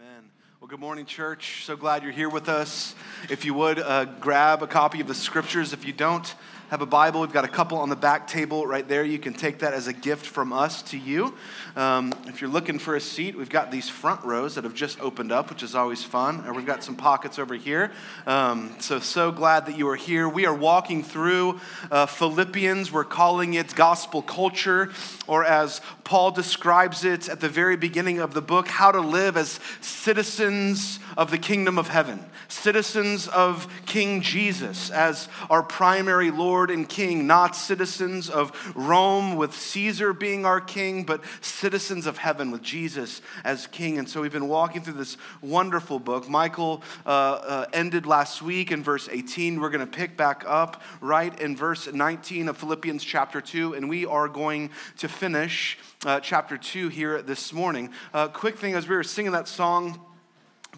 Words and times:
Amen. 0.00 0.30
Well, 0.60 0.68
good 0.68 0.80
morning, 0.80 1.04
church. 1.04 1.64
So 1.66 1.76
glad 1.76 2.02
you're 2.02 2.12
here 2.12 2.30
with 2.30 2.48
us. 2.48 2.94
If 3.28 3.44
you 3.44 3.52
would, 3.52 3.78
uh, 3.78 4.06
grab 4.06 4.62
a 4.62 4.66
copy 4.66 5.02
of 5.02 5.08
the 5.08 5.14
scriptures. 5.14 5.74
If 5.74 5.84
you 5.84 5.92
don't, 5.92 6.34
have 6.70 6.80
a 6.80 6.86
Bible, 6.86 7.20
we've 7.20 7.32
got 7.32 7.44
a 7.44 7.48
couple 7.48 7.76
on 7.78 7.90
the 7.90 7.96
back 7.96 8.28
table 8.28 8.64
right 8.64 8.86
there. 8.88 9.02
You 9.02 9.18
can 9.18 9.34
take 9.34 9.58
that 9.58 9.74
as 9.74 9.88
a 9.88 9.92
gift 9.92 10.24
from 10.24 10.52
us 10.52 10.82
to 10.82 10.96
you. 10.96 11.34
Um, 11.74 12.14
if 12.26 12.40
you're 12.40 12.50
looking 12.50 12.78
for 12.78 12.94
a 12.94 13.00
seat, 13.00 13.36
we've 13.36 13.48
got 13.48 13.70
these 13.70 13.88
front 13.88 14.24
rows 14.24 14.54
that 14.54 14.64
have 14.64 14.74
just 14.74 15.00
opened 15.00 15.32
up, 15.32 15.50
which 15.50 15.62
is 15.62 15.74
always 15.74 16.04
fun. 16.04 16.44
And 16.46 16.54
we've 16.54 16.66
got 16.66 16.84
some 16.84 16.96
pockets 16.96 17.38
over 17.38 17.54
here. 17.54 17.92
Um, 18.26 18.76
so, 18.78 19.00
so 19.00 19.32
glad 19.32 19.66
that 19.66 19.76
you 19.76 19.88
are 19.88 19.96
here. 19.96 20.28
We 20.28 20.46
are 20.46 20.54
walking 20.54 21.02
through 21.02 21.60
uh, 21.90 22.06
Philippians. 22.06 22.92
We're 22.92 23.04
calling 23.04 23.54
it 23.54 23.74
gospel 23.74 24.22
culture, 24.22 24.90
or 25.26 25.44
as 25.44 25.80
Paul 26.04 26.30
describes 26.30 27.04
it 27.04 27.28
at 27.28 27.40
the 27.40 27.48
very 27.48 27.76
beginning 27.76 28.18
of 28.18 28.34
the 28.34 28.42
book, 28.42 28.68
how 28.68 28.92
to 28.92 29.00
live 29.00 29.36
as 29.36 29.58
citizens 29.80 30.98
of 31.16 31.30
the 31.30 31.38
kingdom 31.38 31.78
of 31.78 31.88
heaven, 31.88 32.24
citizens 32.48 33.28
of 33.28 33.66
King 33.86 34.20
Jesus 34.20 34.90
as 34.90 35.28
our 35.48 35.62
primary 35.62 36.30
Lord 36.30 36.50
Lord 36.50 36.70
and 36.72 36.88
King, 36.88 37.26
not 37.26 37.54
citizens 37.54 38.28
of 38.28 38.52
Rome 38.74 39.36
with 39.36 39.54
Caesar 39.54 40.12
being 40.12 40.44
our 40.44 40.60
king, 40.60 41.04
but 41.04 41.22
citizens 41.40 42.06
of 42.06 42.09
heaven 42.18 42.50
with 42.50 42.62
Jesus 42.62 43.22
as 43.44 43.66
king. 43.66 43.98
And 43.98 44.08
so 44.08 44.22
we've 44.22 44.32
been 44.32 44.48
walking 44.48 44.82
through 44.82 44.94
this 44.94 45.16
wonderful 45.40 45.98
book. 45.98 46.28
Michael 46.28 46.82
uh, 47.06 47.08
uh, 47.08 47.66
ended 47.72 48.06
last 48.06 48.42
week 48.42 48.70
in 48.70 48.82
verse 48.82 49.08
18. 49.10 49.60
We're 49.60 49.70
going 49.70 49.86
to 49.86 49.98
pick 49.98 50.16
back 50.16 50.44
up 50.46 50.82
right 51.00 51.38
in 51.40 51.56
verse 51.56 51.92
19 51.92 52.48
of 52.48 52.56
Philippians 52.56 53.04
chapter 53.04 53.40
2, 53.40 53.74
and 53.74 53.88
we 53.88 54.06
are 54.06 54.28
going 54.28 54.70
to 54.98 55.08
finish 55.08 55.78
uh, 56.04 56.20
chapter 56.20 56.56
2 56.56 56.88
here 56.88 57.22
this 57.22 57.52
morning. 57.52 57.90
Uh, 58.14 58.28
quick 58.28 58.58
thing 58.58 58.74
as 58.74 58.88
we 58.88 58.96
were 58.96 59.02
singing 59.02 59.32
that 59.32 59.48
song, 59.48 60.00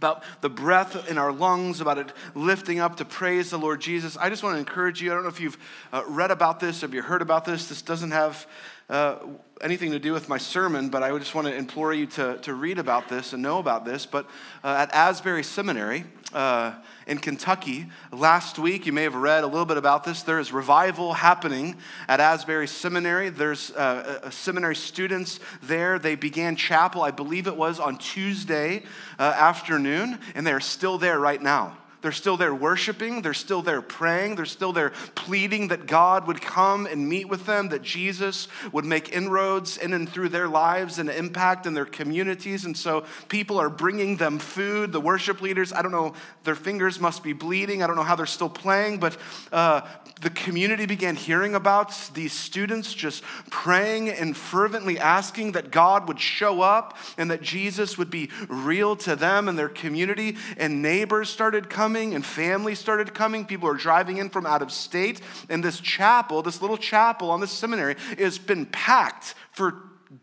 about 0.03 0.25
the 0.41 0.49
breath 0.49 1.09
in 1.09 1.17
our 1.17 1.33
lungs, 1.33 1.80
about 1.80 1.99
it 1.99 2.13
lifting 2.35 2.80
up 2.80 2.96
to 2.96 3.05
praise 3.05 3.51
the 3.51 3.59
Lord 3.59 3.80
Jesus. 3.80 4.17
I 4.17 4.30
just 4.30 4.43
want 4.43 4.57
to 4.57 4.59
encourage 4.59 5.01
you. 5.01 5.13
I 5.13 5.15
don't 5.15 5.23
know 5.23 5.29
if 5.29 5.41
you've 5.41 5.59
uh, 5.93 6.02
read 6.09 6.30
about 6.30 6.59
this, 6.61 6.83
if 6.83 6.93
you 6.93 7.02
heard 7.02 7.23
about 7.23 7.45
this. 7.45 7.69
This 7.69 7.83
doesn't 7.83 8.11
have 8.11 8.46
uh, 8.93 9.16
anything 9.62 9.90
to 9.93 9.98
do 9.98 10.12
with 10.12 10.29
my 10.29 10.37
sermon, 10.37 10.90
but 10.90 11.02
I 11.02 11.16
just 11.18 11.35
want 11.35 11.46
to 11.46 11.54
implore 11.54 11.95
you 11.95 12.07
to, 12.09 12.37
to 12.43 12.52
read 12.52 12.79
about 12.79 13.09
this 13.09 13.32
and 13.32 13.43
know 13.43 13.59
about 13.59 13.87
this. 13.87 14.04
But 14.04 14.26
uh, 14.62 14.84
at 14.87 14.93
Asbury 14.93 15.43
Seminary 15.43 16.04
uh, 16.34 16.74
in 17.07 17.16
Kentucky, 17.16 17.87
last 18.10 18.59
week, 18.59 18.84
you 18.84 18.93
may 18.93 19.04
have 19.04 19.15
read 19.15 19.45
a 19.45 19.46
little 19.46 19.65
bit 19.65 19.79
about 19.79 20.04
this. 20.04 20.23
There 20.23 20.38
is 20.38 20.52
revival 20.52 21.15
happening 21.15 21.76
at 22.07 22.21
Asbury 22.21 22.68
Seminary. 22.68 23.30
There's 23.30 23.71
uh, 23.71 24.29
seminary 24.30 24.76
students 24.76 25.40
there. 25.62 25.99
They 25.99 26.15
began 26.15 26.54
chapel, 26.54 27.01
I 27.01 27.12
believe 27.12 27.46
it 27.46 27.56
was 27.56 27.80
on 27.80 27.96
Tuesday 27.96 28.82
uh, 29.18 29.23
afternoon, 29.23 30.18
and 30.34 30.46
they're 30.46 30.60
still 30.60 30.99
there 30.99 31.18
right 31.18 31.40
now. 31.40 31.79
They're 32.03 32.13
still 32.13 32.37
there 32.37 32.55
worshiping. 32.55 33.23
They're 33.23 33.33
still 33.33 33.63
there 33.63 33.81
praying. 33.81 34.35
They're 34.35 34.45
still 34.45 34.73
there 34.73 34.91
pleading 35.15 35.69
that 35.69 35.87
God 35.87 36.27
would 36.27 36.41
come 36.41 36.87
and 36.87 37.09
meet 37.09 37.29
with 37.29 37.47
them, 37.47 37.69
that 37.69 37.83
Jesus 37.83 38.49
would 38.73 38.85
make 38.85 39.13
inroads 39.13 39.79
in 39.79 39.93
and 39.93 40.09
through 40.09 40.30
their 40.30 40.49
lives 40.49 40.99
and 40.99 41.09
impact 41.09 41.65
in 41.65 41.75
their 41.75 41.87
communities. 41.87 42.65
And 42.65 42.77
so 42.77 43.05
people 43.29 43.59
are 43.59 43.71
bringing 43.71 44.17
them 44.17 44.41
food. 44.41 44.93
The 44.93 45.01
worship 45.01 45.41
leaders, 45.41 45.73
I 45.73 45.80
don't 45.80 45.93
know, 45.93 46.15
their 46.43 46.57
fingers 46.57 46.99
must 46.99 47.23
be 47.23 47.33
bleeding. 47.33 47.83
I 47.83 47.87
don't 47.87 47.97
know 47.97 48.03
how 48.03 48.17
they're 48.17 48.27
still 48.27 48.51
playing, 48.51 48.99
but 48.99 49.17
uh, 49.53 49.83
the 50.21 50.30
community 50.30 50.87
began 50.87 51.15
hearing 51.15 51.55
about 51.55 51.95
these 52.15 52.33
students 52.33 52.93
just 52.93 53.23
praying 53.51 54.09
and 54.11 54.37
fervently 54.37 54.99
asking 54.99 55.53
that 55.53 55.71
God 55.71 56.09
would 56.09 56.19
show 56.19 56.63
up 56.63 56.97
and 57.17 57.30
that 57.30 57.43
Jesus 57.43 57.97
would 57.97 58.11
be 58.11 58.29
real 58.49 58.97
to 58.97 59.15
them 59.15 59.49
and 59.49 59.57
their 59.57 59.69
community. 59.69 60.37
And 60.57 60.83
neighbors 60.83 61.30
started 61.30 61.71
coming 61.71 61.91
coming 61.93 62.15
and 62.15 62.24
families 62.24 62.79
started 62.79 63.12
coming. 63.12 63.45
People 63.45 63.68
are 63.68 63.74
driving 63.74 64.16
in 64.16 64.31
from 64.31 64.47
out 64.47 64.62
of 64.62 64.72
state. 64.72 65.21
And 65.50 65.62
this 65.62 65.78
chapel, 65.78 66.41
this 66.41 66.62
little 66.62 66.78
chapel 66.78 67.31
on 67.31 67.41
this 67.41 67.50
seminary, 67.50 67.97
has 68.19 68.39
been 68.39 68.65
packed 68.65 69.34
for 69.50 69.75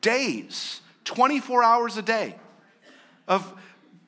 days, 0.01 0.81
24 1.03 1.63
hours 1.63 1.95
a 1.95 2.01
day 2.01 2.35
of 3.27 3.53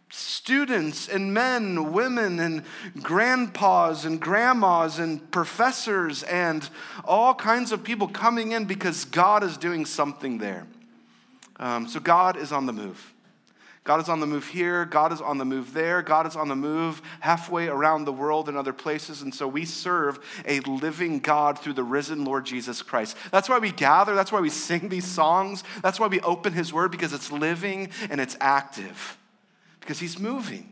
students 0.10 1.08
and 1.08 1.36
men, 1.36 1.94
women, 1.94 2.40
and 2.40 2.64
grandpas 3.04 4.06
and 4.06 4.20
grandmas 4.20 4.98
and 4.98 5.30
professors 5.30 6.24
and 6.24 6.68
all 7.06 7.36
kinds 7.36 7.72
of 7.72 7.84
people 7.84 8.08
coming 8.08 8.54
in 8.54 8.66
because 8.66 9.06
God 9.06 9.44
is 9.44 9.56
doing 9.56 9.86
something 9.86 10.40
there. 10.40 10.66
Um, 11.58 11.88
so 11.88 12.00
God 12.00 12.38
is 12.38 12.52
on 12.52 12.66
the 12.66 12.74
move. 12.74 13.14
God 13.84 14.00
is 14.00 14.10
on 14.10 14.20
the 14.20 14.28
move 14.28 14.48
here. 14.48 14.86
God 14.86 15.12
is 15.12 15.22
on 15.22 15.40
the 15.40 15.46
move 15.46 15.74
there. 15.74 16.04
God 16.04 16.28
is 16.28 16.36
on 16.36 16.48
the 16.48 16.56
move 16.56 17.02
halfway 17.20 17.68
around 17.68 18.06
the 18.06 18.14
world 18.14 18.48
and 18.48 18.56
other 18.56 18.74
places. 18.74 19.24
And 19.24 19.34
so 19.34 19.48
we 19.48 19.66
serve 19.66 20.20
a 20.46 20.60
living 20.62 21.20
God 21.20 21.58
through 21.58 21.74
the 21.74 21.84
risen 21.84 22.24
Lord 22.24 22.46
Jesus 22.46 22.84
Christ. 22.84 23.18
That's 23.32 23.50
why 23.50 23.58
we 23.58 23.72
gather. 23.72 24.14
That's 24.14 24.32
why 24.32 24.40
we 24.40 24.52
sing 24.52 24.90
these 24.90 25.06
songs. 25.06 25.64
That's 25.82 26.00
why 26.00 26.08
we 26.08 26.20
open 26.20 26.54
his 26.54 26.72
word 26.72 26.92
because 26.92 27.12
it's 27.12 27.32
living 27.32 27.90
and 28.12 28.22
it's 28.22 28.38
active, 28.40 29.18
because 29.80 30.00
he's 30.00 30.20
moving 30.20 30.72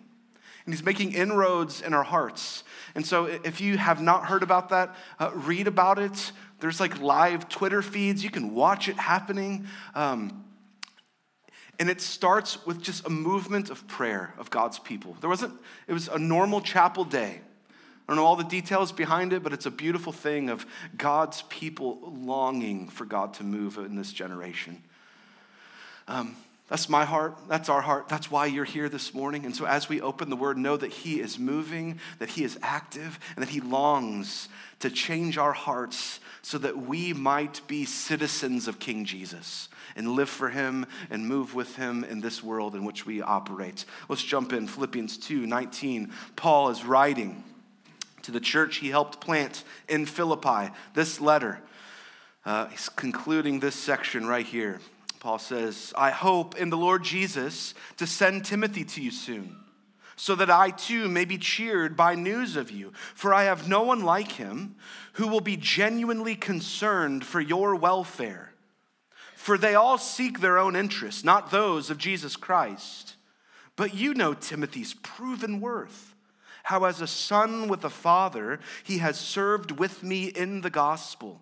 and 0.65 0.73
he's 0.73 0.83
making 0.83 1.13
inroads 1.13 1.81
in 1.81 1.95
our 1.95 2.03
hearts. 2.03 2.63
And 2.93 3.03
so 3.03 3.25
if 3.25 3.59
you 3.59 3.79
have 3.79 4.03
not 4.03 4.25
heard 4.25 4.43
about 4.43 4.69
that, 4.69 4.95
uh, 5.17 5.31
read 5.33 5.67
about 5.67 5.97
it. 5.97 6.31
There's 6.59 6.79
like 6.79 7.01
live 7.01 7.49
Twitter 7.49 7.81
feeds. 7.81 8.23
You 8.23 8.29
can 8.29 8.53
watch 8.53 8.87
it 8.87 8.97
happening. 8.97 9.65
Um, 9.95 10.45
and 11.79 11.89
it 11.89 12.01
starts 12.01 12.65
with 12.65 12.81
just 12.81 13.05
a 13.05 13.09
movement 13.09 13.69
of 13.69 13.87
prayer 13.87 14.33
of 14.37 14.49
God's 14.49 14.77
people. 14.77 15.15
There 15.21 15.29
wasn't, 15.29 15.53
it 15.87 15.93
was 15.93 16.09
a 16.09 16.19
normal 16.19 16.59
chapel 16.59 17.05
day. 17.05 17.39
I 17.39 18.11
don't 18.11 18.17
know 18.17 18.25
all 18.25 18.35
the 18.35 18.43
details 18.43 18.91
behind 18.91 19.33
it, 19.33 19.43
but 19.43 19.53
it's 19.53 19.65
a 19.65 19.71
beautiful 19.71 20.11
thing 20.11 20.49
of 20.49 20.65
God's 20.97 21.43
people 21.43 22.11
longing 22.21 22.89
for 22.89 23.05
God 23.05 23.35
to 23.35 23.43
move 23.43 23.77
in 23.77 23.95
this 23.95 24.11
generation. 24.11 24.83
Um, 26.07 26.35
that's 26.69 26.87
my 26.87 27.05
heart. 27.05 27.35
That's 27.47 27.67
our 27.69 27.81
heart. 27.81 28.09
That's 28.09 28.29
why 28.29 28.45
you're 28.45 28.65
here 28.65 28.89
this 28.89 29.13
morning. 29.13 29.45
And 29.45 29.55
so, 29.55 29.65
as 29.65 29.89
we 29.89 30.01
open 30.01 30.29
the 30.29 30.35
word, 30.35 30.57
know 30.57 30.77
that 30.77 30.91
He 30.91 31.19
is 31.19 31.39
moving, 31.39 31.99
that 32.19 32.29
He 32.29 32.43
is 32.43 32.59
active, 32.61 33.19
and 33.35 33.43
that 33.43 33.49
He 33.49 33.59
longs 33.59 34.49
to 34.79 34.89
change 34.89 35.37
our 35.37 35.53
hearts 35.53 36.19
so 36.41 36.57
that 36.57 36.77
we 36.77 37.13
might 37.13 37.61
be 37.67 37.85
citizens 37.85 38.67
of 38.67 38.79
King 38.79 39.03
Jesus 39.03 39.67
and 39.95 40.13
live 40.13 40.29
for 40.29 40.49
him 40.49 40.85
and 41.09 41.27
move 41.27 41.53
with 41.53 41.75
him 41.75 42.03
in 42.03 42.21
this 42.21 42.41
world 42.41 42.75
in 42.75 42.85
which 42.85 43.05
we 43.05 43.21
operate. 43.21 43.85
Let's 44.07 44.23
jump 44.23 44.53
in. 44.53 44.67
Philippians 44.67 45.17
2 45.17 45.45
19. 45.45 46.11
Paul 46.35 46.69
is 46.69 46.85
writing 46.85 47.43
to 48.21 48.31
the 48.31 48.39
church 48.39 48.77
he 48.77 48.89
helped 48.89 49.19
plant 49.19 49.63
in 49.87 50.05
Philippi 50.05 50.73
this 50.93 51.19
letter. 51.19 51.59
Uh, 52.45 52.67
he's 52.67 52.89
concluding 52.89 53.59
this 53.59 53.75
section 53.75 54.25
right 54.25 54.45
here. 54.45 54.79
Paul 55.19 55.39
says, 55.39 55.93
I 55.97 56.11
hope 56.11 56.57
in 56.57 56.69
the 56.69 56.77
Lord 56.77 57.03
Jesus 57.03 57.73
to 57.97 58.07
send 58.07 58.45
Timothy 58.45 58.85
to 58.85 59.01
you 59.01 59.11
soon, 59.11 59.57
so 60.15 60.33
that 60.35 60.49
I 60.49 60.71
too 60.71 61.09
may 61.09 61.25
be 61.25 61.37
cheered 61.37 61.97
by 61.97 62.15
news 62.15 62.55
of 62.55 62.71
you. 62.71 62.93
For 63.15 63.33
I 63.33 63.43
have 63.43 63.67
no 63.67 63.83
one 63.83 64.03
like 64.03 64.33
him 64.33 64.75
who 65.13 65.27
will 65.27 65.41
be 65.41 65.57
genuinely 65.57 66.35
concerned 66.35 67.25
for 67.25 67.41
your 67.41 67.75
welfare. 67.75 68.53
For 69.35 69.57
they 69.57 69.75
all 69.75 69.97
seek 69.97 70.39
their 70.39 70.57
own 70.57 70.75
interests, 70.75 71.23
not 71.23 71.51
those 71.51 71.89
of 71.89 71.97
Jesus 71.97 72.35
Christ. 72.35 73.15
But 73.75 73.93
you 73.93 74.13
know 74.13 74.33
Timothy's 74.33 74.93
proven 74.93 75.61
worth, 75.61 76.13
how 76.63 76.83
as 76.83 77.01
a 77.01 77.07
son 77.07 77.67
with 77.67 77.83
a 77.85 77.89
father, 77.89 78.59
he 78.83 78.97
has 78.97 79.17
served 79.17 79.71
with 79.71 80.03
me 80.03 80.25
in 80.25 80.61
the 80.61 80.69
gospel. 80.69 81.41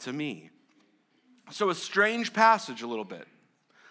to 0.00 0.12
me. 0.12 0.50
So, 1.50 1.70
a 1.70 1.74
strange 1.74 2.32
passage, 2.32 2.82
a 2.82 2.86
little 2.86 3.04
bit. 3.04 3.26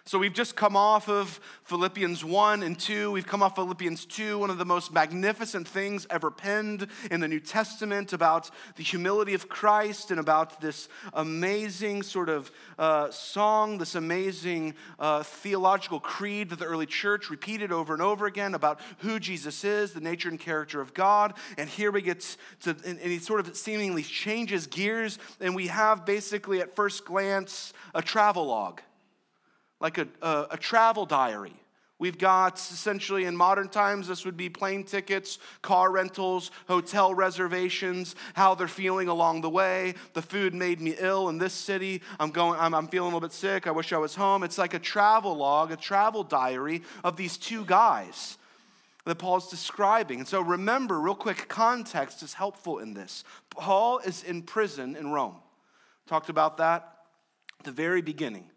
So 0.09 0.17
we've 0.17 0.33
just 0.33 0.55
come 0.55 0.75
off 0.75 1.07
of 1.07 1.39
Philippians 1.65 2.25
1 2.25 2.63
and 2.63 2.79
2. 2.79 3.11
We've 3.11 3.27
come 3.27 3.43
off 3.43 3.53
Philippians 3.53 4.05
2, 4.05 4.39
one 4.39 4.49
of 4.49 4.57
the 4.57 4.65
most 4.65 4.91
magnificent 4.91 5.67
things 5.67 6.07
ever 6.09 6.31
penned 6.31 6.87
in 7.11 7.19
the 7.19 7.27
New 7.27 7.39
Testament 7.39 8.11
about 8.11 8.49
the 8.75 8.81
humility 8.81 9.35
of 9.35 9.49
Christ 9.49 10.09
and 10.09 10.19
about 10.19 10.61
this 10.61 10.89
amazing 11.13 12.01
sort 12.01 12.27
of 12.27 12.51
uh, 12.79 13.11
song, 13.11 13.77
this 13.77 13.93
amazing 13.93 14.73
uh, 14.97 15.21
theological 15.21 15.99
creed 15.99 16.49
that 16.49 16.57
the 16.57 16.65
early 16.65 16.87
church 16.87 17.29
repeated 17.29 17.71
over 17.71 17.93
and 17.93 18.01
over 18.01 18.25
again 18.25 18.55
about 18.55 18.79
who 19.01 19.19
Jesus 19.19 19.63
is, 19.63 19.93
the 19.93 20.01
nature 20.01 20.29
and 20.29 20.39
character 20.39 20.81
of 20.81 20.95
God. 20.95 21.35
And 21.55 21.69
here 21.69 21.91
we 21.91 22.01
get 22.01 22.35
to, 22.61 22.71
and, 22.71 22.97
and 22.97 23.11
he 23.11 23.19
sort 23.19 23.41
of 23.41 23.55
seemingly 23.55 24.01
changes 24.01 24.65
gears, 24.65 25.19
and 25.39 25.53
we 25.53 25.67
have 25.67 26.03
basically 26.03 26.61
at 26.61 26.75
first 26.75 27.05
glance 27.05 27.73
a 27.93 28.01
travel 28.01 28.47
log 28.47 28.81
like 29.79 29.97
a, 29.97 30.07
a, 30.21 30.47
a 30.51 30.57
travel 30.57 31.05
diary. 31.05 31.53
We've 31.99 32.17
got 32.17 32.57
essentially 32.57 33.25
in 33.25 33.35
modern 33.35 33.67
times, 33.67 34.07
this 34.07 34.23
would 34.23 34.37
be 34.37 34.47
plane 34.47 34.85
tickets, 34.85 35.37
car 35.61 35.91
rentals, 35.91 36.49
hotel 36.69 37.13
reservations, 37.13 38.15
how 38.35 38.55
they're 38.55 38.69
feeling 38.69 39.09
along 39.09 39.41
the 39.41 39.49
way. 39.49 39.95
The 40.13 40.21
food 40.21 40.53
made 40.53 40.79
me 40.79 40.95
ill 40.97 41.27
in 41.27 41.39
this 41.39 41.53
city. 41.53 42.01
I'm 42.17 42.31
going, 42.31 42.57
I'm, 42.57 42.73
I'm 42.73 42.87
feeling 42.87 43.11
a 43.11 43.15
little 43.15 43.27
bit 43.27 43.33
sick. 43.33 43.67
I 43.67 43.71
wish 43.71 43.91
I 43.91 43.97
was 43.97 44.15
home. 44.15 44.43
It's 44.43 44.57
like 44.57 44.73
a 44.73 44.79
travel 44.79 45.35
log, 45.35 45.73
a 45.73 45.75
travel 45.75 46.23
diary 46.23 46.83
of 47.03 47.17
these 47.17 47.35
two 47.35 47.65
guys 47.65 48.37
that 49.03 49.15
Paul's 49.15 49.49
describing. 49.49 50.19
And 50.19 50.27
so 50.27 50.39
remember, 50.39 51.01
real 51.01 51.15
quick, 51.15 51.49
context 51.49 52.23
is 52.23 52.33
helpful 52.33 52.79
in 52.79 52.93
this. 52.93 53.25
Paul 53.49 53.99
is 53.99 54.23
in 54.23 54.43
prison 54.43 54.95
in 54.95 55.11
Rome. 55.11 55.35
Talked 56.07 56.29
about 56.29 56.57
that 56.57 56.95
at 57.59 57.65
the 57.65 57.71
very 57.71 58.01
beginning. 58.01 58.49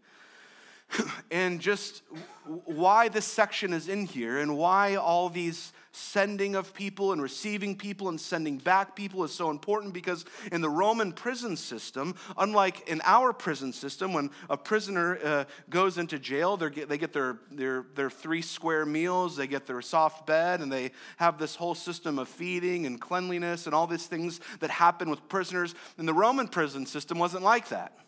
and 1.31 1.61
just 1.61 2.03
why 2.45 3.09
this 3.09 3.25
section 3.25 3.73
is 3.73 3.89
in 3.89 4.07
here 4.07 4.39
and 4.39 4.57
why 4.57 4.97
all 4.97 5.29
these 5.29 5.73
sending 5.93 6.55
of 6.55 6.73
people 6.73 7.13
and 7.13 7.23
receiving 7.23 7.77
people 7.77 8.09
and 8.09 8.19
sending 8.19 8.57
back 8.57 8.97
people 8.97 9.23
is 9.25 9.33
so 9.33 9.51
important 9.51 9.93
because 9.93 10.25
in 10.51 10.63
the 10.63 10.69
Roman 10.69 11.13
prison 11.13 11.57
system, 11.57 12.15
unlike 12.39 12.89
in 12.89 13.03
our 13.05 13.33
prison 13.33 13.73
system, 13.73 14.15
when 14.15 14.31
a 14.49 14.57
prisoner 14.57 15.19
uh, 15.23 15.45
goes 15.69 15.99
into 15.99 16.19
jail, 16.19 16.57
they 16.57 16.71
get 16.71 17.13
their, 17.13 17.39
their, 17.51 17.85
their 17.95 18.11
three 18.11 18.43
square 18.43 18.87
meals, 18.87 19.37
they 19.37 19.47
get 19.47 19.67
their 19.67 19.83
soft 19.83 20.27
bed, 20.27 20.61
and 20.61 20.73
they 20.73 20.93
have 21.19 21.39
this 21.39 21.55
whole 21.55 21.75
system 21.75 22.19
of 22.19 22.27
feeding 22.27 22.87
and 22.87 23.01
cleanliness 23.01 23.67
and 23.67 23.75
all 23.75 23.87
these 23.87 24.07
things 24.07 24.41
that 24.61 24.71
happen 24.71 25.11
with 25.11 25.29
prisoners. 25.29 25.75
And 25.99 26.09
the 26.09 26.15
Roman 26.15 26.49
prison 26.49 26.87
system 26.87 27.19
wasn't 27.19 27.45
like 27.45 27.69
that. 27.69 27.99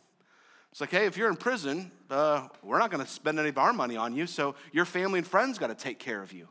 It's 0.75 0.81
like, 0.81 0.91
hey, 0.91 1.06
if 1.06 1.17
you're 1.17 1.29
in 1.29 1.37
prison, 1.37 1.93
uh, 2.11 2.49
we're 2.61 2.81
not 2.81 2.91
going 2.91 3.05
to 3.05 3.09
spend 3.09 3.38
any 3.38 3.50
of 3.50 3.59
our 3.59 3.73
money 3.73 3.97
on 3.97 4.12
you, 4.12 4.26
so 4.26 4.56
your 4.73 4.85
family 4.85 5.21
and 5.21 5.26
friends 5.26 5.56
got 5.56 5.69
to 5.69 5.75
take 5.76 6.00
care 6.00 6.21
of 6.21 6.32
you. 6.32 6.49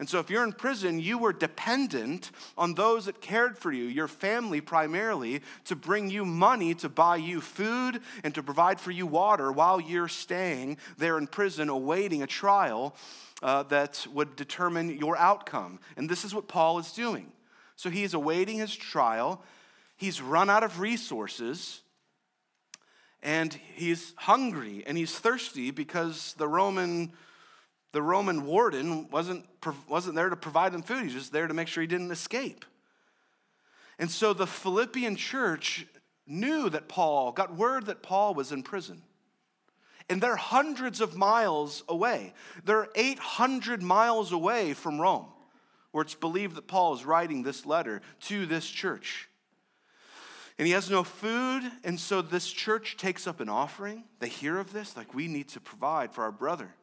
And 0.00 0.08
so, 0.08 0.18
if 0.18 0.28
you're 0.28 0.42
in 0.42 0.52
prison, 0.52 0.98
you 0.98 1.18
were 1.18 1.32
dependent 1.32 2.32
on 2.58 2.74
those 2.74 3.04
that 3.04 3.20
cared 3.20 3.56
for 3.56 3.70
you, 3.70 3.84
your 3.84 4.08
family 4.08 4.60
primarily, 4.60 5.42
to 5.66 5.76
bring 5.76 6.10
you 6.10 6.24
money 6.24 6.74
to 6.74 6.88
buy 6.88 7.14
you 7.14 7.40
food 7.40 8.00
and 8.24 8.34
to 8.34 8.42
provide 8.42 8.80
for 8.80 8.90
you 8.90 9.06
water 9.06 9.52
while 9.52 9.80
you're 9.80 10.08
staying 10.08 10.76
there 10.98 11.16
in 11.16 11.28
prison 11.28 11.68
awaiting 11.68 12.24
a 12.24 12.26
trial 12.26 12.96
uh, 13.40 13.62
that 13.62 14.04
would 14.12 14.34
determine 14.34 14.98
your 14.98 15.16
outcome. 15.16 15.78
And 15.96 16.10
this 16.10 16.24
is 16.24 16.34
what 16.34 16.48
Paul 16.48 16.80
is 16.80 16.90
doing. 16.90 17.30
So, 17.76 17.88
he's 17.88 18.14
awaiting 18.14 18.58
his 18.58 18.74
trial, 18.74 19.44
he's 19.96 20.20
run 20.20 20.50
out 20.50 20.64
of 20.64 20.80
resources 20.80 21.82
and 23.22 23.52
he's 23.74 24.14
hungry 24.16 24.82
and 24.86 24.96
he's 24.96 25.18
thirsty 25.18 25.70
because 25.70 26.34
the 26.38 26.48
Roman 26.48 27.12
the 27.92 28.02
Roman 28.02 28.46
warden 28.46 29.10
wasn't, 29.10 29.46
wasn't 29.88 30.14
there 30.14 30.28
to 30.28 30.36
provide 30.36 30.72
him 30.72 30.82
food. 30.82 31.04
He's 31.04 31.14
just 31.14 31.32
there 31.32 31.48
to 31.48 31.54
make 31.54 31.68
sure 31.68 31.80
he 31.80 31.86
didn't 31.86 32.12
escape. 32.12 32.64
And 33.98 34.10
so 34.10 34.32
the 34.32 34.46
Philippian 34.46 35.16
church 35.16 35.86
knew 36.26 36.70
that 36.70 36.88
Paul, 36.88 37.32
got 37.32 37.56
word 37.56 37.86
that 37.86 38.02
Paul 38.02 38.34
was 38.34 38.52
in 38.52 38.62
prison. 38.62 39.02
And 40.08 40.20
they're 40.20 40.36
hundreds 40.36 41.00
of 41.00 41.16
miles 41.16 41.82
away. 41.88 42.32
They're 42.64 42.88
800 42.94 43.82
miles 43.82 44.32
away 44.32 44.72
from 44.72 45.00
Rome, 45.00 45.26
where 45.90 46.02
it's 46.02 46.14
believed 46.14 46.56
that 46.56 46.68
Paul 46.68 46.94
is 46.94 47.04
writing 47.04 47.42
this 47.42 47.66
letter 47.66 48.02
to 48.22 48.46
this 48.46 48.68
church 48.68 49.28
and 50.60 50.66
he 50.66 50.74
has 50.74 50.90
no 50.90 51.02
food. 51.02 51.62
And 51.84 51.98
so 51.98 52.20
this 52.20 52.52
church 52.52 52.98
takes 52.98 53.26
up 53.26 53.40
an 53.40 53.48
offering. 53.48 54.04
They 54.18 54.28
hear 54.28 54.58
of 54.58 54.74
this, 54.74 54.94
like 54.94 55.14
we 55.14 55.26
need 55.26 55.48
to 55.48 55.60
provide 55.60 56.12
for 56.12 56.22
our 56.22 56.30
brother. 56.30 56.74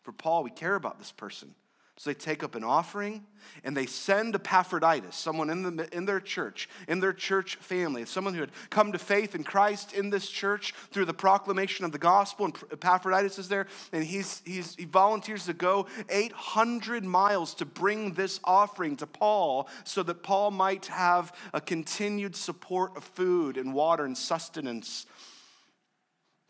For 0.00 0.12
Paul, 0.12 0.42
we 0.42 0.50
care 0.50 0.76
about 0.76 0.98
this 0.98 1.12
person. 1.12 1.54
So 1.98 2.08
they 2.08 2.14
take 2.14 2.42
up 2.42 2.54
an 2.54 2.64
offering 2.64 3.26
and 3.64 3.76
they 3.76 3.84
send 3.84 4.34
Epaphroditus, 4.34 5.14
someone 5.14 5.50
in, 5.50 5.76
the, 5.76 5.94
in 5.94 6.06
their 6.06 6.20
church, 6.20 6.68
in 6.88 7.00
their 7.00 7.12
church 7.12 7.56
family, 7.56 8.06
someone 8.06 8.32
who 8.32 8.40
had 8.40 8.50
come 8.70 8.92
to 8.92 8.98
faith 8.98 9.34
in 9.34 9.44
Christ 9.44 9.92
in 9.92 10.08
this 10.08 10.28
church 10.28 10.72
through 10.90 11.04
the 11.04 11.14
proclamation 11.14 11.84
of 11.84 11.92
the 11.92 11.98
gospel. 11.98 12.46
And 12.46 12.56
Epaphroditus 12.72 13.38
is 13.38 13.48
there 13.48 13.66
and 13.92 14.02
he's, 14.02 14.40
he's, 14.46 14.74
he 14.74 14.86
volunteers 14.86 15.44
to 15.46 15.52
go 15.52 15.86
800 16.08 17.04
miles 17.04 17.52
to 17.54 17.66
bring 17.66 18.14
this 18.14 18.40
offering 18.42 18.96
to 18.96 19.06
Paul 19.06 19.68
so 19.84 20.02
that 20.02 20.22
Paul 20.22 20.50
might 20.50 20.86
have 20.86 21.36
a 21.52 21.60
continued 21.60 22.34
support 22.34 22.96
of 22.96 23.04
food 23.04 23.58
and 23.58 23.74
water 23.74 24.06
and 24.06 24.16
sustenance 24.16 25.04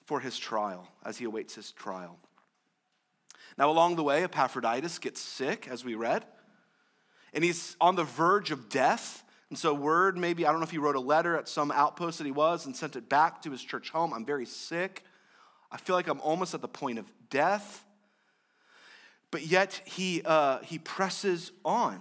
for 0.06 0.20
his 0.20 0.38
trial 0.38 0.86
as 1.04 1.18
he 1.18 1.24
awaits 1.24 1.56
his 1.56 1.72
trial. 1.72 2.18
Now, 3.58 3.70
along 3.70 3.96
the 3.96 4.02
way, 4.02 4.24
Epaphroditus 4.24 4.98
gets 4.98 5.20
sick, 5.20 5.68
as 5.70 5.84
we 5.84 5.94
read, 5.94 6.24
and 7.34 7.44
he's 7.44 7.76
on 7.80 7.96
the 7.96 8.04
verge 8.04 8.50
of 8.50 8.68
death. 8.68 9.24
And 9.50 9.58
so, 9.58 9.74
word 9.74 10.16
maybe, 10.16 10.46
I 10.46 10.50
don't 10.50 10.60
know 10.60 10.64
if 10.64 10.70
he 10.70 10.78
wrote 10.78 10.96
a 10.96 11.00
letter 11.00 11.36
at 11.36 11.48
some 11.48 11.70
outpost 11.70 12.18
that 12.18 12.24
he 12.24 12.30
was 12.30 12.64
and 12.66 12.74
sent 12.74 12.96
it 12.96 13.08
back 13.08 13.42
to 13.42 13.50
his 13.50 13.62
church 13.62 13.90
home. 13.90 14.14
I'm 14.14 14.24
very 14.24 14.46
sick. 14.46 15.04
I 15.70 15.76
feel 15.76 15.96
like 15.96 16.08
I'm 16.08 16.20
almost 16.20 16.54
at 16.54 16.62
the 16.62 16.68
point 16.68 16.98
of 16.98 17.06
death. 17.30 17.84
But 19.30 19.46
yet, 19.46 19.80
he, 19.84 20.22
uh, 20.24 20.60
he 20.60 20.78
presses 20.78 21.52
on. 21.64 22.00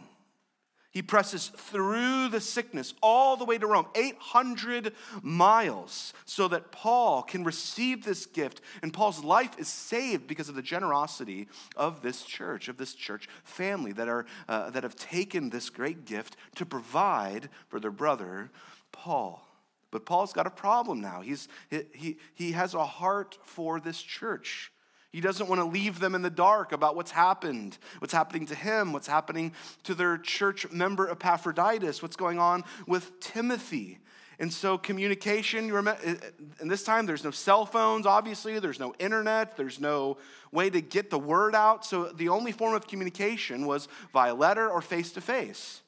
He 0.92 1.02
presses 1.02 1.48
through 1.48 2.28
the 2.28 2.42
sickness 2.42 2.94
all 3.02 3.38
the 3.38 3.46
way 3.46 3.58
to 3.58 3.66
Rome, 3.66 3.88
800 3.96 4.94
miles, 5.22 6.14
so 6.26 6.50
that 6.50 6.74
Paul 6.74 7.24
can 7.24 7.46
receive 7.46 8.04
this 8.04 8.26
gift. 8.26 8.60
And 8.84 8.94
Paul's 8.94 9.24
life 9.24 9.58
is 9.58 9.70
saved 9.70 10.28
because 10.28 10.50
of 10.50 10.56
the 10.56 10.62
generosity 10.62 11.48
of 11.78 12.02
this 12.02 12.24
church, 12.24 12.68
of 12.68 12.76
this 12.76 12.94
church 12.94 13.30
family 13.46 13.94
that, 13.94 14.10
are, 14.10 14.26
uh, 14.50 14.70
that 14.72 14.84
have 14.84 14.98
taken 14.98 15.50
this 15.50 15.70
great 15.70 16.04
gift 16.04 16.36
to 16.56 16.66
provide 16.66 17.50
for 17.70 17.80
their 17.80 17.92
brother, 17.92 18.52
Paul. 18.92 19.48
But 19.92 20.06
Paul's 20.06 20.34
got 20.34 20.46
a 20.46 20.52
problem 20.52 21.00
now. 21.00 21.22
He's, 21.22 21.48
he, 21.70 21.84
he, 21.94 22.18
he 22.34 22.52
has 22.52 22.74
a 22.74 22.86
heart 22.86 23.38
for 23.44 23.80
this 23.80 24.02
church. 24.02 24.74
He 25.12 25.20
doesn't 25.20 25.50
want 25.50 25.60
to 25.60 25.66
leave 25.66 26.00
them 26.00 26.16
in 26.16 26.22
the 26.22 26.30
dark 26.30 26.72
about 26.72 26.96
what's 26.96 27.12
happened, 27.12 27.78
what's 28.00 28.14
happening 28.14 28.46
to 28.46 28.56
him, 28.56 28.94
what's 28.94 29.08
happening 29.08 29.54
to 29.84 29.94
their 29.94 30.18
church 30.18 30.72
member 30.72 31.10
Epaphroditus, 31.10 32.02
what's 32.02 32.16
going 32.16 32.40
on 32.40 32.64
with 32.88 33.20
Timothy. 33.20 34.00
And 34.40 34.52
so, 34.52 34.78
communication, 34.78 35.68
you 35.68 35.76
remember, 35.76 36.02
eh, 36.04 36.16
eh, 36.20 36.30
and 36.60 36.72
this 36.72 36.84
time 36.84 37.06
there's 37.06 37.24
no 37.24 37.30
cell 37.30 37.66
phones, 37.66 38.08
obviously, 38.08 38.58
there's 38.58 38.80
no 38.80 38.96
internet, 38.98 39.56
there's 39.56 39.80
no 39.80 40.18
way 40.52 40.70
to 40.70 40.82
get 40.82 41.12
the 41.12 41.20
word 41.20 41.54
out. 41.54 41.86
So, 41.86 42.06
the 42.06 42.30
only 42.30 42.52
form 42.52 42.74
of 42.74 42.88
communication 42.88 43.68
was 43.68 43.88
via 44.14 44.34
letter 44.34 44.68
or 44.68 44.82
face 44.82 45.12
to 45.12 45.22
face, 45.22 45.82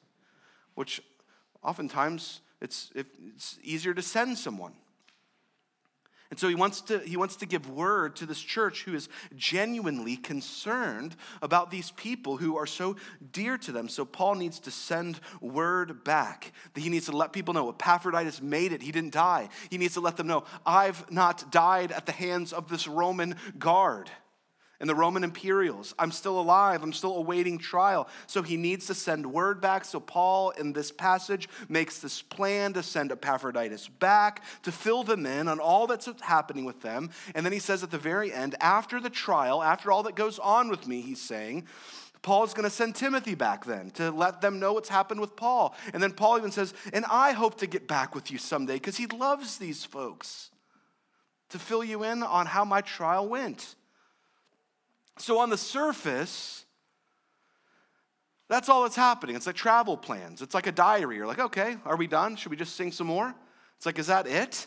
which 0.74 1.02
oftentimes 1.64 2.42
it's, 2.60 2.92
it's 2.94 3.58
easier 3.62 3.94
to 3.94 4.02
send 4.02 4.38
someone. 4.38 4.74
And 6.30 6.38
so 6.38 6.48
he 6.48 6.54
wants, 6.54 6.80
to, 6.82 6.98
he 7.00 7.16
wants 7.16 7.36
to 7.36 7.46
give 7.46 7.68
word 7.68 8.16
to 8.16 8.26
this 8.26 8.40
church 8.40 8.84
who 8.84 8.94
is 8.94 9.08
genuinely 9.36 10.16
concerned 10.16 11.16
about 11.42 11.70
these 11.70 11.90
people 11.92 12.38
who 12.38 12.56
are 12.56 12.66
so 12.66 12.96
dear 13.32 13.58
to 13.58 13.72
them. 13.72 13.88
So 13.88 14.04
Paul 14.04 14.36
needs 14.36 14.58
to 14.60 14.70
send 14.70 15.20
word 15.40 16.02
back. 16.02 16.52
That 16.72 16.80
he 16.80 16.88
needs 16.88 17.06
to 17.06 17.16
let 17.16 17.32
people 17.32 17.54
know 17.54 17.68
Epaphroditus 17.68 18.40
made 18.42 18.72
it. 18.72 18.82
He 18.82 18.90
didn't 18.90 19.12
die. 19.12 19.48
He 19.70 19.78
needs 19.78 19.94
to 19.94 20.00
let 20.00 20.16
them 20.16 20.26
know 20.26 20.44
I've 20.64 21.10
not 21.10 21.52
died 21.52 21.92
at 21.92 22.06
the 22.06 22.12
hands 22.12 22.52
of 22.52 22.68
this 22.68 22.88
Roman 22.88 23.36
guard 23.58 24.10
and 24.80 24.88
the 24.88 24.94
Roman 24.94 25.24
imperials. 25.24 25.94
I'm 25.98 26.10
still 26.10 26.38
alive. 26.38 26.82
I'm 26.82 26.92
still 26.92 27.16
awaiting 27.16 27.58
trial. 27.58 28.08
So 28.26 28.42
he 28.42 28.56
needs 28.56 28.86
to 28.86 28.94
send 28.94 29.32
word 29.32 29.60
back. 29.60 29.84
So 29.84 30.00
Paul, 30.00 30.50
in 30.50 30.72
this 30.72 30.90
passage, 30.90 31.48
makes 31.68 32.00
this 32.00 32.22
plan 32.22 32.72
to 32.74 32.82
send 32.82 33.12
Epaphroditus 33.12 33.88
back 33.88 34.42
to 34.62 34.72
fill 34.72 35.04
them 35.04 35.26
in 35.26 35.48
on 35.48 35.60
all 35.60 35.86
that's 35.86 36.08
happening 36.20 36.64
with 36.64 36.82
them. 36.82 37.10
And 37.34 37.44
then 37.46 37.52
he 37.52 37.58
says 37.58 37.82
at 37.82 37.90
the 37.90 37.98
very 37.98 38.32
end, 38.32 38.56
after 38.60 39.00
the 39.00 39.10
trial, 39.10 39.62
after 39.62 39.92
all 39.92 40.02
that 40.04 40.16
goes 40.16 40.38
on 40.38 40.68
with 40.68 40.86
me, 40.86 41.00
he's 41.00 41.20
saying, 41.20 41.66
Paul's 42.22 42.54
going 42.54 42.64
to 42.64 42.74
send 42.74 42.96
Timothy 42.96 43.34
back 43.34 43.66
then 43.66 43.90
to 43.92 44.10
let 44.10 44.40
them 44.40 44.58
know 44.58 44.72
what's 44.72 44.88
happened 44.88 45.20
with 45.20 45.36
Paul. 45.36 45.74
And 45.92 46.02
then 46.02 46.12
Paul 46.12 46.38
even 46.38 46.50
says, 46.50 46.72
And 46.92 47.04
I 47.10 47.32
hope 47.32 47.58
to 47.58 47.66
get 47.66 47.86
back 47.86 48.14
with 48.14 48.30
you 48.30 48.38
someday 48.38 48.74
because 48.74 48.96
he 48.96 49.06
loves 49.06 49.58
these 49.58 49.84
folks 49.84 50.50
to 51.50 51.58
fill 51.58 51.84
you 51.84 52.02
in 52.02 52.22
on 52.22 52.46
how 52.46 52.64
my 52.64 52.80
trial 52.80 53.28
went. 53.28 53.74
So, 55.18 55.38
on 55.38 55.50
the 55.50 55.56
surface, 55.56 56.64
that's 58.48 58.68
all 58.68 58.82
that's 58.82 58.96
happening. 58.96 59.36
It's 59.36 59.46
like 59.46 59.56
travel 59.56 59.96
plans. 59.96 60.42
It's 60.42 60.54
like 60.54 60.66
a 60.66 60.72
diary. 60.72 61.16
You're 61.16 61.26
like, 61.26 61.38
okay, 61.38 61.76
are 61.84 61.96
we 61.96 62.06
done? 62.06 62.36
Should 62.36 62.50
we 62.50 62.56
just 62.56 62.76
sing 62.76 62.92
some 62.92 63.06
more? 63.06 63.34
It's 63.76 63.86
like, 63.86 63.98
is 63.98 64.08
that 64.08 64.26
it? 64.26 64.66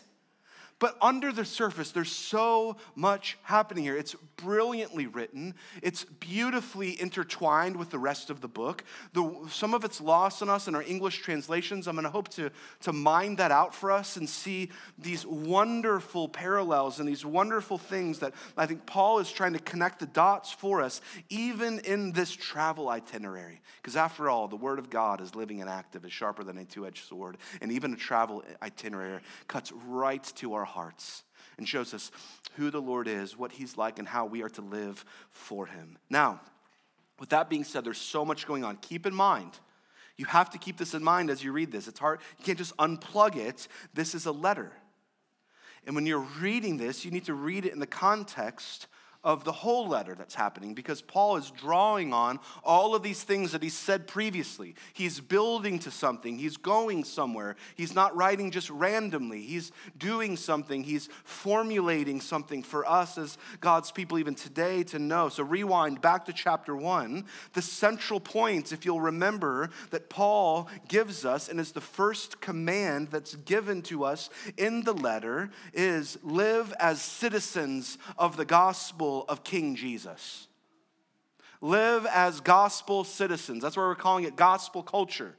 But 0.78 0.96
under 1.02 1.32
the 1.32 1.44
surface, 1.44 1.90
there's 1.90 2.12
so 2.12 2.76
much 2.94 3.36
happening 3.42 3.82
here. 3.82 3.96
It's 3.96 4.14
brilliantly 4.36 5.06
written. 5.06 5.54
It's 5.82 6.04
beautifully 6.04 7.00
intertwined 7.00 7.76
with 7.76 7.90
the 7.90 7.98
rest 7.98 8.30
of 8.30 8.40
the 8.40 8.48
book. 8.48 8.84
The, 9.12 9.48
some 9.50 9.74
of 9.74 9.84
it's 9.84 10.00
lost 10.00 10.40
on 10.40 10.48
us 10.48 10.68
in 10.68 10.76
our 10.76 10.82
English 10.82 11.18
translations. 11.18 11.88
I'm 11.88 11.96
going 11.96 12.04
to 12.04 12.10
hope 12.10 12.28
to, 12.30 12.50
to 12.82 12.92
mine 12.92 13.36
that 13.36 13.50
out 13.50 13.74
for 13.74 13.90
us 13.90 14.16
and 14.16 14.28
see 14.28 14.70
these 14.96 15.26
wonderful 15.26 16.28
parallels 16.28 17.00
and 17.00 17.08
these 17.08 17.24
wonderful 17.24 17.78
things 17.78 18.20
that 18.20 18.32
I 18.56 18.66
think 18.66 18.86
Paul 18.86 19.18
is 19.18 19.32
trying 19.32 19.54
to 19.54 19.58
connect 19.58 19.98
the 19.98 20.06
dots 20.06 20.52
for 20.52 20.80
us, 20.80 21.00
even 21.28 21.80
in 21.80 22.12
this 22.12 22.30
travel 22.30 22.88
itinerary. 22.88 23.60
Because 23.82 23.96
after 23.96 24.30
all, 24.30 24.46
the 24.46 24.56
Word 24.56 24.78
of 24.78 24.90
God 24.90 25.20
is 25.20 25.34
living 25.34 25.60
and 25.60 25.68
active, 25.68 26.04
is 26.04 26.12
sharper 26.12 26.44
than 26.44 26.58
a 26.58 26.64
two 26.64 26.86
edged 26.86 27.08
sword. 27.08 27.36
And 27.60 27.72
even 27.72 27.94
a 27.94 27.96
travel 27.96 28.44
itinerary 28.62 29.20
cuts 29.48 29.72
right 29.72 30.22
to 30.36 30.54
our 30.54 30.67
hearts 30.68 31.24
and 31.56 31.68
shows 31.68 31.92
us 31.92 32.10
who 32.56 32.70
the 32.70 32.80
Lord 32.80 33.08
is, 33.08 33.36
what 33.36 33.52
He's 33.52 33.76
like, 33.76 33.98
and 33.98 34.06
how 34.06 34.26
we 34.26 34.42
are 34.42 34.48
to 34.50 34.62
live 34.62 35.04
for 35.30 35.66
Him. 35.66 35.98
Now, 36.08 36.40
with 37.18 37.30
that 37.30 37.50
being 37.50 37.64
said, 37.64 37.84
there's 37.84 37.98
so 37.98 38.24
much 38.24 38.46
going 38.46 38.64
on. 38.64 38.76
Keep 38.76 39.06
in 39.06 39.14
mind, 39.14 39.58
you 40.16 40.24
have 40.26 40.50
to 40.50 40.58
keep 40.58 40.76
this 40.76 40.94
in 40.94 41.02
mind 41.02 41.30
as 41.30 41.42
you 41.42 41.52
read 41.52 41.72
this. 41.72 41.88
It's 41.88 42.00
hard, 42.00 42.20
you 42.38 42.44
can't 42.44 42.58
just 42.58 42.76
unplug 42.76 43.36
it. 43.36 43.68
This 43.94 44.14
is 44.14 44.26
a 44.26 44.32
letter. 44.32 44.72
And 45.86 45.94
when 45.94 46.06
you're 46.06 46.26
reading 46.40 46.76
this, 46.76 47.04
you 47.04 47.10
need 47.10 47.24
to 47.26 47.34
read 47.34 47.64
it 47.64 47.72
in 47.72 47.78
the 47.78 47.86
context 47.86 48.88
of 49.24 49.42
the 49.42 49.52
whole 49.52 49.88
letter 49.88 50.14
that's 50.14 50.36
happening 50.36 50.74
because 50.74 51.02
Paul 51.02 51.36
is 51.36 51.50
drawing 51.50 52.12
on 52.12 52.38
all 52.62 52.94
of 52.94 53.02
these 53.02 53.24
things 53.24 53.50
that 53.50 53.64
he 53.64 53.68
said 53.68 54.06
previously. 54.06 54.76
He's 54.92 55.18
building 55.18 55.80
to 55.80 55.90
something, 55.90 56.38
he's 56.38 56.56
going 56.56 57.02
somewhere. 57.02 57.56
He's 57.74 57.94
not 57.94 58.16
writing 58.16 58.52
just 58.52 58.70
randomly, 58.70 59.42
he's 59.42 59.72
doing 59.96 60.36
something, 60.36 60.84
he's 60.84 61.08
formulating 61.24 62.20
something 62.20 62.62
for 62.62 62.88
us 62.88 63.18
as 63.18 63.38
God's 63.60 63.90
people, 63.90 64.18
even 64.18 64.36
today, 64.36 64.84
to 64.84 65.00
know. 65.00 65.28
So, 65.28 65.42
rewind 65.42 66.00
back 66.00 66.26
to 66.26 66.32
chapter 66.32 66.76
one. 66.76 67.24
The 67.54 67.62
central 67.62 68.20
point, 68.20 68.72
if 68.72 68.84
you'll 68.84 69.00
remember, 69.00 69.70
that 69.90 70.08
Paul 70.08 70.68
gives 70.86 71.24
us 71.24 71.48
and 71.48 71.58
is 71.58 71.72
the 71.72 71.80
first 71.80 72.40
command 72.40 73.08
that's 73.08 73.34
given 73.34 73.82
to 73.82 74.04
us 74.04 74.30
in 74.56 74.82
the 74.82 74.92
letter 74.94 75.50
is 75.74 76.18
live 76.22 76.72
as 76.78 77.02
citizens 77.02 77.98
of 78.16 78.36
the 78.36 78.44
gospel 78.44 79.07
of 79.28 79.44
King 79.44 79.76
Jesus. 79.76 80.48
Live 81.60 82.06
as 82.06 82.40
gospel 82.40 83.04
citizens. 83.04 83.62
That's 83.62 83.76
why 83.76 83.82
we're 83.84 83.94
calling 83.94 84.24
it 84.24 84.36
gospel 84.36 84.82
culture. 84.82 85.34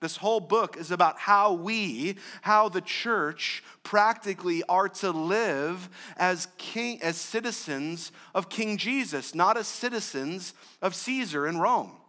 This 0.00 0.16
whole 0.16 0.40
book 0.40 0.78
is 0.78 0.90
about 0.90 1.18
how 1.18 1.52
we, 1.52 2.16
how 2.40 2.70
the 2.70 2.80
church 2.80 3.62
practically 3.82 4.62
are 4.66 4.88
to 4.88 5.10
live 5.10 5.90
as 6.16 6.48
king 6.56 7.02
as 7.02 7.18
citizens 7.18 8.10
of 8.34 8.48
King 8.48 8.78
Jesus, 8.78 9.34
not 9.34 9.58
as 9.58 9.66
citizens 9.66 10.54
of 10.80 10.94
Caesar 10.94 11.46
in 11.46 11.58
Rome. 11.58 11.99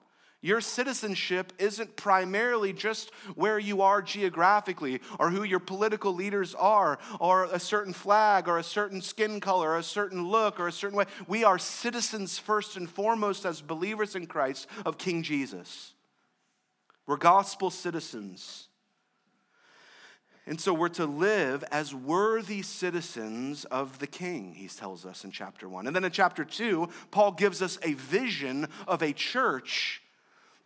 Your 0.43 0.60
citizenship 0.60 1.53
isn't 1.60 1.95
primarily 1.95 2.74
just 2.74 3.12
where 3.36 3.60
you 3.60 3.83
are 3.83 4.01
geographically 4.01 5.00
or 5.19 5.29
who 5.29 5.43
your 5.43 5.60
political 5.60 6.15
leaders 6.15 6.55
are 6.55 6.98
or 7.19 7.45
a 7.45 7.60
certain 7.60 7.93
flag 7.93 8.48
or 8.48 8.57
a 8.57 8.63
certain 8.63 9.01
skin 9.01 9.39
color 9.39 9.69
or 9.69 9.77
a 9.77 9.83
certain 9.83 10.27
look 10.27 10.60
or 10.60 10.67
a 10.67 10.71
certain 10.71 10.98
way. 10.98 11.05
We 11.27 11.43
are 11.43 11.60
citizens 11.60 12.39
first 12.39 12.75
and 12.75 12.89
foremost 12.89 13.45
as 13.45 13.62
believers 13.62 14.15
in 14.15 14.25
Christ 14.25 14.67
of 14.83 14.98
King 14.98 15.21
Jesus. 15.21 15.93
We're 17.05 17.17
gospel 17.17 17.69
citizens. 17.69 18.67
And 20.48 20.60
so 20.60 20.74
we're 20.74 20.89
to 20.89 21.05
live 21.05 21.63
as 21.71 21.93
worthy 21.93 22.63
citizens 22.63 23.63
of 23.65 24.00
the 24.00 24.07
king, 24.07 24.55
he 24.55 24.67
tells 24.67 25.05
us 25.05 25.24
in 25.24 25.29
chapter 25.29 25.69
one. 25.69 25.86
And 25.86 25.95
then 25.95 26.03
in 26.03 26.12
chapter 26.12 26.43
two, 26.43 26.89
Paul 27.12 27.33
gives 27.33 27.62
us 27.62 27.77
a 27.83 27.93
vision 27.93 28.67
of 28.88 29.03
a 29.03 29.13
church 29.13 30.00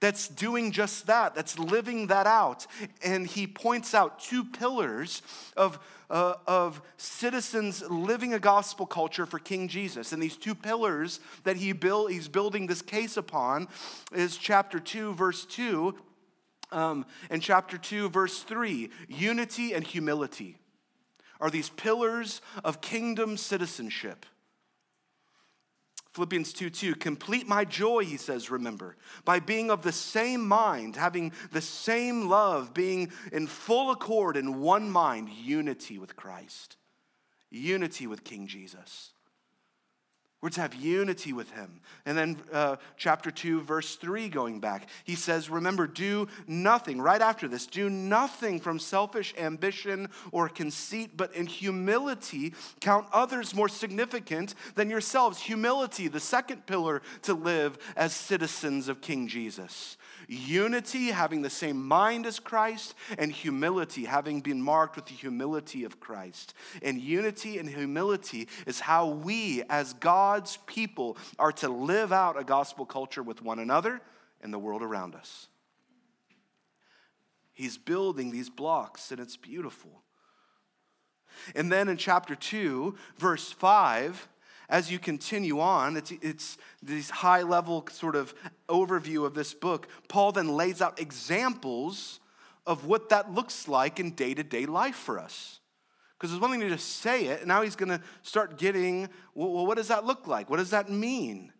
that's 0.05 0.27
doing 0.27 0.71
just 0.71 1.07
that, 1.07 1.33
that's 1.33 1.57
living 1.57 2.05
that 2.07 2.27
out. 2.27 2.67
And 3.03 3.25
he 3.25 3.47
points 3.47 3.95
out 3.95 4.19
two 4.19 4.43
pillars 4.43 5.24
of, 5.57 5.79
uh, 6.12 6.35
of 6.45 6.79
citizens 6.97 7.81
living 7.89 8.31
a 8.31 8.38
gospel 8.38 8.85
culture 8.85 9.25
for 9.25 9.39
King 9.39 9.67
Jesus. 9.67 10.12
And 10.12 10.21
these 10.21 10.38
two 10.38 10.53
pillars 10.53 11.19
that 11.43 11.57
he 11.57 11.71
build, 11.71 12.12
he's 12.12 12.27
building 12.27 12.67
this 12.67 12.83
case 12.83 13.17
upon 13.17 13.67
is 14.13 14.38
chapter 14.38 14.79
2, 14.79 15.15
verse 15.15 15.43
2, 15.43 15.95
um, 16.71 17.07
and 17.31 17.41
chapter 17.41 17.75
2, 17.75 18.09
verse 18.09 18.43
3 18.43 18.91
unity 19.07 19.74
and 19.74 19.83
humility 19.83 20.59
are 21.41 21.50
these 21.50 21.69
pillars 21.69 22.41
of 22.63 22.79
kingdom 22.79 23.38
citizenship. 23.38 24.27
Philippians 26.15 26.53
2 26.53 26.69
2, 26.69 26.95
complete 26.95 27.45
my 27.45 27.65
joy, 27.65 28.05
he 28.05 28.15
says, 28.15 28.50
remember, 28.50 28.95
by 29.25 29.41
being 29.41 29.69
of 29.69 29.81
the 29.81 29.91
same 29.91 30.48
mind, 30.48 30.95
having 30.95 31.34
the 31.51 31.60
same 31.60 32.29
love, 32.29 32.74
being 32.74 33.12
in 33.34 33.48
full 33.48 33.91
accord 33.91 34.38
in 34.38 34.62
one 34.62 34.89
mind, 34.89 35.27
unity 35.27 35.98
with 35.98 36.15
Christ, 36.15 36.77
unity 37.51 38.07
with 38.07 38.24
King 38.24 38.48
Jesus. 38.48 39.12
We're 40.46 40.50
to 40.52 40.62
have 40.62 40.75
unity 40.75 41.34
with 41.34 41.50
him. 41.54 41.80
And 42.06 42.16
then, 42.16 42.38
uh, 42.54 42.75
chapter 42.98 43.32
2, 43.32 43.62
verse 43.62 43.96
3, 43.96 44.30
going 44.30 44.60
back, 44.60 44.88
he 45.04 45.16
says, 45.16 45.50
Remember, 45.50 45.88
do 45.88 46.28
nothing, 46.46 47.02
right 47.02 47.20
after 47.20 47.48
this, 47.48 47.66
do 47.66 47.90
nothing 47.90 48.60
from 48.60 48.78
selfish 48.78 49.34
ambition 49.40 50.08
or 50.32 50.48
conceit, 50.48 51.18
but 51.18 51.34
in 51.34 51.48
humility 51.48 52.54
count 52.80 53.08
others 53.12 53.56
more 53.56 53.68
significant 53.68 54.54
than 54.75 54.88
yourselves. 54.88 55.40
Humility, 55.40 56.10
the 56.10 56.20
second 56.20 56.68
pillar 56.68 57.02
to 57.24 57.34
live 57.34 57.80
as 57.96 58.14
citizens 58.14 58.88
of 58.88 59.02
King 59.02 59.28
Jesus 59.28 59.98
unity, 60.27 61.08
having 61.08 61.41
the 61.41 61.50
same 61.50 61.86
mind 61.86 62.25
as 62.25 62.39
Christ, 62.39 62.96
and 63.17 63.32
humility, 63.32 64.05
having 64.05 64.41
been 64.41 64.62
marked 64.62 64.96
with 64.96 65.05
the 65.05 65.13
humility 65.13 65.84
of 65.84 66.00
Christ. 66.00 66.53
And 66.82 67.00
unity 67.00 67.58
and 67.58 67.70
humility 67.70 68.48
is 68.65 68.79
how 68.79 69.08
we, 69.08 69.63
as 69.70 69.94
God's 69.94 70.58
people, 70.65 71.17
are 71.39 71.51
to 71.53 71.70
live 71.70 72.12
out 72.12 72.39
a 72.39 72.44
gospel 72.44 72.86
culture 72.86 73.24
with 73.24 73.41
one 73.41 73.60
another 73.60 74.01
and 74.41 74.53
the 74.53 74.60
world 74.60 74.82
around 74.82 75.15
us. 75.15 75.48
He's 77.53 77.77
building 77.77 78.32
these 78.32 78.50
blocks, 78.50 79.12
and 79.12 79.20
it's 79.20 79.38
beautiful. 79.38 80.03
And 81.55 81.72
then 81.72 81.88
in 81.88 81.98
chapter 81.98 82.36
2, 82.36 82.96
verse 83.17 83.51
5, 83.51 84.27
as 84.69 84.91
you 84.91 85.00
continue 85.00 85.60
on, 85.60 85.98
it's, 85.98 86.12
it's 86.22 86.57
this 86.81 87.10
high 87.10 87.41
level 87.41 87.86
sort 87.91 88.15
of 88.15 88.34
overview 88.67 89.25
of 89.25 89.34
this 89.34 89.53
book. 89.53 89.88
Paul 90.07 90.31
then 90.31 90.50
lays 90.50 90.81
out 90.81 91.00
examples 91.00 92.19
of 92.65 92.86
what 92.86 93.10
that 93.10 93.34
looks 93.34 93.67
like 93.67 94.00
in 94.00 94.12
day 94.12 94.34
to 94.34 94.43
day 94.43 94.65
life 94.65 94.95
for 94.95 95.19
us. 95.19 95.60
Because 96.17 96.31
there's 96.31 96.41
one 96.41 96.51
thing 96.51 96.62
to 96.62 96.69
just 96.69 97.01
say 97.01 97.25
it, 97.25 97.39
and 97.39 97.48
now 97.48 97.62
he's 97.62 97.75
going 97.75 97.89
to 97.89 98.01
start 98.24 98.57
getting, 98.57 99.10
well, 99.34 99.67
what 99.67 99.77
does 99.77 99.89
that 99.89 100.05
look 100.05 100.27
like? 100.27 100.50
What 100.50 100.57
does 100.57 100.69
that 100.69 100.89
mean? 100.89 101.51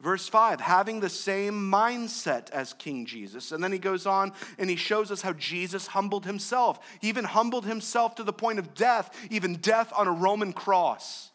Verse 0.00 0.28
5, 0.28 0.60
having 0.60 1.00
the 1.00 1.08
same 1.08 1.54
mindset 1.70 2.50
as 2.50 2.72
King 2.74 3.06
Jesus. 3.06 3.52
And 3.52 3.62
then 3.62 3.72
he 3.72 3.78
goes 3.78 4.06
on 4.06 4.32
and 4.58 4.68
he 4.68 4.76
shows 4.76 5.10
us 5.10 5.22
how 5.22 5.32
Jesus 5.34 5.86
humbled 5.86 6.26
himself. 6.26 6.78
He 7.00 7.08
even 7.08 7.24
humbled 7.24 7.64
himself 7.64 8.14
to 8.16 8.24
the 8.24 8.32
point 8.32 8.58
of 8.58 8.74
death, 8.74 9.16
even 9.30 9.56
death 9.56 9.92
on 9.96 10.06
a 10.06 10.12
Roman 10.12 10.52
cross. 10.52 11.30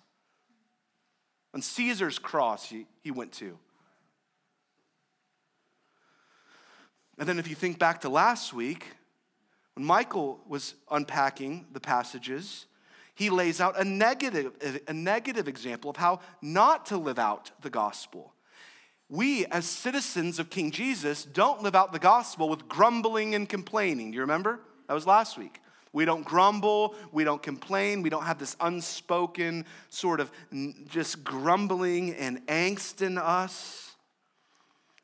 On 1.54 1.62
Caesar's 1.62 2.20
cross, 2.20 2.70
he, 2.70 2.86
he 3.02 3.12
went 3.12 3.32
to. 3.34 3.58
And 7.18 7.28
then, 7.28 7.40
if 7.40 7.50
you 7.50 7.56
think 7.56 7.80
back 7.80 8.02
to 8.02 8.10
last 8.10 8.54
week, 8.54 8.86
when 9.76 9.86
Michael 9.86 10.40
was 10.48 10.76
unpacking 10.90 11.66
the 11.74 11.80
passages, 11.80 12.66
he 13.14 13.30
lays 13.30 13.60
out 13.60 13.78
a 13.78 13.84
negative, 13.84 14.54
a 14.88 14.94
negative 14.94 15.48
example 15.50 15.90
of 15.90 15.98
how 15.98 16.22
not 16.42 16.86
to 16.86 16.98
live 16.98 17.20
out 17.20 17.52
the 17.62 17.70
gospel. 17.70 18.34
We, 19.10 19.46
as 19.48 19.66
citizens 19.66 20.40
of 20.40 20.50
King 20.50 20.72
Jesus, 20.72 21.26
don't 21.26 21.62
live 21.62 21.76
out 21.76 21.92
the 21.92 22.00
gospel 22.00 22.48
with 22.48 22.70
grumbling 22.70 23.36
and 23.36 23.50
complaining. 23.50 24.12
Do 24.12 24.16
you 24.16 24.22
remember? 24.22 24.62
That 24.88 24.94
was 24.94 25.06
last 25.06 25.38
week. 25.38 25.60
We 25.92 26.06
don't 26.06 26.24
grumble, 26.24 26.94
we 27.12 27.24
don't 27.24 27.42
complain, 27.42 28.04
we 28.04 28.10
don't 28.10 28.24
have 28.24 28.38
this 28.38 28.56
unspoken 28.60 29.66
sort 29.90 30.20
of 30.20 30.32
just 30.88 31.24
grumbling 31.24 32.14
and 32.14 32.46
angst 32.48 33.02
in 33.02 33.18
us. 33.18 33.96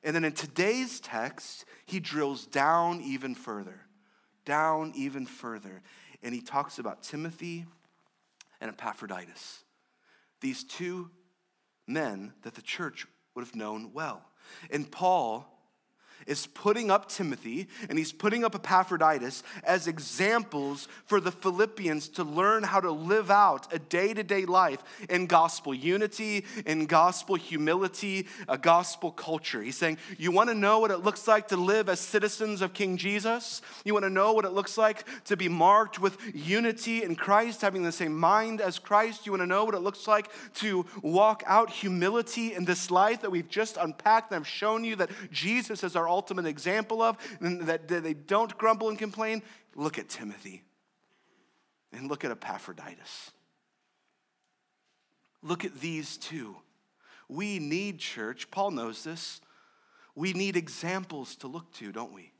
And 0.03 0.15
then 0.15 0.23
in 0.23 0.33
today's 0.33 0.99
text, 0.99 1.65
he 1.87 1.99
drills 1.99 2.45
down 2.45 3.01
even 3.01 3.33
further, 3.33 3.81
down 4.45 4.93
even 4.95 5.25
further. 5.25 5.81
And 6.21 6.33
he 6.35 6.41
talks 6.41 6.77
about 6.77 7.01
Timothy 7.01 7.65
and 8.61 8.69
Epaphroditus, 8.69 9.63
these 10.41 10.63
two 10.63 11.09
men 11.87 12.33
that 12.43 12.53
the 12.53 12.61
church 12.61 13.07
would 13.33 13.43
have 13.43 13.55
known 13.55 13.91
well. 13.93 14.23
And 14.69 14.89
Paul 14.89 15.54
is 16.27 16.47
putting 16.47 16.91
up 16.91 17.09
Timothy 17.09 17.67
and 17.89 17.97
he's 17.97 18.11
putting 18.11 18.43
up 18.43 18.55
Epaphroditus 18.55 19.43
as 19.63 19.87
examples 19.87 20.87
for 21.05 21.19
the 21.19 21.31
Philippians 21.31 22.09
to 22.09 22.23
learn 22.23 22.63
how 22.63 22.79
to 22.79 22.91
live 22.91 23.31
out 23.31 23.71
a 23.73 23.79
day 23.79 24.13
to 24.13 24.23
day 24.23 24.45
life 24.45 24.83
in 25.09 25.27
gospel 25.27 25.73
unity, 25.73 26.45
in 26.65 26.85
gospel 26.85 27.35
humility, 27.35 28.27
a 28.47 28.57
gospel 28.57 29.11
culture. 29.11 29.61
He's 29.61 29.77
saying, 29.77 29.97
You 30.17 30.31
want 30.31 30.49
to 30.49 30.55
know 30.55 30.79
what 30.79 30.91
it 30.91 30.99
looks 30.99 31.27
like 31.27 31.47
to 31.49 31.57
live 31.57 31.89
as 31.89 31.99
citizens 31.99 32.61
of 32.61 32.73
King 32.73 32.97
Jesus? 32.97 33.61
You 33.83 33.93
want 33.93 34.05
to 34.05 34.09
know 34.09 34.33
what 34.33 34.45
it 34.45 34.51
looks 34.51 34.77
like 34.77 35.05
to 35.25 35.37
be 35.37 35.49
marked 35.49 35.99
with 35.99 36.17
unity 36.33 37.03
in 37.03 37.15
Christ, 37.15 37.61
having 37.61 37.83
the 37.83 37.91
same 37.91 38.15
mind 38.15 38.61
as 38.61 38.79
Christ? 38.79 39.25
You 39.25 39.31
want 39.31 39.41
to 39.41 39.47
know 39.47 39.65
what 39.65 39.75
it 39.75 39.79
looks 39.79 40.07
like 40.07 40.31
to 40.55 40.85
walk 41.01 41.43
out 41.45 41.69
humility 41.69 42.53
in 42.53 42.65
this 42.65 42.91
life 42.91 43.21
that 43.21 43.31
we've 43.31 43.49
just 43.49 43.77
unpacked 43.77 44.31
and 44.31 44.41
I've 44.41 44.47
shown 44.47 44.83
you 44.83 44.95
that 44.97 45.09
Jesus 45.31 45.83
is 45.83 45.95
our 45.95 46.07
ultimate 46.15 46.45
example 46.45 47.01
of, 47.01 47.17
that 47.41 47.87
they 47.87 48.13
don't 48.13 48.57
grumble 48.57 48.89
and 48.89 48.97
complain, 48.97 49.43
look 49.75 49.99
at 49.99 50.09
Timothy 50.09 50.63
and 51.91 52.09
look 52.09 52.23
at 52.23 52.31
Epaphroditus. 52.31 53.31
Look 55.41 55.65
at 55.65 55.79
these 55.79 56.17
two. 56.17 56.55
We 57.27 57.59
need 57.59 57.99
church. 57.99 58.49
Paul 58.49 58.71
knows 58.71 59.03
this. 59.03 59.41
We 60.15 60.33
need 60.33 60.55
examples 60.55 61.35
to 61.37 61.47
look 61.47 61.71
to, 61.73 61.91
don't 61.91 62.13
we? 62.13 62.31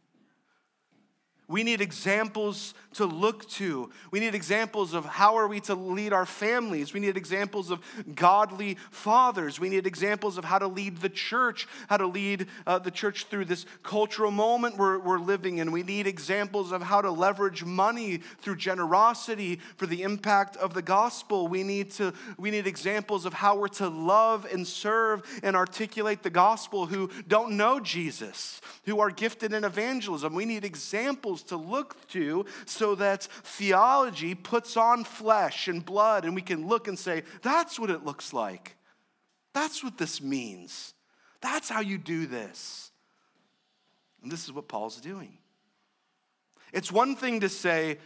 We 1.47 1.63
need 1.63 1.79
examples 1.79 2.73
to 2.93 3.05
look 3.05 3.47
to. 3.49 3.91
We 4.09 4.19
need 4.19 4.33
examples 4.33 4.93
of 4.93 5.05
how 5.05 5.35
are 5.35 5.47
we 5.47 5.59
to 5.61 5.75
lead 5.75 6.13
our 6.13 6.25
families. 6.25 6.93
We 6.93 6.99
need 6.99 7.17
examples 7.17 7.69
of 7.69 7.81
godly 8.15 8.77
fathers. 8.89 9.59
We 9.59 9.69
need 9.69 9.85
examples 9.85 10.37
of 10.37 10.45
how 10.45 10.59
to 10.59 10.67
lead 10.67 10.97
the 10.97 11.09
church, 11.09 11.67
how 11.89 11.97
to 11.97 12.07
lead 12.07 12.47
uh, 12.65 12.79
the 12.79 12.91
church 12.91 13.25
through 13.25 13.45
this 13.45 13.65
cultural 13.83 14.31
moment 14.31 14.77
we're, 14.77 14.97
we're 14.97 15.19
living 15.19 15.57
in. 15.57 15.71
We 15.71 15.83
need 15.83 16.07
examples 16.07 16.71
of 16.71 16.81
how 16.81 17.01
to 17.01 17.11
leverage 17.11 17.63
money 17.63 18.17
through 18.17 18.55
generosity 18.55 19.59
for 19.75 19.85
the 19.85 20.01
impact 20.03 20.55
of 20.57 20.73
the 20.73 20.81
gospel. 20.81 21.47
We 21.47 21.63
need 21.63 21.91
to 21.91 22.13
we 22.37 22.49
need 22.49 22.65
examples 22.65 23.25
of 23.25 23.33
how 23.33 23.57
we're 23.57 23.67
to 23.67 23.89
love 23.89 24.47
and 24.51 24.65
serve 24.65 25.21
and 25.43 25.55
articulate 25.55 26.23
the 26.23 26.29
gospel 26.29 26.85
who 26.85 27.09
don't 27.27 27.57
know 27.57 27.79
Jesus, 27.79 28.61
who 28.85 28.99
are 28.99 29.11
gifted 29.11 29.53
in 29.53 29.63
evangelism. 29.63 30.33
We 30.33 30.45
need 30.45 30.63
examples 30.63 31.34
to 31.43 31.57
look 31.57 32.07
to 32.09 32.45
so 32.65 32.95
that 32.95 33.27
theology 33.43 34.35
puts 34.35 34.77
on 34.77 35.03
flesh 35.03 35.67
and 35.67 35.85
blood 35.85 36.25
and 36.25 36.35
we 36.35 36.41
can 36.41 36.67
look 36.67 36.87
and 36.87 36.97
say, 36.97 37.23
that's 37.41 37.79
what 37.79 37.89
it 37.89 38.03
looks 38.03 38.33
like. 38.33 38.75
That's 39.53 39.83
what 39.83 39.97
this 39.97 40.21
means. 40.21 40.93
That's 41.41 41.69
how 41.69 41.81
you 41.81 41.97
do 41.97 42.25
this. 42.25 42.91
And 44.21 44.31
this 44.31 44.43
is 44.43 44.51
what 44.51 44.67
Paul's 44.67 44.99
doing. 44.99 45.37
It's 46.73 46.91
one 46.91 47.15
thing 47.15 47.39
to 47.41 47.49
say, 47.49 47.99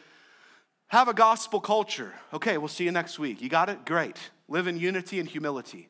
have 0.87 1.07
a 1.07 1.13
gospel 1.13 1.59
culture. 1.59 2.13
Okay, 2.33 2.57
we'll 2.57 2.67
see 2.67 2.83
you 2.83 2.91
next 2.91 3.19
week. 3.19 3.41
You 3.41 3.49
got 3.49 3.69
it? 3.69 3.85
Great. 3.85 4.17
Live 4.47 4.67
in 4.67 4.79
unity 4.79 5.19
and 5.19 5.29
humility. 5.29 5.89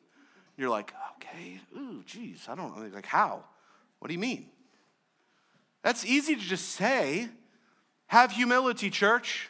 You're 0.56 0.70
like, 0.70 0.92
okay, 1.16 1.60
ooh, 1.76 2.02
geez, 2.04 2.46
I 2.48 2.54
don't 2.54 2.76
know. 2.76 2.86
Like, 2.94 3.06
how? 3.06 3.44
What 3.98 4.08
do 4.08 4.14
you 4.14 4.20
mean? 4.20 4.46
That's 5.82 6.04
easy 6.04 6.34
to 6.34 6.40
just 6.40 6.70
say. 6.70 7.28
Have 8.06 8.32
humility, 8.32 8.90
church. 8.90 9.48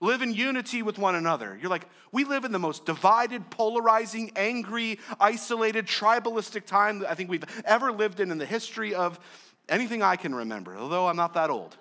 Live 0.00 0.22
in 0.22 0.32
unity 0.32 0.82
with 0.82 0.98
one 0.98 1.14
another. 1.14 1.58
You're 1.60 1.70
like, 1.70 1.86
we 2.10 2.24
live 2.24 2.44
in 2.44 2.52
the 2.52 2.58
most 2.58 2.86
divided, 2.86 3.50
polarizing, 3.50 4.32
angry, 4.34 4.98
isolated, 5.20 5.86
tribalistic 5.86 6.64
time 6.64 7.04
I 7.08 7.14
think 7.14 7.30
we've 7.30 7.44
ever 7.64 7.92
lived 7.92 8.18
in 8.18 8.30
in 8.30 8.38
the 8.38 8.46
history 8.46 8.94
of 8.94 9.20
anything 9.68 10.02
I 10.02 10.16
can 10.16 10.34
remember, 10.34 10.76
although 10.76 11.06
I'm 11.06 11.16
not 11.16 11.34
that 11.34 11.50
old. 11.50 11.76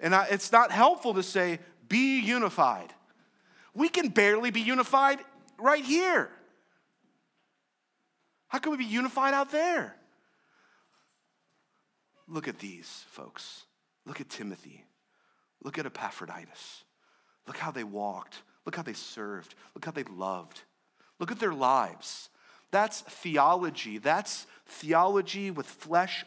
and 0.00 0.14
I, 0.14 0.26
it's 0.30 0.52
not 0.52 0.70
helpful 0.70 1.14
to 1.14 1.22
say, 1.22 1.58
be 1.88 2.20
unified. 2.20 2.92
We 3.74 3.88
can 3.88 4.08
barely 4.08 4.50
be 4.50 4.60
unified 4.60 5.18
right 5.58 5.84
here. 5.84 6.30
How 8.48 8.58
can 8.58 8.72
we 8.72 8.78
be 8.78 8.84
unified 8.84 9.34
out 9.34 9.50
there? 9.50 9.96
Look 12.28 12.48
at 12.48 12.58
these 12.58 13.04
folks. 13.08 13.64
Look 14.04 14.20
at 14.20 14.28
Timothy. 14.28 14.84
Look 15.62 15.78
at 15.78 15.86
Epaphroditus. 15.86 16.84
Look 17.46 17.56
how 17.56 17.70
they 17.70 17.84
walked. 17.84 18.42
Look 18.64 18.76
how 18.76 18.82
they 18.82 18.92
served. 18.92 19.54
Look 19.74 19.84
how 19.84 19.92
they 19.92 20.04
loved. 20.04 20.62
Look 21.18 21.30
at 21.30 21.38
their 21.38 21.54
lives. 21.54 22.28
That's 22.70 23.00
theology. 23.00 23.98
That's 23.98 24.46
theology 24.66 25.50
with 25.50 25.66
flesh 25.66 26.24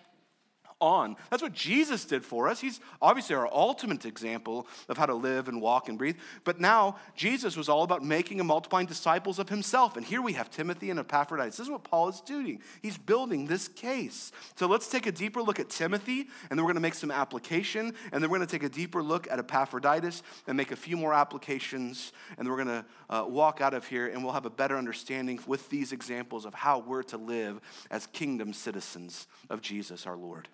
on. 0.81 1.15
That's 1.29 1.43
what 1.43 1.53
Jesus 1.53 2.05
did 2.05 2.23
for 2.23 2.47
us. 2.47 2.59
He's 2.59 2.79
obviously 3.01 3.35
our 3.35 3.49
ultimate 3.53 4.05
example 4.05 4.67
of 4.87 4.97
how 4.97 5.05
to 5.05 5.13
live 5.13 5.47
and 5.47 5.61
walk 5.61 5.89
and 5.89 5.97
breathe. 5.97 6.17
But 6.43 6.59
now 6.59 6.97
Jesus 7.15 7.57
was 7.57 7.69
all 7.69 7.83
about 7.83 8.03
making 8.03 8.39
and 8.39 8.47
multiplying 8.47 8.87
disciples 8.87 9.39
of 9.39 9.49
himself. 9.49 9.97
And 9.97 10.05
here 10.05 10.21
we 10.21 10.33
have 10.33 10.49
Timothy 10.49 10.89
and 10.89 10.99
Epaphroditus. 10.99 11.57
This 11.57 11.67
is 11.67 11.71
what 11.71 11.83
Paul 11.83 12.09
is 12.09 12.21
doing. 12.21 12.61
He's 12.81 12.97
building 12.97 13.45
this 13.45 13.67
case. 13.67 14.31
So 14.55 14.67
let's 14.67 14.89
take 14.89 15.05
a 15.05 15.11
deeper 15.11 15.41
look 15.41 15.59
at 15.59 15.69
Timothy, 15.69 16.27
and 16.49 16.57
then 16.57 16.59
we're 16.59 16.71
going 16.71 16.75
to 16.75 16.81
make 16.81 16.93
some 16.93 17.11
application, 17.11 17.93
and 18.11 18.23
then 18.23 18.29
we're 18.29 18.37
going 18.37 18.47
to 18.47 18.51
take 18.51 18.63
a 18.63 18.69
deeper 18.69 19.03
look 19.03 19.29
at 19.29 19.39
Epaphroditus 19.39 20.23
and 20.47 20.55
make 20.55 20.71
a 20.71 20.75
few 20.75 20.97
more 20.97 21.13
applications, 21.13 22.13
and 22.37 22.45
then 22.45 22.51
we're 22.51 22.63
going 22.63 22.83
to 22.83 22.85
uh, 23.09 23.25
walk 23.27 23.61
out 23.61 23.73
of 23.73 23.87
here, 23.87 24.07
and 24.07 24.23
we'll 24.23 24.33
have 24.33 24.45
a 24.45 24.49
better 24.49 24.77
understanding 24.77 25.39
with 25.45 25.69
these 25.69 25.91
examples 25.91 26.45
of 26.45 26.53
how 26.53 26.79
we're 26.79 27.03
to 27.03 27.17
live 27.17 27.59
as 27.91 28.07
kingdom 28.07 28.53
citizens 28.53 29.27
of 29.49 29.61
Jesus 29.61 30.05
our 30.05 30.15
Lord. 30.15 30.47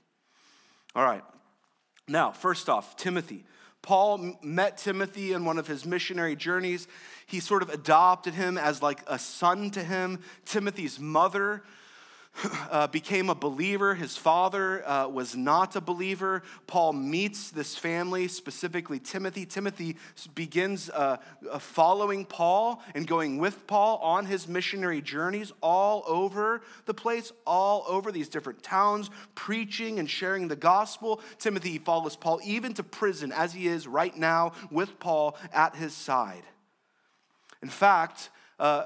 All 0.95 1.03
right. 1.03 1.23
Now, 2.07 2.31
first 2.31 2.69
off, 2.69 2.95
Timothy. 2.95 3.43
Paul 3.81 4.37
met 4.41 4.77
Timothy 4.77 5.33
in 5.33 5.45
one 5.45 5.59
of 5.59 5.67
his 5.67 5.85
missionary 5.85 6.35
journeys. 6.35 6.87
He 7.27 7.39
sort 7.39 7.61
of 7.61 7.69
adopted 7.69 8.33
him 8.33 8.57
as 8.57 8.81
like 8.81 9.01
a 9.05 9.19
son 9.19 9.69
to 9.71 9.83
him. 9.83 10.21
Timothy's 10.45 10.99
mother 10.99 11.63
uh, 12.71 12.87
became 12.87 13.29
a 13.29 13.35
believer. 13.35 13.95
His 13.95 14.17
father 14.17 14.87
uh, 14.87 15.07
was 15.07 15.35
not 15.35 15.75
a 15.75 15.81
believer. 15.81 16.43
Paul 16.67 16.93
meets 16.93 17.51
this 17.51 17.75
family, 17.75 18.27
specifically 18.27 18.99
Timothy. 18.99 19.45
Timothy 19.45 19.97
begins 20.33 20.89
uh, 20.89 21.17
uh, 21.49 21.59
following 21.59 22.25
Paul 22.25 22.81
and 22.93 23.07
going 23.07 23.37
with 23.37 23.65
Paul 23.67 23.97
on 23.97 24.25
his 24.25 24.47
missionary 24.47 25.01
journeys 25.01 25.51
all 25.61 26.03
over 26.07 26.61
the 26.85 26.93
place, 26.93 27.31
all 27.45 27.85
over 27.87 28.11
these 28.11 28.29
different 28.29 28.63
towns, 28.63 29.09
preaching 29.35 29.99
and 29.99 30.09
sharing 30.09 30.47
the 30.47 30.55
gospel. 30.55 31.21
Timothy 31.39 31.77
follows 31.77 32.15
Paul 32.15 32.39
even 32.43 32.73
to 32.73 32.83
prison, 32.83 33.31
as 33.31 33.53
he 33.53 33.67
is 33.67 33.87
right 33.87 34.15
now 34.15 34.53
with 34.71 34.99
Paul 34.99 35.37
at 35.53 35.75
his 35.75 35.93
side. 35.93 36.43
In 37.61 37.69
fact, 37.69 38.29
uh, 38.59 38.85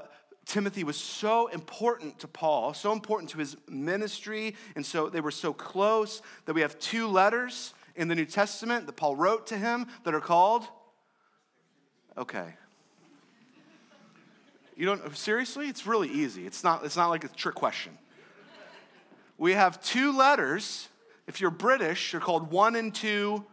Timothy 0.50 0.82
was 0.82 0.96
so 0.96 1.46
important 1.46 2.18
to 2.18 2.26
Paul, 2.26 2.74
so 2.74 2.90
important 2.90 3.30
to 3.30 3.38
his 3.38 3.56
ministry, 3.68 4.56
and 4.74 4.84
so 4.84 5.08
they 5.08 5.20
were 5.20 5.30
so 5.30 5.52
close 5.52 6.22
that 6.46 6.54
we 6.54 6.60
have 6.62 6.76
two 6.80 7.06
letters 7.06 7.72
in 7.94 8.08
the 8.08 8.16
New 8.16 8.24
Testament 8.24 8.86
that 8.86 8.96
Paul 8.96 9.14
wrote 9.14 9.46
to 9.46 9.56
him 9.56 9.86
that 10.02 10.12
are 10.12 10.20
called. 10.20 10.64
Okay. 12.18 12.54
You 14.76 14.86
don't 14.86 15.16
seriously? 15.16 15.68
It's 15.68 15.86
really 15.86 16.08
easy. 16.08 16.46
It's 16.46 16.64
not, 16.64 16.84
it's 16.84 16.96
not 16.96 17.10
like 17.10 17.22
a 17.22 17.28
trick 17.28 17.54
question. 17.54 17.96
We 19.38 19.52
have 19.52 19.80
two 19.80 20.10
letters. 20.16 20.88
If 21.28 21.40
you're 21.40 21.52
British, 21.52 22.10
they're 22.10 22.20
called 22.20 22.50
one 22.50 22.74
and 22.74 22.92
two. 22.92 23.44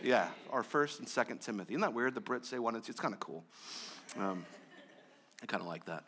Yeah, 0.00 0.28
our 0.52 0.62
first 0.62 1.00
and 1.00 1.08
second 1.08 1.40
Timothy. 1.40 1.74
Isn't 1.74 1.80
that 1.80 1.92
weird? 1.92 2.14
The 2.14 2.20
Brits 2.20 2.46
say 2.46 2.60
one 2.60 2.76
and 2.76 2.84
two. 2.84 2.92
It's 2.92 3.00
kind 3.00 3.14
of 3.14 3.18
cool. 3.18 3.42
Um, 4.16 4.46
I 5.42 5.46
kind 5.46 5.60
of 5.60 5.66
like 5.66 5.84
that. 5.86 6.04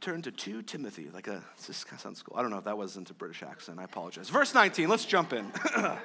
Turn 0.00 0.22
to 0.22 0.30
2 0.30 0.62
Timothy, 0.62 1.08
like 1.14 1.28
a, 1.28 1.42
this 1.66 1.84
kind 1.84 1.96
of 1.96 2.02
sounds 2.02 2.22
cool. 2.22 2.36
I 2.36 2.42
don't 2.42 2.50
know 2.50 2.58
if 2.58 2.64
that 2.64 2.76
wasn't 2.76 3.08
a 3.10 3.14
British 3.14 3.42
accent. 3.42 3.78
I 3.78 3.84
apologize. 3.84 4.28
Verse 4.28 4.52
19, 4.52 4.88
let's 4.88 5.04
jump 5.04 5.32
in. 5.32 5.50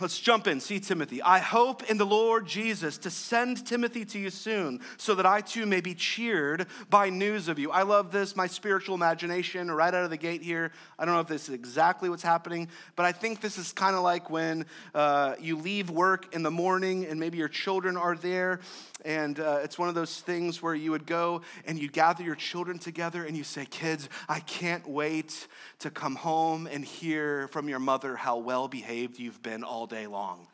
let's 0.00 0.18
jump 0.18 0.46
in. 0.46 0.60
See 0.60 0.80
Timothy. 0.80 1.22
I 1.22 1.38
hope 1.38 1.88
in 1.90 1.98
the 1.98 2.06
Lord 2.06 2.46
Jesus 2.46 2.98
to 2.98 3.10
send 3.10 3.66
Timothy 3.66 4.04
to 4.06 4.18
you 4.18 4.30
soon 4.30 4.80
so 4.96 5.14
that 5.14 5.26
I 5.26 5.40
too 5.40 5.66
may 5.66 5.80
be 5.80 5.94
cheered 5.94 6.66
by 6.90 7.10
news 7.10 7.48
of 7.48 7.58
you. 7.58 7.70
I 7.70 7.82
love 7.82 8.12
this, 8.12 8.36
my 8.36 8.46
spiritual 8.46 8.94
imagination 8.94 9.70
right 9.70 9.92
out 9.92 10.04
of 10.04 10.10
the 10.10 10.16
gate 10.16 10.42
here. 10.42 10.72
I 10.98 11.04
don't 11.04 11.14
know 11.14 11.20
if 11.20 11.28
this 11.28 11.48
is 11.48 11.54
exactly 11.54 12.08
what's 12.08 12.22
happening, 12.22 12.68
but 12.94 13.06
I 13.06 13.12
think 13.12 13.40
this 13.40 13.58
is 13.58 13.72
kind 13.72 13.96
of 13.96 14.02
like 14.02 14.30
when 14.30 14.66
uh, 14.94 15.34
you 15.40 15.56
leave 15.56 15.90
work 15.90 16.34
in 16.34 16.42
the 16.42 16.50
morning 16.50 17.06
and 17.06 17.18
maybe 17.18 17.38
your 17.38 17.48
children 17.48 17.96
are 17.96 18.16
there. 18.16 18.60
And 19.04 19.38
uh, 19.38 19.60
it's 19.62 19.78
one 19.78 19.88
of 19.88 19.94
those 19.94 20.20
things 20.20 20.62
where 20.62 20.74
you 20.74 20.90
would 20.90 21.06
go 21.06 21.42
and 21.66 21.78
you 21.78 21.88
gather 21.88 22.24
your 22.24 22.34
children 22.34 22.78
together 22.78 23.24
and 23.24 23.36
you 23.36 23.44
say, 23.44 23.66
Kids, 23.66 24.08
I 24.28 24.40
can't 24.40 24.86
wait 24.88 25.46
to 25.80 25.90
come 25.90 26.16
home 26.16 26.66
and 26.66 26.84
hear 26.84 27.48
from 27.48 27.68
your 27.68 27.78
mother 27.78 28.16
how 28.16 28.38
well 28.38 28.68
behaved 28.68 29.18
you've 29.18 29.42
been 29.42 29.62
all 29.86 29.98
day 29.98 30.08
long. 30.08 30.48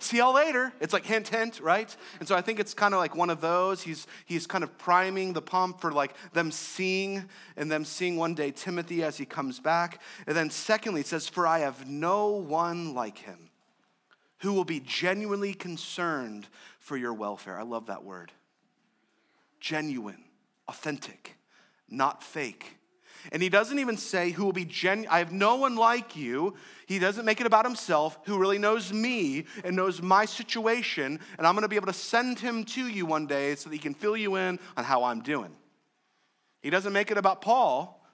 See 0.00 0.16
y'all 0.16 0.34
later. 0.34 0.72
It's 0.80 0.92
like 0.92 1.04
hint, 1.04 1.28
hint, 1.28 1.60
right? 1.60 1.94
And 2.18 2.26
so 2.26 2.34
I 2.34 2.40
think 2.40 2.58
it's 2.58 2.74
kind 2.74 2.92
of 2.92 2.98
like 2.98 3.14
one 3.14 3.30
of 3.30 3.40
those. 3.40 3.82
He's, 3.82 4.08
he's 4.24 4.48
kind 4.48 4.64
of 4.64 4.76
priming 4.78 5.32
the 5.32 5.42
pump 5.42 5.80
for 5.80 5.92
like 5.92 6.14
them 6.32 6.50
seeing 6.50 7.24
and 7.56 7.70
them 7.70 7.84
seeing 7.84 8.16
one 8.16 8.34
day 8.34 8.50
Timothy 8.50 9.04
as 9.04 9.16
he 9.16 9.24
comes 9.24 9.60
back. 9.60 10.00
And 10.26 10.36
then 10.36 10.50
secondly, 10.50 11.02
it 11.02 11.06
says, 11.06 11.28
For 11.28 11.46
I 11.46 11.60
have 11.60 11.88
no 11.88 12.30
one 12.30 12.94
like 12.94 13.18
him 13.18 13.50
who 14.38 14.54
will 14.54 14.64
be 14.64 14.80
genuinely 14.80 15.54
concerned 15.54 16.48
for 16.80 16.96
your 16.96 17.14
welfare. 17.14 17.60
I 17.60 17.62
love 17.62 17.86
that 17.86 18.02
word. 18.02 18.32
Genuine, 19.60 20.24
authentic, 20.66 21.36
not 21.88 22.24
fake. 22.24 22.76
And 23.32 23.42
he 23.42 23.48
doesn't 23.48 23.78
even 23.78 23.96
say 23.96 24.30
who 24.30 24.44
will 24.44 24.52
be 24.52 24.64
genuine. 24.64 25.08
I 25.10 25.18
have 25.18 25.32
no 25.32 25.56
one 25.56 25.76
like 25.76 26.16
you. 26.16 26.54
He 26.90 26.98
doesn't 26.98 27.24
make 27.24 27.40
it 27.40 27.46
about 27.46 27.64
himself, 27.64 28.18
who 28.24 28.36
really 28.36 28.58
knows 28.58 28.92
me 28.92 29.44
and 29.62 29.76
knows 29.76 30.02
my 30.02 30.24
situation. 30.24 31.20
And 31.38 31.46
I'm 31.46 31.54
going 31.54 31.62
to 31.62 31.68
be 31.68 31.76
able 31.76 31.86
to 31.86 31.92
send 31.92 32.40
him 32.40 32.64
to 32.64 32.88
you 32.88 33.06
one 33.06 33.28
day 33.28 33.54
so 33.54 33.70
that 33.70 33.76
he 33.76 33.78
can 33.78 33.94
fill 33.94 34.16
you 34.16 34.34
in 34.34 34.58
on 34.76 34.82
how 34.82 35.04
I'm 35.04 35.20
doing. 35.20 35.54
He 36.62 36.68
doesn't 36.68 36.92
make 36.92 37.12
it 37.12 37.16
about 37.16 37.42
Paul. 37.42 38.04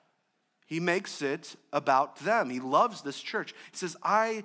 He 0.66 0.78
makes 0.78 1.22
it 1.22 1.56
about 1.72 2.16
them. 2.16 2.50
He 2.50 2.60
loves 2.60 3.00
this 3.00 3.18
church. 3.18 3.54
He 3.72 3.78
says, 3.78 3.96
I, 4.02 4.44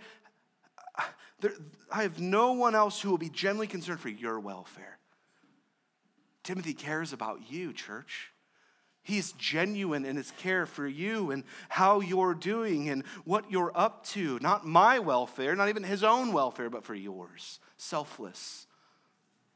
there, 1.41 1.51
I 1.91 2.03
have 2.03 2.21
no 2.21 2.53
one 2.53 2.73
else 2.73 3.01
who 3.01 3.09
will 3.09 3.17
be 3.17 3.29
genuinely 3.29 3.67
concerned 3.67 3.99
for 3.99 4.07
your 4.07 4.39
welfare. 4.39 4.97
Timothy 6.43 6.73
cares 6.73 7.11
about 7.11 7.51
you, 7.51 7.73
church. 7.73 8.30
He's 9.03 9.31
genuine 9.33 10.05
in 10.05 10.15
his 10.15 10.31
care 10.31 10.65
for 10.65 10.87
you 10.87 11.31
and 11.31 11.43
how 11.69 12.01
you're 12.01 12.35
doing 12.35 12.89
and 12.89 13.03
what 13.25 13.49
you're 13.49 13.71
up 13.73 14.05
to. 14.07 14.37
Not 14.41 14.65
my 14.65 14.99
welfare, 14.99 15.55
not 15.55 15.69
even 15.69 15.83
his 15.83 16.03
own 16.03 16.33
welfare, 16.33 16.69
but 16.69 16.83
for 16.83 16.93
yours. 16.93 17.59
Selfless. 17.77 18.67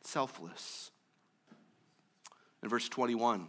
Selfless. 0.02 0.92
In 2.64 2.70
verse 2.70 2.90
21, 2.90 3.48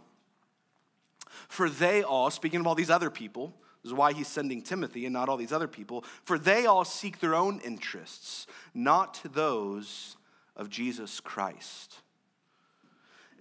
for 1.47 1.69
they 1.69 2.03
all, 2.03 2.29
speaking 2.29 2.59
of 2.59 2.67
all 2.67 2.75
these 2.75 2.91
other 2.91 3.09
people, 3.09 3.55
this 3.81 3.91
is 3.91 3.97
why 3.97 4.13
he's 4.13 4.27
sending 4.27 4.61
Timothy 4.61 5.05
and 5.05 5.13
not 5.13 5.29
all 5.29 5.37
these 5.37 5.51
other 5.51 5.67
people, 5.67 6.03
for 6.23 6.37
they 6.37 6.67
all 6.67 6.85
seek 6.85 7.19
their 7.19 7.33
own 7.33 7.59
interests, 7.61 8.45
not 8.73 9.21
those 9.33 10.17
of 10.55 10.69
Jesus 10.69 11.19
Christ. 11.19 12.01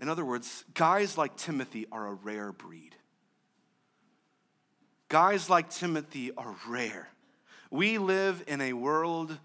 In 0.01 0.09
other 0.09 0.25
words, 0.25 0.65
guys 0.75 1.17
like 1.17 1.37
Timothy 1.37 1.87
are 1.91 2.07
a 2.07 2.15
rare 2.15 2.53
breed. 2.53 2.95
Guys 5.09 5.49
like 5.49 5.71
Timothy 5.71 6.33
are 6.37 6.55
rare. 6.69 7.09
We 7.71 7.99
live 7.99 8.45
in 8.47 8.61
a 8.61 8.73
world 8.73 9.39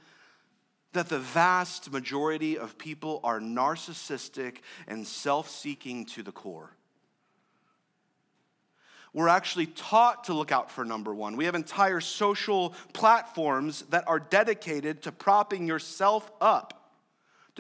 that 0.94 1.08
the 1.08 1.20
vast 1.20 1.92
majority 1.92 2.58
of 2.58 2.78
people 2.78 3.20
are 3.24 3.40
narcissistic 3.40 4.58
and 4.88 5.08
self 5.08 5.50
seeking 5.50 6.06
to 6.06 6.24
the 6.24 6.32
core. 6.32 6.76
We're 9.14 9.28
actually 9.28 9.68
taught 9.68 10.26
to 10.26 10.34
look 10.34 10.52
out 10.52 10.72
for 10.72 10.86
number 10.86 11.14
one. 11.14 11.36
We 11.36 11.46
have 11.46 11.56
entire 11.56 12.00
social 12.00 12.74
platforms 12.94 13.84
that 13.90 14.08
are 14.08 14.20
dedicated 14.20 15.04
to 15.04 15.12
propping 15.12 15.68
yourself 15.68 16.32
up 16.40 16.81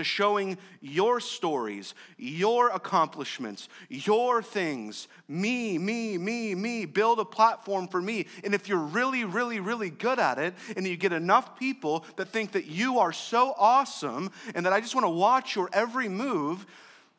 to 0.01 0.03
showing 0.03 0.57
your 0.81 1.19
stories, 1.19 1.93
your 2.17 2.69
accomplishments, 2.69 3.69
your 3.87 4.41
things. 4.41 5.07
Me, 5.27 5.77
me, 5.77 6.17
me, 6.17 6.55
me. 6.55 6.85
Build 6.85 7.19
a 7.19 7.25
platform 7.25 7.87
for 7.87 8.01
me. 8.01 8.25
And 8.43 8.55
if 8.55 8.67
you're 8.67 8.79
really, 8.79 9.23
really, 9.23 9.59
really 9.59 9.91
good 9.91 10.17
at 10.17 10.39
it, 10.39 10.55
and 10.75 10.87
you 10.87 10.97
get 10.97 11.13
enough 11.13 11.59
people 11.59 12.03
that 12.15 12.29
think 12.29 12.53
that 12.53 12.65
you 12.65 12.97
are 12.97 13.13
so 13.13 13.53
awesome 13.57 14.31
and 14.55 14.65
that 14.65 14.73
I 14.73 14.81
just 14.81 14.95
want 14.95 15.05
to 15.05 15.11
watch 15.11 15.55
your 15.55 15.69
every 15.71 16.09
move, 16.09 16.65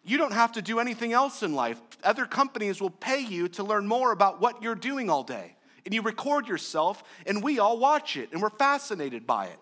you 0.04 0.18
don't 0.18 0.32
have 0.32 0.52
to 0.52 0.62
do 0.62 0.80
anything 0.80 1.12
else 1.12 1.44
in 1.44 1.54
life. 1.54 1.80
Other 2.02 2.26
companies 2.26 2.80
will 2.80 2.90
pay 2.90 3.20
you 3.20 3.46
to 3.50 3.62
learn 3.62 3.86
more 3.86 4.10
about 4.10 4.40
what 4.40 4.60
you're 4.60 4.74
doing 4.74 5.08
all 5.08 5.22
day. 5.22 5.54
And 5.84 5.94
you 5.94 6.02
record 6.02 6.48
yourself, 6.48 7.04
and 7.26 7.42
we 7.42 7.60
all 7.60 7.78
watch 7.78 8.16
it, 8.16 8.32
and 8.32 8.42
we're 8.42 8.50
fascinated 8.50 9.26
by 9.26 9.46
it. 9.46 9.58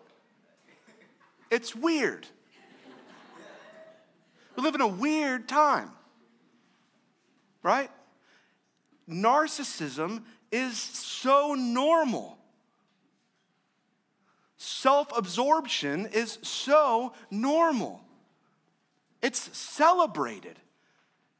It's 1.50 1.74
weird. 1.74 2.26
We 4.56 4.62
live 4.62 4.74
in 4.74 4.80
a 4.80 4.88
weird 4.88 5.48
time, 5.48 5.90
right? 7.62 7.90
Narcissism 9.08 10.22
is 10.52 10.78
so 10.78 11.54
normal. 11.54 12.38
Self 14.56 15.16
absorption 15.16 16.06
is 16.06 16.38
so 16.42 17.14
normal. 17.30 18.02
It's 19.22 19.56
celebrated. 19.56 20.58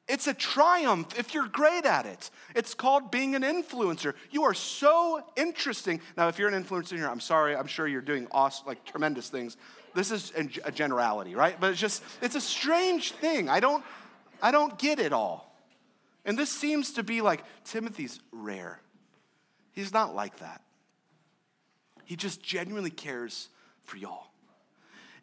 It's 0.08 0.26
a 0.26 0.34
triumph 0.34 1.16
if 1.18 1.34
you're 1.34 1.46
great 1.46 1.86
at 1.86 2.04
it. 2.04 2.30
It's 2.56 2.74
called 2.74 3.12
being 3.12 3.36
an 3.36 3.42
influencer. 3.42 4.14
You 4.32 4.42
are 4.42 4.54
so 4.54 5.22
interesting. 5.36 6.00
Now, 6.16 6.26
if 6.26 6.38
you're 6.38 6.48
an 6.48 6.64
influencer 6.64 7.08
I'm 7.08 7.20
sorry, 7.20 7.54
I'm 7.54 7.68
sure 7.68 7.86
you're 7.86 8.00
doing 8.00 8.26
awesome, 8.32 8.66
like 8.66 8.84
tremendous 8.84 9.28
things. 9.28 9.56
This 9.94 10.10
is 10.10 10.32
a 10.64 10.70
generality, 10.70 11.34
right? 11.34 11.58
But 11.60 11.70
it's 11.70 11.80
just, 11.80 12.02
it's 12.22 12.34
a 12.34 12.40
strange 12.40 13.12
thing. 13.12 13.48
I 13.48 13.60
don't, 13.60 13.84
I 14.42 14.50
don't 14.50 14.78
get 14.78 14.98
it 14.98 15.12
all. 15.12 15.54
And 16.24 16.38
this 16.38 16.50
seems 16.50 16.92
to 16.92 17.02
be 17.02 17.20
like 17.20 17.42
Timothy's 17.64 18.20
rare. 18.30 18.80
He's 19.72 19.92
not 19.92 20.14
like 20.14 20.38
that. 20.38 20.62
He 22.04 22.16
just 22.16 22.42
genuinely 22.42 22.90
cares 22.90 23.48
for 23.84 23.96
y'all. 23.96 24.30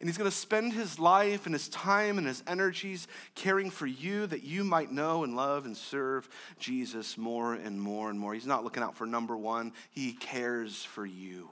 And 0.00 0.08
he's 0.08 0.16
going 0.16 0.30
to 0.30 0.36
spend 0.36 0.74
his 0.74 0.98
life 0.98 1.46
and 1.46 1.54
his 1.54 1.68
time 1.68 2.18
and 2.18 2.26
his 2.26 2.42
energies 2.46 3.08
caring 3.34 3.68
for 3.68 3.86
you 3.86 4.26
that 4.28 4.44
you 4.44 4.62
might 4.62 4.92
know 4.92 5.24
and 5.24 5.34
love 5.34 5.66
and 5.66 5.76
serve 5.76 6.28
Jesus 6.58 7.18
more 7.18 7.54
and 7.54 7.80
more 7.80 8.08
and 8.08 8.18
more. 8.18 8.32
He's 8.32 8.46
not 8.46 8.62
looking 8.62 8.82
out 8.82 8.94
for 8.94 9.06
number 9.06 9.36
one, 9.36 9.72
he 9.90 10.12
cares 10.12 10.84
for 10.84 11.04
you, 11.04 11.48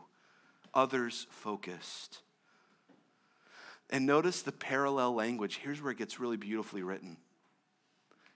others 0.72 1.26
focused. 1.30 2.20
And 3.90 4.06
notice 4.06 4.42
the 4.42 4.52
parallel 4.52 5.14
language. 5.14 5.60
Here's 5.62 5.80
where 5.80 5.92
it 5.92 5.98
gets 5.98 6.18
really 6.18 6.36
beautifully 6.36 6.82
written. 6.82 7.16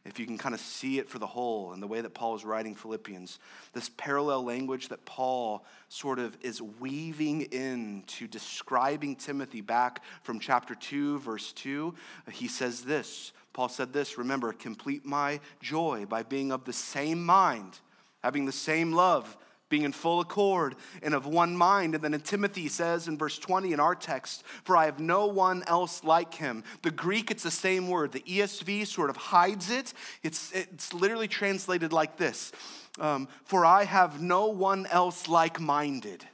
If 0.07 0.19
you 0.19 0.25
can 0.25 0.39
kind 0.39 0.55
of 0.55 0.61
see 0.61 0.99
it 0.99 1.11
for 1.11 1.19
the 1.19 1.27
whole 1.27 1.73
and 1.73 1.83
the 1.83 1.87
way 1.87 2.01
that 2.01 2.15
Paul 2.15 2.35
is 2.35 2.45
writing 2.45 2.75
Philippians, 2.75 3.39
this 3.75 3.91
parallel 3.99 4.45
language 4.45 4.89
that 4.89 5.05
Paul 5.05 5.65
sort 5.89 6.19
of 6.19 6.39
is 6.41 6.63
weaving 6.63 7.43
into 7.53 8.27
describing 8.27 9.15
Timothy 9.15 9.61
back 9.61 10.03
from 10.23 10.41
chapter 10.41 10.75
2, 10.75 11.19
verse 11.19 11.53
2, 11.53 11.95
he 12.33 12.49
says 12.49 12.83
this. 12.83 13.33
Paul 13.53 13.69
said 13.69 13.93
this 13.93 14.17
Remember, 14.17 14.53
complete 14.55 15.05
my 15.05 15.39
joy 15.61 16.07
by 16.09 16.23
being 16.23 16.51
of 16.51 16.65
the 16.65 16.73
same 16.73 17.23
mind, 17.23 17.81
having 18.23 18.47
the 18.47 18.53
same 18.53 18.93
love 18.93 19.37
being 19.71 19.85
in 19.85 19.93
full 19.93 20.21
accord 20.21 20.75
and 21.03 21.15
of 21.15 21.25
one 21.25 21.57
mind. 21.57 21.95
And 21.95 22.05
then 22.05 22.13
in 22.13 22.21
Timothy 22.21 22.69
says 22.69 23.09
in 23.09 23.17
verse 23.17 23.39
20 23.39 23.73
in 23.73 23.81
our 23.81 23.95
text, 23.95 24.43
For 24.65 24.77
I 24.77 24.85
have 24.85 25.01
no 25.01 25.27
one 25.27 25.63
else 25.67 26.05
like 26.05 26.35
him. 26.35 26.63
The 26.83 26.91
Greek, 26.91 27.31
it's 27.31 27.45
the 27.45 27.51
same 27.51 27.89
word. 27.89 28.13
The 28.13 28.21
ESV 28.21 28.87
sort 28.87 29.09
of 29.09 29.17
hides 29.17 29.71
it. 29.71 29.95
It's, 30.23 30.53
it's 30.53 30.93
literally 30.93 31.29
translated 31.29 31.95
like 31.95 32.19
this 32.19 32.53
um, 32.99 33.29
For 33.45 33.65
I 33.65 33.85
have 33.85 34.21
no 34.21 34.49
one 34.49 34.85
else 34.87 35.27
like 35.27 35.59
minded. 35.59 36.27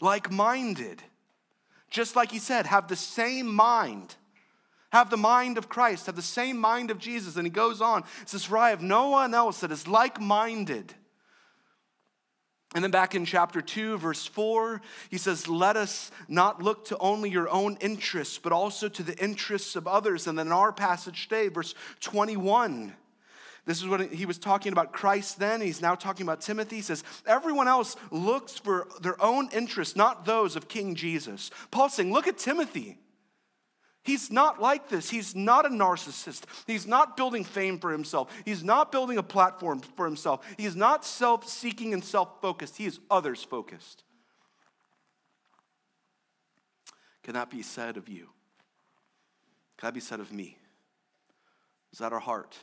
Like 0.00 0.32
minded. 0.32 1.02
Just 1.90 2.16
like 2.16 2.32
he 2.32 2.40
said, 2.40 2.66
have 2.66 2.88
the 2.88 2.96
same 2.96 3.54
mind 3.54 4.16
have 4.90 5.10
the 5.10 5.16
mind 5.16 5.58
of 5.58 5.68
Christ, 5.68 6.06
have 6.06 6.16
the 6.16 6.22
same 6.22 6.58
mind 6.58 6.90
of 6.90 6.98
Jesus. 6.98 7.36
And 7.36 7.44
he 7.44 7.50
goes 7.50 7.80
on, 7.82 8.02
It 8.22 8.30
says, 8.30 8.44
For 8.44 8.56
I 8.56 8.70
have 8.70 8.82
no 8.82 9.10
one 9.10 9.34
else 9.34 9.60
that 9.60 9.70
is 9.70 9.86
like 9.86 10.20
minded. 10.20 10.94
And 12.76 12.84
then 12.84 12.90
back 12.90 13.14
in 13.14 13.24
chapter 13.24 13.62
2, 13.62 13.96
verse 13.96 14.26
4, 14.26 14.82
he 15.08 15.16
says, 15.16 15.48
Let 15.48 15.78
us 15.78 16.10
not 16.28 16.62
look 16.62 16.84
to 16.88 16.98
only 16.98 17.30
your 17.30 17.48
own 17.48 17.78
interests, 17.80 18.36
but 18.36 18.52
also 18.52 18.86
to 18.86 19.02
the 19.02 19.16
interests 19.16 19.76
of 19.76 19.88
others. 19.88 20.26
And 20.26 20.38
then 20.38 20.48
in 20.48 20.52
our 20.52 20.74
passage 20.74 21.26
today, 21.26 21.48
verse 21.48 21.74
21, 22.00 22.92
This 23.64 23.80
is 23.80 23.88
what 23.88 24.12
he 24.12 24.26
was 24.26 24.36
talking 24.36 24.72
about 24.72 24.92
Christ 24.92 25.38
then. 25.38 25.62
He's 25.62 25.80
now 25.80 25.94
talking 25.94 26.26
about 26.26 26.42
Timothy. 26.42 26.76
He 26.76 26.82
says, 26.82 27.02
Everyone 27.26 27.66
else 27.66 27.96
looks 28.10 28.58
for 28.58 28.88
their 29.00 29.16
own 29.24 29.48
interests, 29.54 29.96
not 29.96 30.26
those 30.26 30.54
of 30.54 30.68
King 30.68 30.94
Jesus. 30.96 31.50
Paul's 31.70 31.94
saying, 31.94 32.12
Look 32.12 32.26
at 32.26 32.36
Timothy. 32.36 32.98
He's 34.06 34.30
not 34.30 34.62
like 34.62 34.88
this. 34.88 35.10
He's 35.10 35.34
not 35.34 35.66
a 35.66 35.68
narcissist. 35.68 36.44
He's 36.64 36.86
not 36.86 37.16
building 37.16 37.42
fame 37.42 37.80
for 37.80 37.90
himself. 37.90 38.32
He's 38.44 38.62
not 38.62 38.92
building 38.92 39.18
a 39.18 39.22
platform 39.22 39.80
for 39.80 40.04
himself. 40.04 40.46
He's 40.56 40.76
not 40.76 41.04
self 41.04 41.48
seeking 41.48 41.92
and 41.92 42.04
self 42.04 42.40
focused. 42.40 42.76
He 42.76 42.86
is 42.86 43.00
others 43.10 43.42
focused. 43.42 44.04
Can 47.24 47.34
that 47.34 47.50
be 47.50 47.62
said 47.62 47.96
of 47.96 48.08
you? 48.08 48.28
Can 49.76 49.88
that 49.88 49.94
be 49.94 50.00
said 50.00 50.20
of 50.20 50.32
me? 50.32 50.56
Is 51.92 51.98
that 51.98 52.12
our 52.12 52.20
heart? 52.20 52.56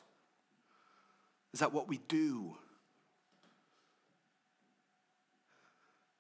Is 1.53 1.59
that 1.59 1.73
what 1.73 1.89
we 1.89 1.99
do? 2.07 2.55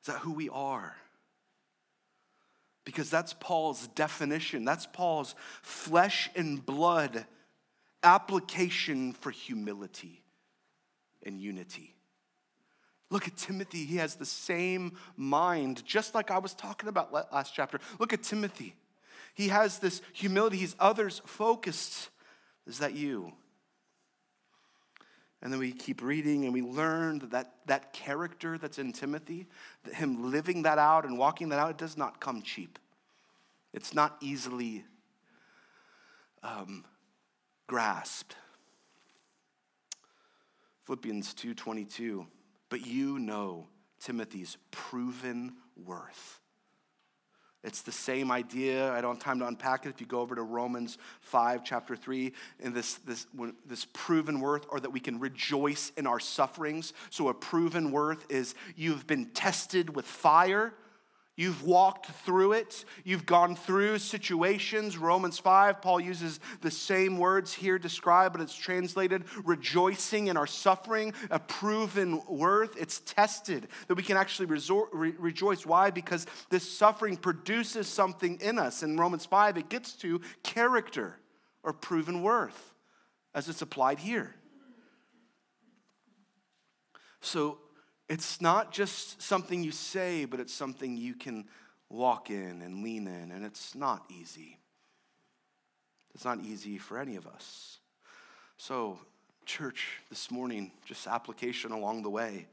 Is 0.01 0.07
that 0.07 0.17
who 0.17 0.33
we 0.33 0.49
are? 0.49 0.97
Because 2.85 3.09
that's 3.09 3.33
Paul's 3.33 3.87
definition. 3.89 4.65
That's 4.65 4.85
Paul's 4.85 5.35
flesh 5.61 6.29
and 6.35 6.65
blood 6.65 7.25
application 8.03 9.13
for 9.13 9.31
humility 9.31 10.21
and 11.25 11.39
unity. 11.39 11.95
Look 13.09 13.27
at 13.27 13.37
Timothy. 13.37 13.85
He 13.85 13.97
has 13.97 14.15
the 14.15 14.25
same 14.25 14.97
mind, 15.15 15.85
just 15.85 16.15
like 16.15 16.31
I 16.31 16.39
was 16.39 16.53
talking 16.53 16.89
about 16.89 17.13
last 17.13 17.53
chapter. 17.53 17.79
Look 17.99 18.11
at 18.11 18.23
Timothy. 18.23 18.75
He 19.35 19.47
has 19.49 19.79
this 19.79 20.01
humility. 20.13 20.57
He's 20.57 20.75
others 20.79 21.21
focused. 21.25 22.09
Is 22.67 22.79
that 22.79 22.93
you? 22.93 23.33
And 25.43 25.51
then 25.51 25.59
we 25.59 25.73
keep 25.73 26.01
reading 26.01 26.45
and 26.45 26.53
we 26.53 26.61
learn 26.61 27.19
that, 27.19 27.31
that 27.31 27.53
that 27.65 27.91
character 27.91 28.57
that's 28.57 28.79
in 28.79 28.93
Timothy, 28.93 29.45
that 29.83 29.93
him 29.93 30.31
living 30.31 30.63
that 30.63 30.77
out 30.77 31.03
and 31.03 31.17
walking 31.17 31.49
that 31.49 31.59
out, 31.59 31.69
it 31.69 31.77
does 31.77 31.97
not 31.97 32.21
come 32.21 32.41
cheap. 32.41 32.79
It's 33.73 33.93
not 33.93 34.15
easily 34.21 34.85
um, 36.43 36.85
grasped. 37.67 38.37
Philippians 40.85 41.33
2:22, 41.33 42.25
but 42.69 42.87
you 42.87 43.19
know 43.19 43.67
Timothy's 43.99 44.57
proven 44.71 45.55
worth 45.75 46.39
it's 47.63 47.81
the 47.81 47.91
same 47.91 48.31
idea. 48.31 48.91
I 48.91 49.01
don't 49.01 49.15
have 49.15 49.23
time 49.23 49.39
to 49.39 49.47
unpack 49.47 49.85
it. 49.85 49.89
If 49.89 50.01
you 50.01 50.07
go 50.07 50.19
over 50.19 50.35
to 50.35 50.41
Romans 50.41 50.97
5, 51.21 51.63
chapter 51.63 51.95
3, 51.95 52.33
in 52.59 52.73
this, 52.73 52.95
this, 53.05 53.25
this 53.65 53.87
proven 53.93 54.41
worth, 54.41 54.65
or 54.69 54.79
that 54.79 54.89
we 54.89 54.99
can 54.99 55.19
rejoice 55.19 55.91
in 55.95 56.05
our 56.05 56.19
sufferings. 56.19 56.93
So, 57.09 57.29
a 57.29 57.33
proven 57.33 57.91
worth 57.91 58.25
is 58.29 58.53
you've 58.75 59.07
been 59.07 59.27
tested 59.27 59.95
with 59.95 60.05
fire 60.05 60.73
You've 61.35 61.63
walked 61.63 62.05
through 62.05 62.53
it. 62.53 62.85
You've 63.03 63.25
gone 63.25 63.55
through 63.55 63.97
situations. 63.97 64.99
Romans 64.99 65.39
5, 65.39 65.81
Paul 65.81 65.99
uses 65.99 66.39
the 66.61 66.69
same 66.69 67.17
words 67.17 67.51
here 67.51 67.79
described, 67.79 68.33
but 68.33 68.41
it's 68.41 68.55
translated 68.55 69.23
rejoicing 69.43 70.27
in 70.27 70.37
our 70.37 70.45
suffering, 70.45 71.13
a 71.31 71.39
proven 71.39 72.21
worth. 72.27 72.77
It's 72.77 72.99
tested 72.99 73.67
that 73.87 73.95
we 73.95 74.03
can 74.03 74.15
actually 74.15 74.45
resort, 74.45 74.89
re- 74.93 75.15
rejoice. 75.17 75.65
Why? 75.65 75.89
Because 75.89 76.27
this 76.51 76.69
suffering 76.69 77.17
produces 77.17 77.87
something 77.87 78.39
in 78.39 78.59
us. 78.59 78.83
In 78.83 78.95
Romans 78.95 79.25
5, 79.25 79.57
it 79.57 79.69
gets 79.69 79.93
to 79.93 80.21
character 80.43 81.17
or 81.63 81.73
proven 81.73 82.21
worth 82.21 82.73
as 83.33 83.49
it's 83.49 83.63
applied 83.63 83.97
here. 83.97 84.35
So 87.21 87.57
it's 88.13 88.39
not 88.39 88.71
just 88.71 89.19
something 89.23 89.63
you 89.63 89.71
say, 89.71 90.25
but 90.25 90.39
it's 90.39 90.53
something 90.53 90.97
you 90.97 91.15
can 91.15 91.45
walk 91.89 92.29
in 92.29 92.61
and 92.61 92.83
lean 92.83 93.07
in, 93.07 93.31
and 93.31 93.43
it's 93.43 93.73
not 93.73 94.05
easy. 94.07 94.59
It's 96.13 96.23
not 96.23 96.39
easy 96.41 96.77
for 96.77 96.99
any 96.99 97.15
of 97.15 97.25
us. 97.25 97.79
So, 98.57 98.99
church, 99.47 99.97
this 100.11 100.29
morning, 100.29 100.71
just 100.85 101.07
application 101.07 101.71
along 101.71 102.03
the 102.03 102.11
way. 102.11 102.45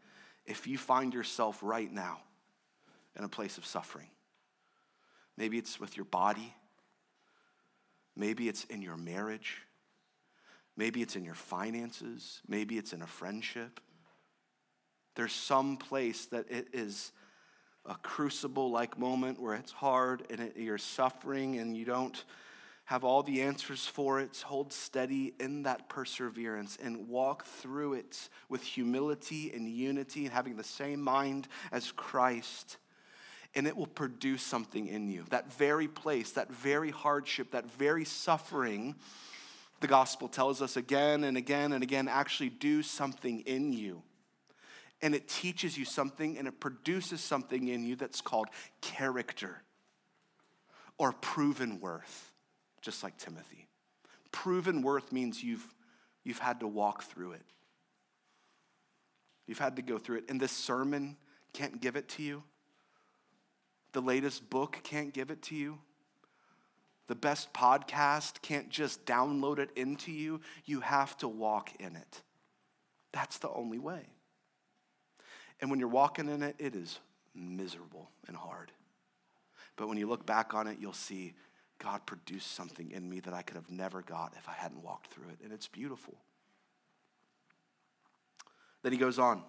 If 0.46 0.66
you 0.66 0.78
find 0.78 1.12
yourself 1.12 1.58
right 1.60 1.92
now 1.92 2.20
in 3.14 3.24
a 3.24 3.28
place 3.28 3.58
of 3.58 3.66
suffering, 3.66 4.08
maybe 5.36 5.58
it's 5.58 5.78
with 5.78 5.94
your 5.94 6.06
body, 6.06 6.54
maybe 8.16 8.48
it's 8.48 8.64
in 8.64 8.80
your 8.80 8.96
marriage, 8.96 9.58
maybe 10.74 11.02
it's 11.02 11.16
in 11.16 11.24
your 11.26 11.34
finances, 11.34 12.40
maybe 12.48 12.78
it's 12.78 12.94
in 12.94 13.02
a 13.02 13.06
friendship 13.06 13.78
there's 15.20 15.32
some 15.34 15.76
place 15.76 16.24
that 16.24 16.50
it 16.50 16.68
is 16.72 17.12
a 17.84 17.94
crucible 17.96 18.70
like 18.70 18.98
moment 18.98 19.38
where 19.38 19.54
it's 19.54 19.70
hard 19.70 20.22
and 20.30 20.40
it, 20.40 20.56
you're 20.56 20.78
suffering 20.78 21.58
and 21.58 21.76
you 21.76 21.84
don't 21.84 22.24
have 22.86 23.04
all 23.04 23.22
the 23.22 23.42
answers 23.42 23.86
for 23.86 24.18
it. 24.18 24.42
Hold 24.46 24.72
steady 24.72 25.34
in 25.38 25.64
that 25.64 25.90
perseverance 25.90 26.78
and 26.82 27.06
walk 27.06 27.44
through 27.44 27.92
it 27.92 28.30
with 28.48 28.62
humility 28.62 29.52
and 29.52 29.68
unity 29.68 30.24
and 30.24 30.32
having 30.32 30.56
the 30.56 30.64
same 30.64 31.02
mind 31.02 31.48
as 31.70 31.92
Christ. 31.92 32.78
And 33.54 33.66
it 33.66 33.76
will 33.76 33.88
produce 33.88 34.42
something 34.42 34.86
in 34.86 35.10
you. 35.10 35.26
That 35.28 35.52
very 35.52 35.86
place, 35.86 36.30
that 36.32 36.50
very 36.50 36.90
hardship, 36.90 37.50
that 37.50 37.70
very 37.70 38.06
suffering, 38.06 38.94
the 39.80 39.86
gospel 39.86 40.28
tells 40.28 40.62
us 40.62 40.78
again 40.78 41.24
and 41.24 41.36
again 41.36 41.74
and 41.74 41.82
again 41.82 42.08
actually 42.08 42.48
do 42.48 42.82
something 42.82 43.40
in 43.40 43.74
you 43.74 44.00
and 45.02 45.14
it 45.14 45.28
teaches 45.28 45.78
you 45.78 45.84
something 45.84 46.38
and 46.38 46.46
it 46.46 46.60
produces 46.60 47.20
something 47.20 47.68
in 47.68 47.84
you 47.84 47.96
that's 47.96 48.20
called 48.20 48.48
character 48.80 49.62
or 50.98 51.12
proven 51.12 51.80
worth, 51.80 52.32
just 52.82 53.02
like 53.02 53.16
Timothy. 53.16 53.68
Proven 54.32 54.82
worth 54.82 55.12
means 55.12 55.42
you've, 55.42 55.74
you've 56.24 56.38
had 56.38 56.60
to 56.60 56.66
walk 56.66 57.02
through 57.04 57.32
it. 57.32 57.42
You've 59.46 59.58
had 59.58 59.76
to 59.76 59.82
go 59.82 59.98
through 59.98 60.18
it. 60.18 60.24
And 60.28 60.40
this 60.40 60.52
sermon 60.52 61.16
can't 61.52 61.80
give 61.80 61.96
it 61.96 62.08
to 62.10 62.22
you. 62.22 62.42
The 63.92 64.02
latest 64.02 64.48
book 64.50 64.78
can't 64.84 65.12
give 65.12 65.30
it 65.30 65.42
to 65.44 65.56
you. 65.56 65.78
The 67.08 67.16
best 67.16 67.52
podcast 67.52 68.40
can't 68.42 68.68
just 68.68 69.04
download 69.04 69.58
it 69.58 69.70
into 69.74 70.12
you. 70.12 70.40
You 70.64 70.80
have 70.80 71.16
to 71.18 71.26
walk 71.26 71.72
in 71.80 71.96
it. 71.96 72.22
That's 73.12 73.38
the 73.38 73.50
only 73.50 73.80
way. 73.80 74.02
And 75.60 75.70
when 75.70 75.78
you're 75.78 75.88
walking 75.88 76.28
in 76.28 76.42
it, 76.42 76.56
it 76.58 76.74
is 76.74 76.98
miserable 77.34 78.10
and 78.26 78.36
hard. 78.36 78.72
But 79.76 79.88
when 79.88 79.98
you 79.98 80.08
look 80.08 80.26
back 80.26 80.54
on 80.54 80.66
it, 80.66 80.78
you'll 80.80 80.92
see 80.92 81.34
God 81.78 82.04
produced 82.06 82.54
something 82.54 82.90
in 82.90 83.08
me 83.08 83.20
that 83.20 83.32
I 83.32 83.42
could 83.42 83.56
have 83.56 83.70
never 83.70 84.02
got 84.02 84.34
if 84.36 84.48
I 84.48 84.52
hadn't 84.52 84.82
walked 84.82 85.12
through 85.12 85.28
it. 85.30 85.38
And 85.42 85.52
it's 85.52 85.68
beautiful. 85.68 86.14
Then 88.82 88.92
he 88.92 88.98
goes 88.98 89.18
on. 89.18 89.42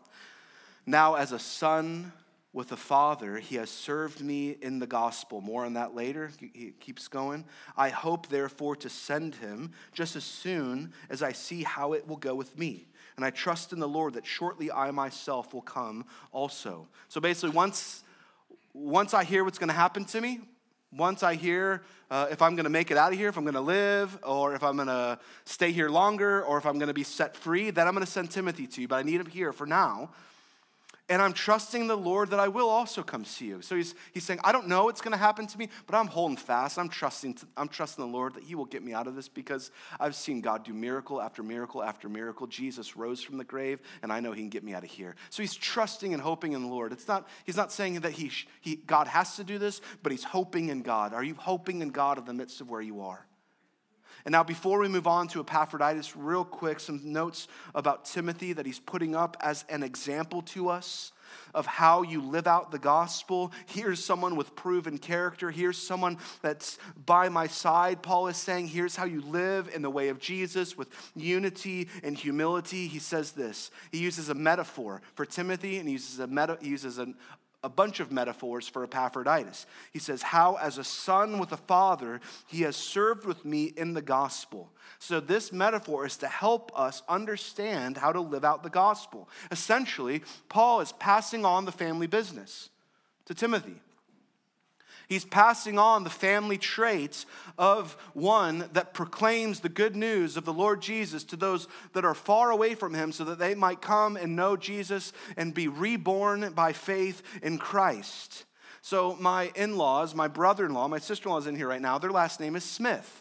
Now, 0.85 1.15
as 1.15 1.31
a 1.31 1.39
son 1.39 2.11
with 2.53 2.71
a 2.71 2.77
father, 2.77 3.37
he 3.37 3.55
has 3.55 3.69
served 3.69 4.21
me 4.21 4.51
in 4.61 4.79
the 4.79 4.87
gospel. 4.87 5.39
More 5.39 5.65
on 5.65 5.73
that 5.73 5.95
later. 5.95 6.31
He 6.39 6.73
keeps 6.79 7.07
going. 7.07 7.45
I 7.77 7.89
hope, 7.89 8.27
therefore, 8.27 8.75
to 8.77 8.89
send 8.89 9.35
him 9.35 9.71
just 9.93 10.15
as 10.15 10.23
soon 10.23 10.93
as 11.09 11.23
I 11.23 11.31
see 11.31 11.63
how 11.63 11.93
it 11.93 12.07
will 12.07 12.17
go 12.17 12.35
with 12.35 12.57
me 12.57 12.87
and 13.21 13.25
I 13.27 13.29
trust 13.29 13.71
in 13.71 13.79
the 13.79 13.87
Lord 13.87 14.15
that 14.15 14.25
shortly 14.25 14.71
I 14.71 14.89
myself 14.89 15.53
will 15.53 15.61
come 15.61 16.05
also. 16.31 16.87
So 17.07 17.21
basically, 17.21 17.51
once, 17.51 18.03
once 18.73 19.13
I 19.13 19.23
hear 19.23 19.43
what's 19.43 19.59
going 19.59 19.67
to 19.67 19.75
happen 19.75 20.05
to 20.05 20.19
me, 20.19 20.39
once 20.91 21.21
I 21.21 21.35
hear 21.35 21.83
uh, 22.09 22.29
if 22.31 22.41
I'm 22.41 22.55
going 22.55 22.63
to 22.63 22.71
make 22.71 22.89
it 22.89 22.97
out 22.97 23.13
of 23.13 23.19
here, 23.19 23.29
if 23.29 23.37
I'm 23.37 23.43
going 23.43 23.53
to 23.53 23.61
live, 23.61 24.17
or 24.23 24.55
if 24.55 24.63
I'm 24.63 24.75
going 24.75 24.87
to 24.87 25.19
stay 25.45 25.71
here 25.71 25.87
longer, 25.87 26.43
or 26.43 26.57
if 26.57 26.65
I'm 26.65 26.79
going 26.79 26.87
to 26.87 26.95
be 26.95 27.03
set 27.03 27.37
free, 27.37 27.69
then 27.69 27.87
I'm 27.87 27.93
going 27.93 28.03
to 28.03 28.11
send 28.11 28.31
Timothy 28.31 28.65
to 28.65 28.81
you. 28.81 28.87
But 28.87 28.95
I 28.95 29.03
need 29.03 29.21
him 29.21 29.27
here 29.27 29.53
for 29.53 29.67
now 29.67 30.09
and 31.11 31.21
I'm 31.21 31.33
trusting 31.33 31.87
the 31.87 31.97
Lord 31.97 32.29
that 32.29 32.39
I 32.39 32.47
will 32.47 32.69
also 32.69 33.03
come 33.03 33.25
see 33.25 33.47
you. 33.47 33.61
So 33.61 33.75
he's, 33.75 33.95
he's 34.13 34.23
saying, 34.23 34.39
I 34.45 34.53
don't 34.53 34.69
know 34.69 34.85
what's 34.85 35.01
going 35.01 35.11
to 35.11 35.17
happen 35.17 35.45
to 35.45 35.57
me, 35.57 35.67
but 35.85 35.93
I'm 35.93 36.07
holding 36.07 36.37
fast. 36.37 36.79
I'm 36.79 36.87
trusting, 36.87 37.37
I'm 37.57 37.67
trusting 37.67 38.01
the 38.01 38.09
Lord 38.09 38.35
that 38.35 38.43
he 38.43 38.55
will 38.55 38.63
get 38.63 38.81
me 38.81 38.93
out 38.93 39.07
of 39.07 39.15
this 39.15 39.27
because 39.27 39.71
I've 39.99 40.15
seen 40.15 40.39
God 40.39 40.63
do 40.63 40.73
miracle 40.73 41.21
after 41.21 41.43
miracle 41.43 41.83
after 41.83 42.07
miracle. 42.07 42.47
Jesus 42.47 42.95
rose 42.95 43.21
from 43.21 43.37
the 43.37 43.43
grave, 43.43 43.81
and 44.01 44.13
I 44.13 44.21
know 44.21 44.31
he 44.31 44.39
can 44.39 44.47
get 44.47 44.63
me 44.63 44.73
out 44.73 44.85
of 44.85 44.89
here. 44.89 45.17
So 45.31 45.43
he's 45.43 45.53
trusting 45.53 46.13
and 46.13 46.23
hoping 46.23 46.53
in 46.53 46.61
the 46.61 46.69
Lord. 46.69 46.93
It's 46.93 47.09
not, 47.09 47.27
he's 47.43 47.57
not 47.57 47.73
saying 47.73 47.99
that 47.99 48.13
he, 48.13 48.31
he, 48.61 48.77
God 48.77 49.07
has 49.07 49.35
to 49.35 49.43
do 49.43 49.57
this, 49.57 49.81
but 50.03 50.13
he's 50.13 50.23
hoping 50.23 50.69
in 50.69 50.81
God. 50.81 51.13
Are 51.13 51.25
you 51.25 51.35
hoping 51.35 51.81
in 51.81 51.89
God 51.89 52.19
in 52.19 52.23
the 52.23 52.33
midst 52.33 52.61
of 52.61 52.69
where 52.69 52.81
you 52.81 53.01
are? 53.01 53.25
And 54.25 54.33
now, 54.33 54.43
before 54.43 54.79
we 54.79 54.87
move 54.87 55.07
on 55.07 55.27
to 55.29 55.39
Epaphroditus, 55.39 56.15
real 56.15 56.45
quick, 56.45 56.79
some 56.79 56.99
notes 57.03 57.47
about 57.73 58.05
Timothy 58.05 58.53
that 58.53 58.65
he's 58.65 58.79
putting 58.79 59.15
up 59.15 59.37
as 59.41 59.65
an 59.69 59.83
example 59.83 60.41
to 60.43 60.69
us 60.69 61.11
of 61.53 61.65
how 61.65 62.01
you 62.01 62.21
live 62.21 62.47
out 62.47 62.71
the 62.71 62.79
gospel. 62.79 63.51
Here's 63.65 64.03
someone 64.03 64.35
with 64.35 64.55
proven 64.55 64.97
character. 64.97 65.51
Here's 65.51 65.77
someone 65.77 66.17
that's 66.41 66.77
by 67.05 67.29
my 67.29 67.47
side. 67.47 68.01
Paul 68.01 68.27
is 68.27 68.37
saying, 68.37 68.67
here's 68.67 68.95
how 68.95 69.05
you 69.05 69.21
live 69.21 69.69
in 69.73 69.81
the 69.81 69.89
way 69.89 70.09
of 70.09 70.19
Jesus 70.19 70.77
with 70.77 70.89
unity 71.15 71.87
and 72.03 72.17
humility. 72.17 72.87
He 72.87 72.99
says 72.99 73.31
this. 73.31 73.71
He 73.91 73.99
uses 73.99 74.29
a 74.29 74.33
metaphor 74.33 75.01
for 75.15 75.25
Timothy 75.25 75.77
and 75.77 75.87
he 75.87 75.93
uses 75.93 76.19
a, 76.19 76.27
meta, 76.27 76.57
he 76.61 76.69
uses 76.69 76.97
an, 76.97 77.15
a 77.63 77.69
bunch 77.69 77.99
of 77.99 78.11
metaphors 78.11 78.67
for 78.67 78.83
Epaphroditus. 78.83 79.65
He 79.91 79.99
says, 79.99 80.21
How, 80.21 80.55
as 80.55 80.77
a 80.77 80.83
son 80.83 81.37
with 81.37 81.51
a 81.51 81.57
father, 81.57 82.19
he 82.47 82.63
has 82.63 82.75
served 82.75 83.25
with 83.25 83.45
me 83.45 83.65
in 83.65 83.93
the 83.93 84.01
gospel. 84.01 84.71
So, 84.99 85.19
this 85.19 85.51
metaphor 85.51 86.05
is 86.05 86.17
to 86.17 86.27
help 86.27 86.71
us 86.77 87.03
understand 87.07 87.97
how 87.97 88.11
to 88.11 88.21
live 88.21 88.43
out 88.43 88.63
the 88.63 88.69
gospel. 88.69 89.29
Essentially, 89.51 90.23
Paul 90.49 90.81
is 90.81 90.91
passing 90.93 91.45
on 91.45 91.65
the 91.65 91.71
family 91.71 92.07
business 92.07 92.69
to 93.25 93.33
Timothy. 93.33 93.75
He's 95.11 95.25
passing 95.25 95.77
on 95.77 96.05
the 96.05 96.09
family 96.09 96.57
traits 96.57 97.25
of 97.57 97.97
one 98.13 98.69
that 98.71 98.93
proclaims 98.93 99.59
the 99.59 99.67
good 99.67 99.93
news 99.93 100.37
of 100.37 100.45
the 100.45 100.53
Lord 100.53 100.81
Jesus 100.81 101.25
to 101.25 101.35
those 101.35 101.67
that 101.91 102.05
are 102.05 102.15
far 102.15 102.49
away 102.49 102.75
from 102.75 102.93
him 102.93 103.11
so 103.11 103.25
that 103.25 103.37
they 103.37 103.53
might 103.53 103.81
come 103.81 104.15
and 104.15 104.37
know 104.37 104.55
Jesus 104.55 105.11
and 105.35 105.53
be 105.53 105.67
reborn 105.67 106.53
by 106.53 106.71
faith 106.71 107.23
in 107.43 107.57
Christ. 107.57 108.45
So, 108.81 109.17
my 109.19 109.51
in 109.53 109.75
laws, 109.75 110.15
my 110.15 110.29
brother 110.29 110.65
in 110.65 110.73
law, 110.73 110.87
my 110.87 110.99
sister 110.99 111.27
in 111.27 111.33
law 111.33 111.39
is 111.39 111.45
in 111.45 111.57
here 111.57 111.67
right 111.67 111.81
now. 111.81 111.97
Their 111.97 112.11
last 112.11 112.39
name 112.39 112.55
is 112.55 112.63
Smith. 112.63 113.20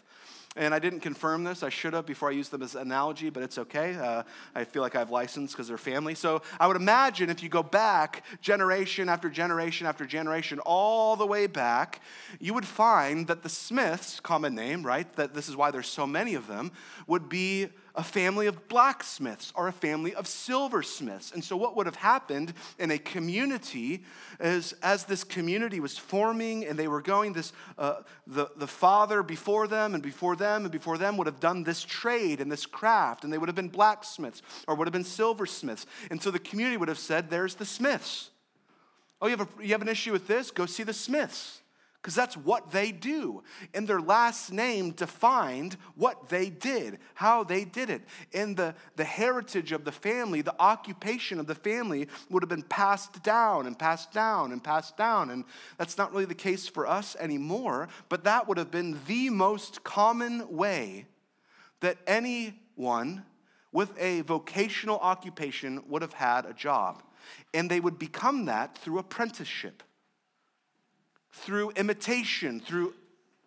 And 0.57 0.73
I 0.73 0.79
didn't 0.79 0.99
confirm 0.99 1.45
this. 1.45 1.63
I 1.63 1.69
should 1.69 1.93
have 1.93 2.05
before 2.05 2.27
I 2.27 2.33
used 2.33 2.51
them 2.51 2.61
as 2.61 2.75
an 2.75 2.81
analogy, 2.81 3.29
but 3.29 3.41
it's 3.41 3.57
okay. 3.57 3.95
Uh, 3.95 4.23
I 4.53 4.65
feel 4.65 4.81
like 4.81 4.97
I 4.97 4.99
have 4.99 5.09
license 5.09 5.53
because 5.53 5.69
they're 5.69 5.77
family. 5.77 6.13
So 6.13 6.41
I 6.59 6.67
would 6.67 6.75
imagine 6.75 7.29
if 7.29 7.41
you 7.41 7.47
go 7.47 7.63
back 7.63 8.25
generation 8.41 9.07
after 9.07 9.29
generation 9.29 9.87
after 9.87 10.05
generation, 10.05 10.59
all 10.59 11.15
the 11.15 11.25
way 11.25 11.47
back, 11.47 12.01
you 12.41 12.53
would 12.53 12.65
find 12.65 13.27
that 13.27 13.43
the 13.43 13.49
Smiths, 13.49 14.19
common 14.19 14.53
name, 14.53 14.85
right? 14.85 15.11
That 15.15 15.33
this 15.33 15.47
is 15.47 15.55
why 15.55 15.71
there's 15.71 15.87
so 15.87 16.05
many 16.05 16.33
of 16.33 16.47
them, 16.47 16.73
would 17.07 17.29
be 17.29 17.69
a 17.95 18.03
family 18.03 18.47
of 18.47 18.67
blacksmiths 18.67 19.51
or 19.55 19.67
a 19.67 19.71
family 19.71 20.13
of 20.15 20.27
silversmiths. 20.27 21.31
And 21.31 21.43
so, 21.43 21.57
what 21.57 21.75
would 21.75 21.85
have 21.85 21.95
happened 21.95 22.53
in 22.79 22.91
a 22.91 22.97
community 22.97 24.03
is 24.39 24.73
as 24.81 25.05
this 25.05 25.23
community 25.23 25.79
was 25.79 25.97
forming 25.97 26.65
and 26.65 26.77
they 26.77 26.87
were 26.87 27.01
going, 27.01 27.33
this, 27.33 27.53
uh, 27.77 28.01
the, 28.27 28.49
the 28.55 28.67
father 28.67 29.23
before 29.23 29.67
them 29.67 29.93
and 29.93 30.03
before 30.03 30.35
them 30.35 30.63
and 30.63 30.71
before 30.71 30.97
them 30.97 31.17
would 31.17 31.27
have 31.27 31.39
done 31.39 31.63
this 31.63 31.83
trade 31.83 32.39
and 32.41 32.51
this 32.51 32.65
craft, 32.65 33.23
and 33.23 33.31
they 33.31 33.37
would 33.37 33.49
have 33.49 33.55
been 33.55 33.69
blacksmiths 33.69 34.41
or 34.67 34.75
would 34.75 34.87
have 34.87 34.93
been 34.93 35.03
silversmiths. 35.03 35.85
And 36.09 36.21
so, 36.21 36.31
the 36.31 36.39
community 36.39 36.77
would 36.77 36.89
have 36.89 36.99
said, 36.99 37.29
There's 37.29 37.55
the 37.55 37.65
Smiths. 37.65 38.29
Oh, 39.21 39.27
you 39.27 39.37
have, 39.37 39.47
a, 39.47 39.63
you 39.63 39.71
have 39.73 39.81
an 39.83 39.87
issue 39.87 40.11
with 40.11 40.27
this? 40.27 40.49
Go 40.49 40.65
see 40.65 40.83
the 40.83 40.93
Smiths 40.93 41.60
because 42.01 42.15
that's 42.15 42.35
what 42.35 42.71
they 42.71 42.91
do. 42.91 43.43
And 43.75 43.87
their 43.87 44.01
last 44.01 44.51
name 44.51 44.91
defined 44.91 45.77
what 45.95 46.29
they 46.29 46.49
did, 46.49 46.97
how 47.13 47.43
they 47.43 47.63
did 47.63 47.91
it. 47.91 48.01
And 48.33 48.57
the, 48.57 48.73
the 48.95 49.03
heritage 49.03 49.71
of 49.71 49.85
the 49.85 49.91
family, 49.91 50.41
the 50.41 50.59
occupation 50.59 51.39
of 51.39 51.45
the 51.45 51.53
family 51.53 52.07
would 52.29 52.41
have 52.41 52.49
been 52.49 52.63
passed 52.63 53.21
down 53.21 53.67
and 53.67 53.77
passed 53.77 54.11
down 54.11 54.51
and 54.51 54.63
passed 54.63 54.97
down. 54.97 55.29
And 55.29 55.45
that's 55.77 55.97
not 55.97 56.11
really 56.11 56.25
the 56.25 56.33
case 56.33 56.67
for 56.67 56.87
us 56.87 57.15
anymore, 57.19 57.87
but 58.09 58.23
that 58.23 58.47
would 58.47 58.57
have 58.57 58.71
been 58.71 58.97
the 59.05 59.29
most 59.29 59.83
common 59.83 60.57
way 60.57 61.05
that 61.81 61.97
anyone 62.07 63.25
with 63.71 63.93
a 63.99 64.21
vocational 64.21 64.97
occupation 64.99 65.83
would 65.87 66.01
have 66.01 66.13
had 66.13 66.47
a 66.47 66.53
job. 66.53 67.03
And 67.53 67.69
they 67.69 67.79
would 67.79 67.99
become 67.99 68.45
that 68.45 68.75
through 68.75 68.97
apprenticeship 68.97 69.83
through 71.31 71.71
imitation, 71.71 72.59
through 72.59 72.93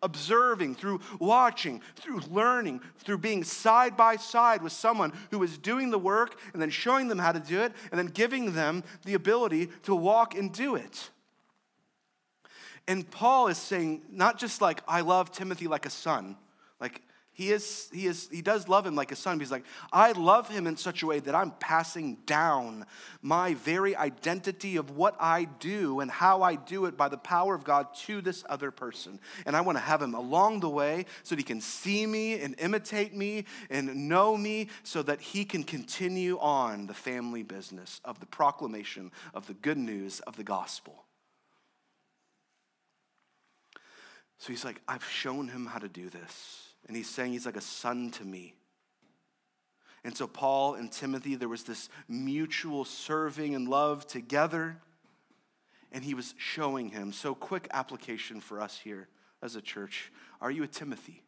observing, 0.02 0.74
through 0.74 1.00
watching, 1.18 1.80
through 1.96 2.20
learning, 2.30 2.80
through 2.98 3.18
being 3.18 3.42
side 3.42 3.96
by 3.96 4.16
side 4.16 4.62
with 4.62 4.72
someone 4.72 5.12
who 5.30 5.42
is 5.42 5.56
doing 5.58 5.90
the 5.90 5.98
work 5.98 6.38
and 6.52 6.60
then 6.60 6.70
showing 6.70 7.08
them 7.08 7.18
how 7.18 7.32
to 7.32 7.40
do 7.40 7.60
it 7.60 7.72
and 7.90 7.98
then 7.98 8.06
giving 8.06 8.52
them 8.52 8.84
the 9.04 9.14
ability 9.14 9.68
to 9.82 9.94
walk 9.94 10.36
and 10.36 10.52
do 10.52 10.76
it. 10.76 11.10
And 12.86 13.10
Paul 13.10 13.48
is 13.48 13.56
saying, 13.56 14.02
not 14.10 14.38
just 14.38 14.60
like, 14.60 14.82
I 14.86 15.00
love 15.00 15.32
Timothy 15.32 15.66
like 15.66 15.86
a 15.86 15.90
son, 15.90 16.36
like, 16.80 17.00
he 17.34 17.50
is, 17.50 17.88
he 17.92 18.06
is, 18.06 18.28
he 18.30 18.42
does 18.42 18.68
love 18.68 18.86
him 18.86 18.94
like 18.94 19.10
a 19.10 19.16
son. 19.16 19.40
He's 19.40 19.50
like, 19.50 19.64
I 19.92 20.12
love 20.12 20.48
him 20.48 20.68
in 20.68 20.76
such 20.76 21.02
a 21.02 21.06
way 21.06 21.18
that 21.18 21.34
I'm 21.34 21.50
passing 21.50 22.18
down 22.26 22.86
my 23.22 23.54
very 23.54 23.96
identity 23.96 24.76
of 24.76 24.96
what 24.96 25.16
I 25.18 25.46
do 25.58 25.98
and 25.98 26.08
how 26.08 26.42
I 26.42 26.54
do 26.54 26.86
it 26.86 26.96
by 26.96 27.08
the 27.08 27.18
power 27.18 27.52
of 27.56 27.64
God 27.64 27.92
to 28.04 28.20
this 28.20 28.44
other 28.48 28.70
person. 28.70 29.18
And 29.46 29.56
I 29.56 29.62
want 29.62 29.76
to 29.76 29.82
have 29.82 30.00
him 30.00 30.14
along 30.14 30.60
the 30.60 30.70
way 30.70 31.06
so 31.24 31.34
that 31.34 31.40
he 31.40 31.44
can 31.44 31.60
see 31.60 32.06
me 32.06 32.40
and 32.40 32.54
imitate 32.60 33.16
me 33.16 33.46
and 33.68 34.08
know 34.08 34.36
me 34.36 34.68
so 34.84 35.02
that 35.02 35.20
he 35.20 35.44
can 35.44 35.64
continue 35.64 36.38
on 36.38 36.86
the 36.86 36.94
family 36.94 37.42
business 37.42 38.00
of 38.04 38.20
the 38.20 38.26
proclamation 38.26 39.10
of 39.34 39.48
the 39.48 39.54
good 39.54 39.78
news 39.78 40.20
of 40.20 40.36
the 40.36 40.44
gospel. 40.44 41.04
So 44.38 44.52
he's 44.52 44.64
like, 44.64 44.80
I've 44.86 45.04
shown 45.04 45.48
him 45.48 45.66
how 45.66 45.80
to 45.80 45.88
do 45.88 46.08
this. 46.10 46.63
And 46.86 46.96
he's 46.96 47.08
saying 47.08 47.32
he's 47.32 47.46
like 47.46 47.56
a 47.56 47.62
son 47.62 48.10
to 48.12 48.24
me. 48.24 48.54
And 50.04 50.14
so, 50.14 50.26
Paul 50.26 50.74
and 50.74 50.92
Timothy, 50.92 51.34
there 51.34 51.48
was 51.48 51.64
this 51.64 51.88
mutual 52.08 52.84
serving 52.84 53.54
and 53.54 53.68
love 53.68 54.06
together. 54.06 54.76
And 55.92 56.04
he 56.04 56.12
was 56.12 56.34
showing 56.36 56.90
him. 56.90 57.12
So, 57.12 57.34
quick 57.34 57.68
application 57.72 58.40
for 58.40 58.60
us 58.60 58.78
here 58.78 59.08
as 59.42 59.56
a 59.56 59.62
church. 59.62 60.12
Are 60.40 60.50
you 60.50 60.62
a 60.62 60.68
Timothy 60.68 61.22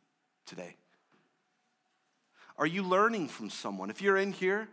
today? 0.45 0.77
Are 2.59 2.66
you 2.66 2.83
learning 2.83 3.29
from 3.29 3.51
someone? 3.51 3.90
If 3.90 4.03
you're 4.03 4.16
in 4.16 4.33
here, 4.33 4.69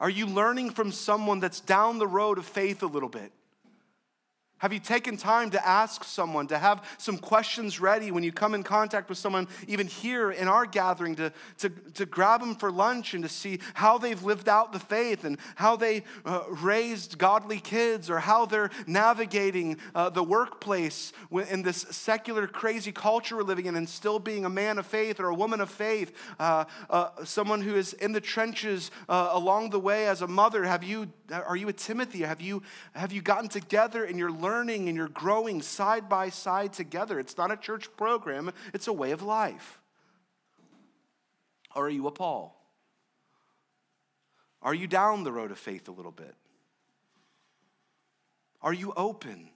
are 0.00 0.10
you 0.10 0.26
learning 0.26 0.70
from 0.70 0.92
someone 0.92 1.40
that's 1.40 1.60
down 1.60 1.98
the 1.98 2.06
road 2.06 2.38
of 2.38 2.44
faith 2.46 2.82
a 2.82 2.86
little 2.86 3.08
bit? 3.08 3.32
Have 4.58 4.72
you 4.72 4.78
taken 4.78 5.18
time 5.18 5.50
to 5.50 5.66
ask 5.66 6.02
someone, 6.02 6.46
to 6.46 6.56
have 6.56 6.82
some 6.96 7.18
questions 7.18 7.78
ready 7.78 8.10
when 8.10 8.24
you 8.24 8.32
come 8.32 8.54
in 8.54 8.62
contact 8.62 9.10
with 9.10 9.18
someone, 9.18 9.48
even 9.68 9.86
here 9.86 10.30
in 10.30 10.48
our 10.48 10.64
gathering, 10.64 11.14
to, 11.16 11.30
to, 11.58 11.68
to 11.68 12.06
grab 12.06 12.40
them 12.40 12.54
for 12.54 12.72
lunch 12.72 13.12
and 13.12 13.22
to 13.22 13.28
see 13.28 13.60
how 13.74 13.98
they've 13.98 14.22
lived 14.22 14.48
out 14.48 14.72
the 14.72 14.78
faith 14.78 15.24
and 15.24 15.36
how 15.56 15.76
they 15.76 16.04
uh, 16.24 16.44
raised 16.48 17.18
godly 17.18 17.60
kids 17.60 18.08
or 18.08 18.18
how 18.18 18.46
they're 18.46 18.70
navigating 18.86 19.76
uh, 19.94 20.08
the 20.08 20.22
workplace 20.22 21.12
in 21.50 21.60
this 21.60 21.82
secular, 21.90 22.46
crazy 22.46 22.92
culture 22.92 23.36
we're 23.36 23.42
living 23.42 23.66
in 23.66 23.76
and 23.76 23.86
still 23.86 24.18
being 24.18 24.46
a 24.46 24.50
man 24.50 24.78
of 24.78 24.86
faith 24.86 25.20
or 25.20 25.28
a 25.28 25.34
woman 25.34 25.60
of 25.60 25.68
faith? 25.68 26.16
Uh, 26.38 26.64
uh 26.88 27.10
someone 27.24 27.60
who 27.60 27.76
is 27.76 27.92
in 27.92 28.12
the 28.12 28.20
trenches 28.22 28.90
uh, 29.10 29.28
along 29.32 29.68
the 29.68 29.80
way 29.80 30.06
as 30.06 30.22
a 30.22 30.26
mother. 30.26 30.64
Have 30.64 30.82
you, 30.82 31.08
are 31.30 31.56
you 31.56 31.68
a 31.68 31.74
Timothy? 31.74 32.20
Have 32.20 32.40
you, 32.40 32.62
have 32.94 33.12
you 33.12 33.20
gotten 33.20 33.50
together 33.50 34.04
and 34.04 34.18
you're 34.18 34.30
learning 34.46 34.88
and 34.88 34.96
you're 34.96 35.08
growing 35.08 35.60
side 35.60 36.08
by 36.08 36.28
side 36.28 36.72
together. 36.72 37.18
It's 37.18 37.36
not 37.36 37.50
a 37.50 37.56
church 37.56 37.88
program, 37.96 38.52
it's 38.72 38.86
a 38.86 38.92
way 38.92 39.10
of 39.10 39.22
life. 39.22 39.80
Or 41.74 41.86
are 41.86 41.90
you 41.90 42.06
a 42.06 42.12
Paul? 42.12 42.56
Are 44.62 44.74
you 44.74 44.86
down 44.86 45.24
the 45.24 45.32
road 45.32 45.50
of 45.50 45.58
faith 45.58 45.88
a 45.88 45.90
little 45.90 46.12
bit? 46.12 46.34
Are 48.62 48.72
you 48.72 48.92
open 48.96 49.50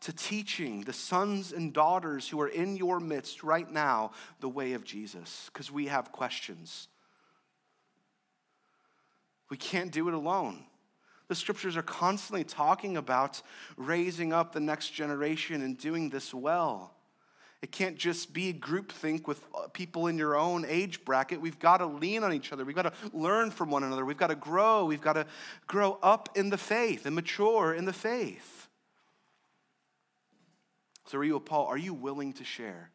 to 0.00 0.12
teaching 0.12 0.82
the 0.82 0.92
sons 0.92 1.52
and 1.52 1.72
daughters 1.72 2.28
who 2.28 2.40
are 2.42 2.48
in 2.48 2.76
your 2.76 3.00
midst 3.00 3.42
right 3.42 3.70
now 3.70 4.12
the 4.40 4.48
way 4.50 4.74
of 4.74 4.84
Jesus? 4.84 5.50
Because 5.52 5.72
we 5.72 5.86
have 5.86 6.12
questions. 6.12 6.88
We 9.48 9.56
can't 9.56 9.90
do 9.90 10.08
it 10.08 10.14
alone. 10.14 10.64
The 11.28 11.34
scriptures 11.34 11.76
are 11.76 11.82
constantly 11.82 12.44
talking 12.44 12.96
about 12.96 13.42
raising 13.76 14.32
up 14.32 14.52
the 14.52 14.60
next 14.60 14.90
generation 14.90 15.62
and 15.62 15.76
doing 15.76 16.08
this 16.08 16.32
well. 16.32 16.94
It 17.60 17.72
can't 17.72 17.96
just 17.96 18.32
be 18.32 18.54
groupthink 18.54 19.26
with 19.26 19.44
people 19.72 20.06
in 20.06 20.16
your 20.16 20.36
own 20.36 20.64
age 20.66 21.04
bracket. 21.04 21.40
We've 21.40 21.58
got 21.58 21.78
to 21.78 21.86
lean 21.86 22.22
on 22.22 22.32
each 22.32 22.52
other. 22.52 22.64
We've 22.64 22.76
got 22.76 22.82
to 22.82 22.92
learn 23.12 23.50
from 23.50 23.70
one 23.70 23.82
another. 23.82 24.04
We've 24.04 24.16
got 24.16 24.28
to 24.28 24.36
grow. 24.36 24.84
We've 24.84 25.00
got 25.00 25.14
to 25.14 25.26
grow 25.66 25.98
up 26.02 26.30
in 26.36 26.50
the 26.50 26.58
faith 26.58 27.04
and 27.04 27.14
mature 27.14 27.74
in 27.74 27.84
the 27.84 27.92
faith. 27.92 28.68
So, 31.06 31.18
are 31.18 31.24
you 31.24 31.36
a 31.36 31.40
Paul? 31.40 31.66
Are 31.66 31.78
you 31.78 31.94
willing 31.94 32.32
to 32.34 32.44
share? 32.44 32.90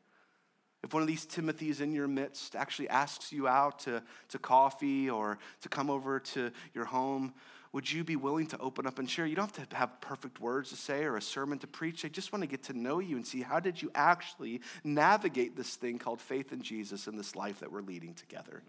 If 0.83 0.93
one 0.93 1.01
of 1.01 1.07
these 1.07 1.25
Timothys 1.25 1.81
in 1.81 1.93
your 1.93 2.07
midst 2.07 2.55
actually 2.55 2.89
asks 2.89 3.31
you 3.31 3.47
out 3.47 3.79
to, 3.79 4.03
to 4.29 4.39
coffee 4.39 5.09
or 5.09 5.39
to 5.61 5.69
come 5.69 5.89
over 5.89 6.19
to 6.19 6.51
your 6.73 6.85
home, 6.85 7.33
would 7.73 7.91
you 7.91 8.03
be 8.03 8.15
willing 8.15 8.45
to 8.47 8.57
open 8.59 8.85
up 8.85 8.99
and 8.99 9.09
share? 9.09 9.25
You 9.25 9.35
don't 9.35 9.53
have 9.55 9.69
to 9.69 9.75
have 9.75 9.99
perfect 9.99 10.39
words 10.39 10.69
to 10.69 10.75
say 10.75 11.03
or 11.03 11.17
a 11.17 11.21
sermon 11.21 11.57
to 11.59 11.67
preach. 11.67 12.05
I 12.05 12.07
just 12.07 12.31
want 12.31 12.43
to 12.43 12.47
get 12.47 12.63
to 12.63 12.77
know 12.77 12.99
you 12.99 13.15
and 13.15 13.25
see 13.25 13.41
how 13.41 13.59
did 13.59 13.81
you 13.81 13.91
actually 13.95 14.61
navigate 14.83 15.57
this 15.57 15.75
thing 15.75 15.97
called 15.97 16.21
faith 16.21 16.53
in 16.53 16.61
Jesus 16.61 17.07
in 17.07 17.17
this 17.17 17.35
life 17.35 17.59
that 17.61 17.71
we're 17.71 17.81
leading 17.81 18.13
together. 18.13 18.61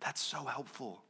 That's 0.00 0.20
so 0.20 0.44
helpful. 0.44 1.04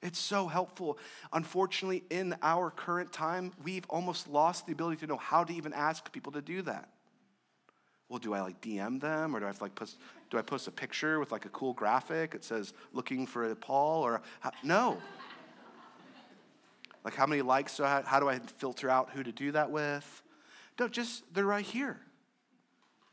It's 0.00 0.18
so 0.18 0.46
helpful. 0.46 0.98
Unfortunately, 1.32 2.04
in 2.08 2.36
our 2.40 2.70
current 2.70 3.12
time, 3.12 3.52
we've 3.64 3.86
almost 3.90 4.28
lost 4.28 4.66
the 4.66 4.72
ability 4.72 4.98
to 4.98 5.08
know 5.08 5.16
how 5.16 5.42
to 5.42 5.52
even 5.52 5.72
ask 5.72 6.12
people 6.12 6.30
to 6.32 6.40
do 6.40 6.62
that. 6.62 6.88
Well, 8.08 8.20
do 8.20 8.32
I 8.32 8.40
like 8.40 8.60
DM 8.60 9.00
them 9.00 9.34
or 9.36 9.40
do 9.40 9.46
I 9.46 9.52
like 9.60 9.74
post, 9.74 9.98
do 10.30 10.38
I 10.38 10.42
post 10.42 10.68
a 10.68 10.70
picture 10.70 11.18
with 11.18 11.32
like 11.32 11.44
a 11.44 11.50
cool 11.50 11.74
graphic? 11.74 12.30
that 12.30 12.44
says 12.44 12.72
looking 12.92 13.26
for 13.26 13.50
a 13.50 13.56
Paul 13.56 14.02
or 14.02 14.22
how, 14.40 14.52
no. 14.62 14.98
Like 17.04 17.14
how 17.14 17.26
many 17.26 17.42
likes? 17.42 17.72
So 17.72 17.84
how, 17.84 18.02
how 18.02 18.20
do 18.20 18.28
I 18.28 18.38
filter 18.38 18.90
out 18.90 19.10
who 19.10 19.22
to 19.22 19.32
do 19.32 19.52
that 19.52 19.70
with? 19.70 20.22
No, 20.78 20.88
just 20.88 21.22
they're 21.34 21.44
right 21.44 21.64
here. 21.64 21.98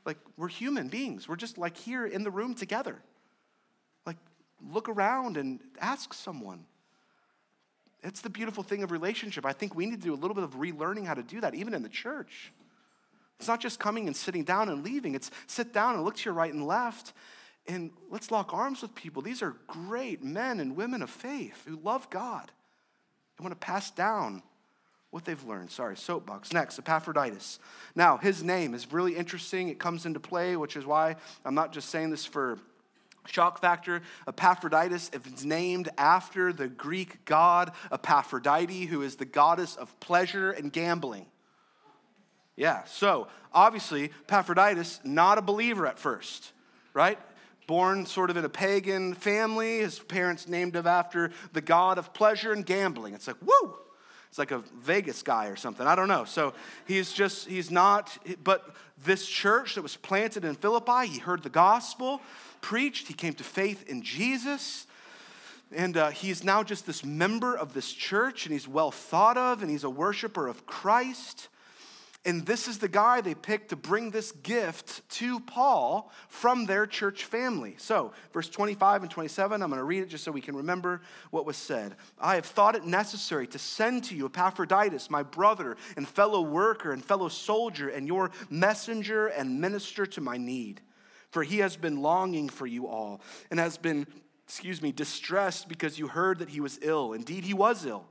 Like 0.05 0.17
we're 0.37 0.47
human 0.47 0.87
beings. 0.87 1.27
We're 1.27 1.35
just 1.35 1.57
like 1.57 1.77
here 1.77 2.05
in 2.05 2.23
the 2.23 2.31
room 2.31 2.53
together. 2.53 3.01
Like 4.05 4.17
look 4.61 4.89
around 4.89 5.37
and 5.37 5.59
ask 5.79 6.13
someone. 6.13 6.65
It's 8.03 8.21
the 8.21 8.29
beautiful 8.29 8.61
thing 8.61 8.83
of 8.83 8.91
relationship. 8.91 9.45
I 9.45 9.53
think 9.53 9.73
we 9.73 9.87
need 9.87 10.01
to 10.01 10.07
do 10.07 10.13
a 10.13 10.15
little 10.15 10.35
bit 10.35 10.43
of 10.43 10.51
relearning 10.51 11.05
how 11.07 11.15
to 11.15 11.23
do 11.23 11.41
that, 11.41 11.55
even 11.55 11.73
in 11.73 11.81
the 11.81 11.89
church. 11.89 12.51
It's 13.39 13.47
not 13.47 13.59
just 13.59 13.79
coming 13.79 14.07
and 14.07 14.15
sitting 14.15 14.43
down 14.43 14.69
and 14.69 14.83
leaving, 14.83 15.15
it's 15.15 15.31
sit 15.47 15.73
down 15.73 15.95
and 15.95 16.03
look 16.03 16.15
to 16.17 16.25
your 16.25 16.33
right 16.33 16.53
and 16.53 16.65
left 16.65 17.13
and 17.67 17.91
let's 18.11 18.29
lock 18.29 18.53
arms 18.53 18.81
with 18.81 18.93
people. 18.93 19.21
These 19.21 19.41
are 19.41 19.55
great 19.67 20.23
men 20.23 20.59
and 20.59 20.75
women 20.75 21.01
of 21.01 21.09
faith 21.09 21.63
who 21.65 21.77
love 21.77 22.09
God 22.09 22.51
and 23.37 23.45
want 23.45 23.59
to 23.59 23.65
pass 23.65 23.91
down 23.91 24.41
what 25.11 25.23
they've 25.25 25.43
learned. 25.45 25.71
Sorry, 25.71 25.95
soapbox. 25.95 26.51
Next, 26.51 26.77
Epaphroditus. 26.77 27.59
Now, 27.95 28.17
his 28.17 28.43
name 28.43 28.73
is 28.73 28.91
really 28.91 29.15
interesting. 29.15 29.69
It 29.69 29.79
comes 29.79 30.05
into 30.05 30.19
play, 30.19 30.57
which 30.57 30.75
is 30.75 30.85
why 30.85 31.15
I'm 31.45 31.55
not 31.55 31.71
just 31.71 31.89
saying 31.89 32.09
this 32.09 32.25
for 32.25 32.59
Shock 33.27 33.59
factor 33.59 34.01
Epaphroditus 34.27 35.09
it's 35.13 35.43
named 35.43 35.89
after 35.97 36.53
the 36.53 36.67
Greek 36.67 37.25
god 37.25 37.71
Epaphrodite, 37.91 38.85
who 38.85 39.01
is 39.01 39.15
the 39.15 39.25
goddess 39.25 39.75
of 39.75 39.99
pleasure 39.99 40.51
and 40.51 40.71
gambling. 40.71 41.25
Yeah, 42.55 42.83
so 42.85 43.27
obviously, 43.53 44.11
Epaphroditus, 44.27 45.01
not 45.03 45.37
a 45.37 45.41
believer 45.41 45.87
at 45.87 45.99
first, 45.99 46.51
right? 46.93 47.19
Born 47.67 48.05
sort 48.05 48.29
of 48.29 48.37
in 48.37 48.45
a 48.45 48.49
pagan 48.49 49.13
family, 49.13 49.79
his 49.79 49.99
parents 49.99 50.47
named 50.47 50.75
him 50.75 50.85
after 50.85 51.31
the 51.53 51.61
god 51.61 51.97
of 51.97 52.13
pleasure 52.13 52.51
and 52.51 52.65
gambling. 52.65 53.13
It's 53.13 53.27
like, 53.27 53.41
woo! 53.41 53.77
It's 54.29 54.37
like 54.37 54.51
a 54.51 54.59
Vegas 54.81 55.23
guy 55.23 55.47
or 55.47 55.55
something. 55.55 55.87
I 55.87 55.95
don't 55.95 56.09
know. 56.09 56.25
So 56.25 56.53
he's 56.85 57.13
just, 57.13 57.47
he's 57.47 57.71
not, 57.71 58.17
but 58.43 58.75
this 59.03 59.25
church 59.25 59.75
that 59.75 59.81
was 59.81 59.95
planted 59.95 60.43
in 60.43 60.55
Philippi, 60.55 61.07
he 61.07 61.19
heard 61.19 61.41
the 61.41 61.49
gospel 61.49 62.21
preached, 62.61 63.07
he 63.07 63.13
came 63.13 63.33
to 63.35 63.43
faith 63.43 63.87
in 63.87 64.01
Jesus. 64.01 64.87
And 65.71 65.97
uh, 65.97 66.09
he's 66.09 66.43
now 66.43 66.63
just 66.63 66.85
this 66.85 67.03
member 67.03 67.57
of 67.57 67.73
this 67.73 67.91
church, 67.91 68.45
and 68.45 68.53
he's 68.53 68.67
well 68.67 68.91
thought 68.91 69.37
of, 69.37 69.61
and 69.61 69.71
he's 69.71 69.83
a 69.83 69.89
worshiper 69.89 70.47
of 70.47 70.65
Christ. 70.65 71.47
And 72.25 72.45
this 72.45 72.67
is 72.67 72.79
the 72.79 72.87
guy 72.87 73.21
they 73.21 73.35
picked 73.35 73.69
to 73.69 73.75
bring 73.75 74.09
this 74.09 74.31
gift 74.31 75.07
to 75.11 75.39
Paul 75.39 76.11
from 76.27 76.65
their 76.65 76.87
church 76.87 77.25
family. 77.25 77.75
So, 77.77 78.13
verse 78.33 78.49
25 78.49 79.03
and 79.03 79.11
27, 79.11 79.61
I'm 79.61 79.69
going 79.69 79.77
to 79.77 79.83
read 79.83 80.01
it 80.01 80.09
just 80.09 80.23
so 80.23 80.31
we 80.31 80.41
can 80.41 80.55
remember 80.55 81.01
what 81.29 81.45
was 81.45 81.55
said. 81.55 81.95
I 82.19 82.35
have 82.35 82.45
thought 82.45 82.75
it 82.75 82.83
necessary 82.83 83.45
to 83.47 83.59
send 83.59 84.05
to 84.05 84.15
you 84.15 84.25
Epaphroditus, 84.25 85.09
my 85.11 85.21
brother 85.21 85.77
and 85.95 86.07
fellow 86.07 86.41
worker 86.41 86.91
and 86.91 87.05
fellow 87.05 87.29
soldier, 87.29 87.89
and 87.89 88.07
your 88.07 88.31
messenger 88.49 89.27
and 89.27 89.61
minister 89.61 90.07
to 90.07 90.21
my 90.21 90.37
need 90.37 90.81
for 91.35 91.43
he 91.43 91.57
has 91.57 91.75
been 91.75 92.01
longing 92.01 92.47
for 92.47 92.65
you 92.65 92.87
all 92.87 93.19
and 93.51 93.59
has 93.59 93.77
been, 93.77 94.07
excuse 94.45 94.81
me, 94.81 94.93
distressed 94.93 95.67
because 95.67 95.99
you 95.99 96.07
heard 96.07 96.39
that 96.39 96.47
he 96.47 96.61
was 96.61 96.79
ill. 96.81 97.11
Indeed, 97.11 97.43
he 97.43 97.53
was 97.53 97.85
ill, 97.85 98.05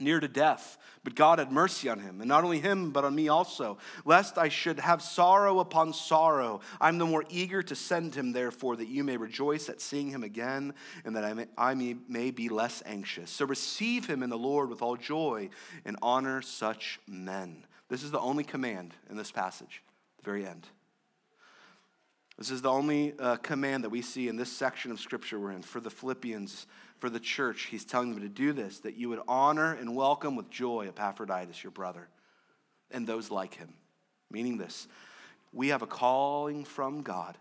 near 0.00 0.18
to 0.18 0.28
death, 0.28 0.76
but 1.04 1.14
God 1.14 1.38
had 1.38 1.52
mercy 1.52 1.88
on 1.88 2.00
him, 2.00 2.20
and 2.20 2.28
not 2.28 2.44
only 2.44 2.58
him, 2.58 2.90
but 2.90 3.04
on 3.04 3.14
me 3.14 3.28
also, 3.28 3.78
lest 4.04 4.38
I 4.38 4.48
should 4.48 4.80
have 4.80 5.02
sorrow 5.02 5.60
upon 5.60 5.92
sorrow. 5.92 6.60
I'm 6.80 6.98
the 6.98 7.06
more 7.06 7.24
eager 7.28 7.62
to 7.62 7.74
send 7.74 8.14
him, 8.14 8.32
therefore, 8.32 8.76
that 8.76 8.88
you 8.88 9.04
may 9.04 9.16
rejoice 9.16 9.68
at 9.68 9.80
seeing 9.80 10.08
him 10.08 10.24
again, 10.24 10.74
and 11.04 11.14
that 11.14 11.24
I 11.24 11.34
may, 11.34 11.46
I 11.56 11.74
may, 11.74 11.96
may 12.08 12.30
be 12.30 12.48
less 12.48 12.82
anxious. 12.86 13.30
So 13.30 13.44
receive 13.44 14.06
him 14.06 14.22
in 14.22 14.30
the 14.30 14.38
Lord 14.38 14.68
with 14.68 14.82
all 14.82 14.96
joy 14.96 15.50
and 15.84 15.96
honor 16.02 16.42
such 16.42 16.98
men. 17.06 17.64
This 17.88 18.02
is 18.02 18.10
the 18.10 18.20
only 18.20 18.44
command 18.44 18.94
in 19.08 19.16
this 19.16 19.30
passage, 19.30 19.82
the 20.18 20.24
very 20.24 20.46
end. 20.46 20.66
This 22.38 22.50
is 22.50 22.62
the 22.62 22.70
only 22.70 23.14
uh, 23.18 23.36
command 23.36 23.84
that 23.84 23.90
we 23.90 24.02
see 24.02 24.26
in 24.26 24.36
this 24.36 24.50
section 24.50 24.90
of 24.90 24.98
scripture 24.98 25.38
we're 25.38 25.52
in 25.52 25.62
for 25.62 25.80
the 25.80 25.90
Philippians, 25.90 26.66
for 27.04 27.10
the 27.10 27.20
church. 27.20 27.64
He's 27.64 27.84
telling 27.84 28.14
them 28.14 28.22
to 28.22 28.30
do 28.30 28.54
this, 28.54 28.78
that 28.78 28.96
you 28.96 29.10
would 29.10 29.20
honor 29.28 29.74
and 29.74 29.94
welcome 29.94 30.36
with 30.36 30.48
joy 30.48 30.86
Epaphroditus, 30.88 31.62
your 31.62 31.70
brother, 31.70 32.08
and 32.90 33.06
those 33.06 33.30
like 33.30 33.52
him. 33.52 33.74
Meaning 34.30 34.56
this 34.56 34.88
we 35.52 35.68
have 35.68 35.82
a 35.82 35.86
calling 35.86 36.64
from 36.64 37.02
God 37.02 37.36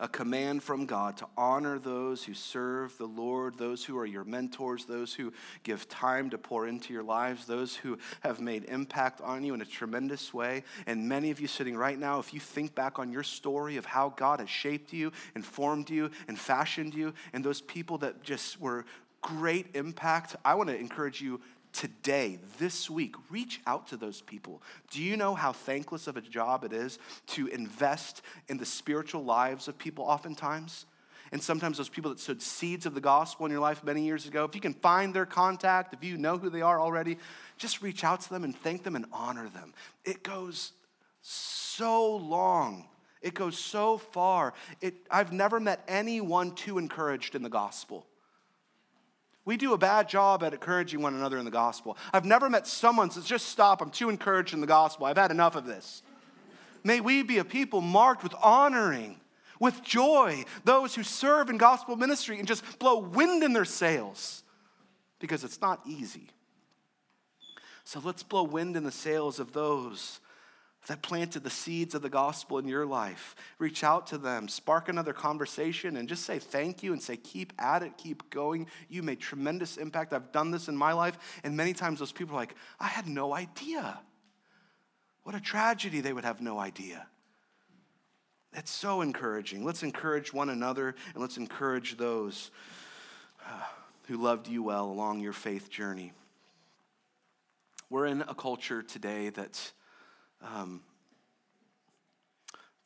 a 0.00 0.08
command 0.08 0.62
from 0.62 0.86
God 0.86 1.16
to 1.18 1.26
honor 1.36 1.78
those 1.78 2.24
who 2.24 2.34
serve 2.34 2.96
the 2.98 3.06
Lord, 3.06 3.56
those 3.56 3.84
who 3.84 3.96
are 3.98 4.06
your 4.06 4.24
mentors, 4.24 4.84
those 4.84 5.14
who 5.14 5.32
give 5.62 5.88
time 5.88 6.30
to 6.30 6.38
pour 6.38 6.66
into 6.66 6.92
your 6.92 7.02
lives, 7.02 7.46
those 7.46 7.76
who 7.76 7.98
have 8.20 8.40
made 8.40 8.64
impact 8.64 9.20
on 9.20 9.44
you 9.44 9.54
in 9.54 9.60
a 9.60 9.66
tremendous 9.66 10.34
way. 10.34 10.64
And 10.86 11.08
many 11.08 11.30
of 11.30 11.40
you 11.40 11.46
sitting 11.46 11.76
right 11.76 11.98
now, 11.98 12.18
if 12.18 12.34
you 12.34 12.40
think 12.40 12.74
back 12.74 12.98
on 12.98 13.12
your 13.12 13.22
story 13.22 13.76
of 13.76 13.84
how 13.86 14.10
God 14.10 14.40
has 14.40 14.50
shaped 14.50 14.92
you 14.92 15.12
and 15.34 15.44
formed 15.44 15.90
you 15.90 16.10
and 16.28 16.38
fashioned 16.38 16.94
you, 16.94 17.14
and 17.32 17.44
those 17.44 17.60
people 17.60 17.98
that 17.98 18.22
just 18.22 18.60
were 18.60 18.84
great 19.20 19.74
impact, 19.74 20.36
I 20.44 20.54
want 20.54 20.68
to 20.68 20.76
encourage 20.76 21.20
you 21.20 21.40
today, 21.74 22.38
this 22.58 22.88
week, 22.88 23.16
reach 23.28 23.60
out 23.66 23.88
to 23.88 23.98
those 23.98 24.22
people. 24.22 24.62
Do 24.90 25.02
you 25.02 25.16
know 25.16 25.34
how 25.34 25.52
thankless 25.52 26.06
of 26.06 26.16
a 26.16 26.22
job 26.22 26.64
it 26.64 26.72
is 26.72 26.98
to 27.28 27.48
invest 27.48 28.22
in 28.48 28.56
the 28.56 28.64
spiritual 28.64 29.24
lives 29.24 29.68
of 29.68 29.76
people 29.76 30.04
oftentimes? 30.04 30.86
And 31.32 31.42
sometimes 31.42 31.78
those 31.78 31.88
people 31.88 32.10
that 32.10 32.20
sowed 32.20 32.40
seeds 32.40 32.86
of 32.86 32.94
the 32.94 33.00
gospel 33.00 33.44
in 33.44 33.52
your 33.52 33.60
life 33.60 33.82
many 33.82 34.04
years 34.04 34.26
ago, 34.26 34.44
if 34.44 34.54
you 34.54 34.60
can 34.60 34.74
find 34.74 35.12
their 35.12 35.26
contact, 35.26 35.92
if 35.92 36.04
you 36.04 36.16
know 36.16 36.38
who 36.38 36.48
they 36.48 36.62
are 36.62 36.80
already, 36.80 37.18
just 37.58 37.82
reach 37.82 38.04
out 38.04 38.20
to 38.20 38.30
them 38.30 38.44
and 38.44 38.56
thank 38.56 38.84
them 38.84 38.94
and 38.94 39.06
honor 39.12 39.48
them. 39.48 39.74
It 40.04 40.22
goes 40.22 40.72
so 41.20 42.16
long. 42.16 42.86
It 43.20 43.34
goes 43.34 43.58
so 43.58 43.98
far. 43.98 44.54
It, 44.80 44.94
I've 45.10 45.32
never 45.32 45.58
met 45.58 45.82
anyone 45.88 46.54
too 46.54 46.78
encouraged 46.78 47.34
in 47.34 47.42
the 47.42 47.48
gospel. 47.48 48.06
We 49.44 49.56
do 49.56 49.74
a 49.74 49.78
bad 49.78 50.08
job 50.08 50.42
at 50.42 50.54
encouraging 50.54 51.02
one 51.02 51.14
another 51.14 51.38
in 51.38 51.44
the 51.44 51.50
gospel. 51.50 51.98
I've 52.12 52.24
never 52.24 52.48
met 52.48 52.66
someone 52.66 53.10
says, 53.10 53.26
just 53.26 53.48
stop, 53.48 53.82
I'm 53.82 53.90
too 53.90 54.08
encouraged 54.08 54.54
in 54.54 54.60
the 54.60 54.66
gospel. 54.66 55.06
I've 55.06 55.18
had 55.18 55.30
enough 55.30 55.54
of 55.54 55.66
this. 55.66 56.02
May 56.82 57.00
we 57.00 57.22
be 57.22 57.38
a 57.38 57.44
people 57.44 57.80
marked 57.80 58.22
with 58.22 58.34
honoring, 58.42 59.20
with 59.60 59.82
joy, 59.82 60.44
those 60.64 60.94
who 60.94 61.02
serve 61.02 61.50
in 61.50 61.58
gospel 61.58 61.96
ministry 61.96 62.38
and 62.38 62.48
just 62.48 62.78
blow 62.78 62.98
wind 62.98 63.42
in 63.42 63.52
their 63.52 63.64
sails 63.64 64.42
because 65.18 65.44
it's 65.44 65.60
not 65.60 65.80
easy. 65.86 66.28
So 67.84 68.00
let's 68.02 68.22
blow 68.22 68.44
wind 68.44 68.76
in 68.76 68.84
the 68.84 68.90
sails 68.90 69.38
of 69.38 69.52
those 69.52 70.20
that 70.86 71.02
planted 71.02 71.42
the 71.42 71.50
seeds 71.50 71.94
of 71.94 72.02
the 72.02 72.10
gospel 72.10 72.58
in 72.58 72.68
your 72.68 72.84
life. 72.84 73.34
Reach 73.58 73.82
out 73.82 74.06
to 74.08 74.18
them, 74.18 74.48
spark 74.48 74.88
another 74.88 75.12
conversation, 75.12 75.96
and 75.96 76.08
just 76.08 76.24
say 76.24 76.38
thank 76.38 76.82
you 76.82 76.92
and 76.92 77.02
say, 77.02 77.16
keep 77.16 77.52
at 77.58 77.82
it, 77.82 77.96
keep 77.96 78.28
going. 78.30 78.66
You 78.88 79.02
made 79.02 79.20
tremendous 79.20 79.76
impact. 79.76 80.12
I've 80.12 80.32
done 80.32 80.50
this 80.50 80.68
in 80.68 80.76
my 80.76 80.92
life. 80.92 81.18
And 81.42 81.56
many 81.56 81.72
times 81.72 81.98
those 81.98 82.12
people 82.12 82.34
are 82.36 82.40
like, 82.40 82.54
I 82.78 82.88
had 82.88 83.06
no 83.06 83.34
idea. 83.34 83.98
What 85.22 85.34
a 85.34 85.40
tragedy, 85.40 86.00
they 86.00 86.12
would 86.12 86.24
have 86.24 86.42
no 86.42 86.58
idea. 86.58 87.06
It's 88.52 88.70
so 88.70 89.00
encouraging. 89.00 89.64
Let's 89.64 89.82
encourage 89.82 90.32
one 90.32 90.50
another 90.50 90.94
and 91.14 91.20
let's 91.20 91.38
encourage 91.38 91.96
those 91.96 92.50
uh, 93.44 93.62
who 94.06 94.18
loved 94.18 94.48
you 94.48 94.62
well 94.62 94.84
along 94.84 95.20
your 95.20 95.32
faith 95.32 95.70
journey. 95.70 96.12
We're 97.90 98.06
in 98.06 98.22
a 98.22 98.34
culture 98.34 98.82
today 98.82 99.30
that's 99.30 99.72
um, 100.44 100.82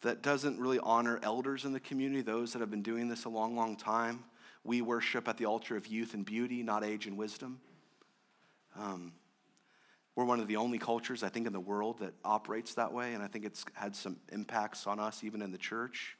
that 0.02 0.22
doesn't 0.22 0.58
really 0.58 0.78
honor 0.78 1.18
elders 1.22 1.64
in 1.64 1.72
the 1.72 1.80
community, 1.80 2.22
those 2.22 2.52
that 2.52 2.60
have 2.60 2.70
been 2.70 2.82
doing 2.82 3.08
this 3.08 3.24
a 3.24 3.28
long, 3.28 3.56
long 3.56 3.76
time. 3.76 4.24
We 4.64 4.80
worship 4.82 5.28
at 5.28 5.36
the 5.38 5.46
altar 5.46 5.76
of 5.76 5.86
youth 5.86 6.14
and 6.14 6.24
beauty, 6.24 6.62
not 6.62 6.84
age 6.84 7.06
and 7.06 7.16
wisdom. 7.16 7.60
Um, 8.78 9.12
we're 10.14 10.24
one 10.24 10.40
of 10.40 10.46
the 10.46 10.56
only 10.56 10.78
cultures, 10.78 11.22
I 11.22 11.28
think, 11.28 11.46
in 11.46 11.52
the 11.52 11.60
world 11.60 12.00
that 12.00 12.12
operates 12.24 12.74
that 12.74 12.92
way, 12.92 13.14
and 13.14 13.22
I 13.22 13.28
think 13.28 13.44
it's 13.44 13.64
had 13.74 13.94
some 13.94 14.16
impacts 14.30 14.86
on 14.86 14.98
us, 14.98 15.22
even 15.22 15.42
in 15.42 15.52
the 15.52 15.58
church. 15.58 16.16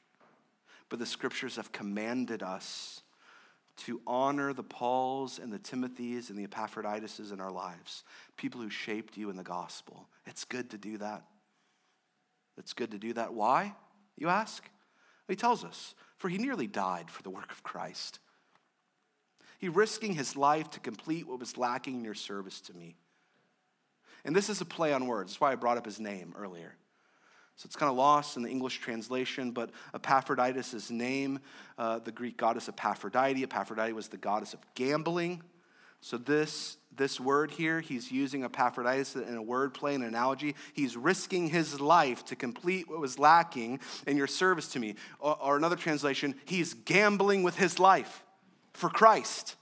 But 0.89 0.99
the 0.99 1.05
scriptures 1.05 1.57
have 1.57 1.71
commanded 1.71 2.41
us 2.41 3.01
to 3.77 4.01
honor 4.05 4.51
the 4.53 4.63
Pauls 4.63 5.39
and 5.39 5.53
the 5.53 5.59
Timothys 5.59 6.29
and 6.29 6.37
the 6.37 6.43
Epaphroditus 6.43 7.19
in 7.31 7.39
our 7.39 7.51
lives, 7.51 8.03
people 8.35 8.59
who 8.59 8.69
shaped 8.69 9.15
you 9.15 9.29
in 9.29 9.37
the 9.37 9.43
gospel. 9.43 10.07
It's 10.25 10.43
good 10.43 10.69
to 10.71 10.77
do 10.77 10.97
that. 10.97 11.23
It's 12.59 12.73
good 12.73 12.91
to 12.91 12.97
do 12.97 13.13
that. 13.13 13.33
Why, 13.33 13.73
you 14.17 14.27
ask? 14.27 14.69
He 15.27 15.35
tells 15.35 15.63
us, 15.63 15.95
for 16.17 16.29
he 16.29 16.37
nearly 16.37 16.67
died 16.67 17.09
for 17.09 17.23
the 17.23 17.29
work 17.29 17.51
of 17.51 17.63
Christ. 17.63 18.19
He 19.59 19.69
risking 19.69 20.13
his 20.13 20.35
life 20.35 20.69
to 20.71 20.79
complete 20.79 21.27
what 21.27 21.39
was 21.39 21.57
lacking 21.57 21.95
in 21.95 22.03
your 22.03 22.13
service 22.13 22.61
to 22.61 22.73
me. 22.73 22.95
And 24.25 24.35
this 24.35 24.49
is 24.49 24.61
a 24.61 24.65
play 24.65 24.93
on 24.93 25.07
words. 25.07 25.31
That's 25.31 25.41
why 25.41 25.51
I 25.51 25.55
brought 25.55 25.77
up 25.77 25.85
his 25.85 25.99
name 25.99 26.33
earlier. 26.37 26.75
So 27.55 27.67
it's 27.67 27.75
kind 27.75 27.89
of 27.89 27.97
lost 27.97 28.37
in 28.37 28.43
the 28.43 28.49
English 28.49 28.79
translation, 28.79 29.51
but 29.51 29.71
Epaphroditus' 29.93 30.89
name, 30.89 31.39
uh, 31.77 31.99
the 31.99 32.11
Greek 32.11 32.37
goddess 32.37 32.69
Epaphrodite. 32.69 33.43
Epaphrodite 33.43 33.93
was 33.93 34.07
the 34.07 34.17
goddess 34.17 34.53
of 34.53 34.59
gambling. 34.75 35.41
So 36.01 36.17
this, 36.17 36.77
this 36.95 37.19
word 37.19 37.51
here, 37.51 37.81
he's 37.81 38.11
using 38.11 38.43
Epaphroditus 38.43 39.15
in 39.15 39.35
a 39.35 39.41
word 39.41 39.73
play, 39.73 39.95
an 39.95 40.03
analogy. 40.03 40.55
He's 40.73 40.95
risking 40.95 41.49
his 41.49 41.79
life 41.79 42.25
to 42.25 42.35
complete 42.35 42.89
what 42.89 42.99
was 42.99 43.19
lacking 43.19 43.79
in 44.07 44.17
your 44.17 44.27
service 44.27 44.69
to 44.69 44.79
me. 44.79 44.95
Or, 45.19 45.37
or 45.41 45.57
another 45.57 45.75
translation, 45.75 46.35
he's 46.45 46.73
gambling 46.73 47.43
with 47.43 47.55
his 47.55 47.79
life 47.79 48.23
for 48.73 48.89
Christ. 48.89 49.55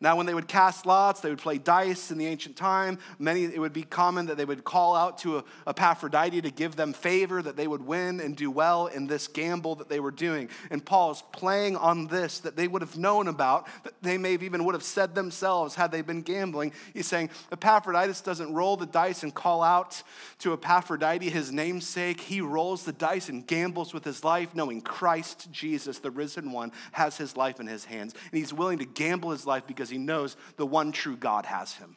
Now, 0.00 0.14
when 0.16 0.26
they 0.26 0.34
would 0.34 0.46
cast 0.46 0.86
lots, 0.86 1.20
they 1.20 1.28
would 1.28 1.40
play 1.40 1.58
dice 1.58 2.12
in 2.12 2.18
the 2.18 2.26
ancient 2.26 2.54
time. 2.54 3.00
Many, 3.18 3.44
it 3.44 3.58
would 3.58 3.72
be 3.72 3.82
common 3.82 4.26
that 4.26 4.36
they 4.36 4.44
would 4.44 4.62
call 4.62 4.94
out 4.94 5.18
to 5.18 5.38
a, 5.38 5.44
Epaphroditus 5.66 6.42
to 6.42 6.50
give 6.52 6.76
them 6.76 6.92
favor, 6.92 7.42
that 7.42 7.56
they 7.56 7.66
would 7.66 7.84
win 7.84 8.20
and 8.20 8.36
do 8.36 8.48
well 8.48 8.86
in 8.86 9.08
this 9.08 9.26
gamble 9.26 9.74
that 9.74 9.88
they 9.88 9.98
were 9.98 10.12
doing. 10.12 10.50
And 10.70 10.84
Paul's 10.84 11.24
playing 11.32 11.76
on 11.76 12.06
this 12.06 12.38
that 12.40 12.54
they 12.54 12.68
would 12.68 12.80
have 12.80 12.96
known 12.96 13.26
about, 13.26 13.66
that 13.82 13.94
they 14.00 14.18
may 14.18 14.32
have 14.32 14.44
even 14.44 14.64
would 14.64 14.76
have 14.76 14.84
said 14.84 15.16
themselves 15.16 15.74
had 15.74 15.90
they 15.90 16.02
been 16.02 16.22
gambling. 16.22 16.72
He's 16.94 17.08
saying 17.08 17.30
Epaphroditus 17.50 18.20
doesn't 18.20 18.52
roll 18.52 18.76
the 18.76 18.86
dice 18.86 19.24
and 19.24 19.34
call 19.34 19.64
out 19.64 20.00
to 20.38 20.52
Epaphroditus, 20.52 21.32
his 21.32 21.52
namesake. 21.52 22.20
He 22.20 22.40
rolls 22.40 22.84
the 22.84 22.92
dice 22.92 23.28
and 23.28 23.44
gambles 23.44 23.92
with 23.92 24.04
his 24.04 24.22
life, 24.22 24.54
knowing 24.54 24.80
Christ 24.80 25.50
Jesus, 25.50 25.98
the 25.98 26.12
risen 26.12 26.52
one, 26.52 26.70
has 26.92 27.16
his 27.16 27.36
life 27.36 27.58
in 27.58 27.66
his 27.66 27.84
hands. 27.84 28.14
And 28.30 28.38
he's 28.38 28.52
willing 28.52 28.78
to 28.78 28.84
gamble 28.84 29.32
his 29.32 29.44
life 29.44 29.66
because 29.66 29.87
because 29.88 29.92
he 29.92 29.98
knows 29.98 30.36
the 30.56 30.66
one 30.66 30.92
true 30.92 31.16
God 31.16 31.46
has 31.46 31.74
him. 31.74 31.96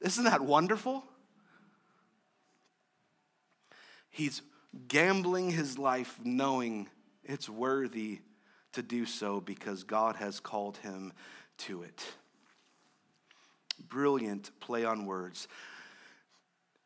Isn't 0.00 0.24
that 0.24 0.40
wonderful? 0.40 1.04
He's 4.10 4.42
gambling 4.88 5.50
his 5.50 5.78
life 5.78 6.18
knowing 6.22 6.88
it's 7.24 7.48
worthy 7.48 8.20
to 8.72 8.82
do 8.82 9.04
so 9.04 9.40
because 9.40 9.84
God 9.84 10.16
has 10.16 10.40
called 10.40 10.76
him 10.78 11.12
to 11.58 11.82
it. 11.82 12.04
Brilliant 13.88 14.50
play 14.60 14.84
on 14.84 15.06
words. 15.06 15.48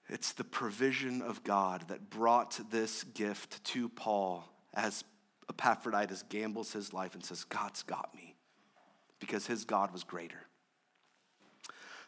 It's 0.09 0.32
the 0.32 0.45
provision 0.45 1.22
of 1.22 1.45
God 1.45 1.89
that 1.89 2.11
brought 2.11 2.59
this 2.70 3.05
gift 3.05 3.64
to 3.64 3.89
Paul 3.89 4.49
as 4.72 5.05
Epaphroditus 5.49 6.24
gambles 6.28 6.72
his 6.72 6.93
life 6.93 7.14
and 7.14 7.24
says, 7.24 7.45
God's 7.45 7.82
got 7.82 8.14
me 8.14 8.34
because 9.20 9.46
his 9.46 9.64
God 9.64 9.92
was 9.92 10.04
greater. 10.04 10.46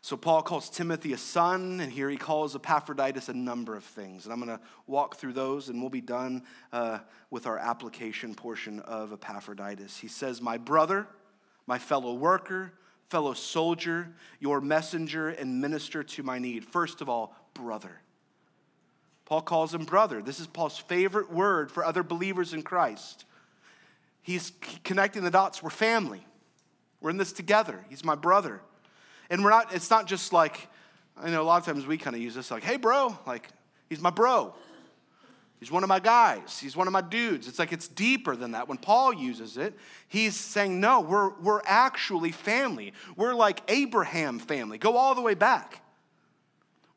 So 0.07 0.17
Paul 0.17 0.43
calls 0.43 0.71
Timothy 0.71 1.13
a 1.15 1.19
son, 1.19 1.81
and 1.81 1.91
here 1.91 2.09
he 2.09 2.17
calls 2.17 2.55
Epaphroditus 2.55 3.29
a 3.29 3.35
number 3.35 3.75
of 3.75 3.83
things. 3.83 4.25
And 4.25 4.33
I'm 4.33 4.39
going 4.39 4.57
to 4.57 4.65
walk 4.87 5.17
through 5.17 5.33
those, 5.33 5.69
and 5.69 5.81
we'll 5.81 5.91
be 5.91 6.01
done 6.01 6.45
uh, 6.73 7.01
with 7.31 7.47
our 7.47 7.59
application 7.59 8.35
portion 8.35 8.79
of 8.81 9.13
Epaphroditus. 9.13 9.97
He 9.99 10.07
says, 10.07 10.41
My 10.41 10.59
brother, 10.59 11.09
my 11.67 11.79
fellow 11.79 12.15
worker, 12.15 12.73
fellow 13.09 13.35
soldier, 13.35 14.13
your 14.39 14.61
messenger 14.61 15.29
and 15.29 15.61
minister 15.61 16.03
to 16.03 16.23
my 16.23 16.39
need. 16.39 16.65
First 16.65 17.01
of 17.01 17.09
all, 17.09 17.35
brother. 17.55 18.01
Paul 19.25 19.43
calls 19.43 19.75
him 19.75 19.85
brother. 19.85 20.23
This 20.23 20.39
is 20.39 20.47
Paul's 20.47 20.79
favorite 20.79 21.33
word 21.33 21.71
for 21.71 21.85
other 21.85 22.05
believers 22.05 22.55
in 22.55 22.63
Christ. 22.63 23.25
He's 24.23 24.53
connecting 24.85 25.25
the 25.25 25.31
dots. 25.31 25.63
We're 25.63 25.71
family. 25.71 26.25
We're 27.01 27.11
in 27.11 27.17
this 27.17 27.33
together. 27.33 27.85
He's 27.89 28.05
my 28.05 28.15
brother. 28.15 28.61
And 29.31 29.43
we're 29.43 29.51
not, 29.51 29.75
it's 29.75 29.91
not 29.91 30.07
just 30.07 30.33
like, 30.33 30.69
I 31.17 31.31
know 31.31 31.43
a 31.43 31.45
lot 31.45 31.59
of 31.59 31.65
times 31.65 31.87
we 31.87 31.99
kind 31.99 32.15
of 32.15 32.23
use 32.23 32.35
this 32.35 32.51
like, 32.51 32.63
hey, 32.63 32.77
bro, 32.77 33.19
like, 33.27 33.49
he's 33.89 34.01
my 34.01 34.11
bro. 34.11 34.55
He's 35.59 35.71
one 35.71 35.83
of 35.83 35.89
my 35.89 36.01
guys. 36.01 36.59
He's 36.59 36.77
one 36.77 36.87
of 36.87 36.93
my 36.93 37.01
dudes. 37.01 37.49
It's 37.49 37.59
like 37.59 37.73
it's 37.73 37.89
deeper 37.89 38.37
than 38.37 38.53
that. 38.53 38.69
When 38.69 38.77
Paul 38.77 39.15
uses 39.15 39.57
it, 39.57 39.75
he's 40.07 40.37
saying, 40.37 40.81
no, 40.81 41.01
we're, 41.01 41.31
we're 41.41 41.63
actually 41.65 42.31
family. 42.31 42.93
We're 43.17 43.35
like 43.35 43.63
Abraham 43.69 44.39
family. 44.39 44.77
Go 44.77 44.97
all 44.97 45.15
the 45.15 45.23
way 45.23 45.35
back. 45.35 45.81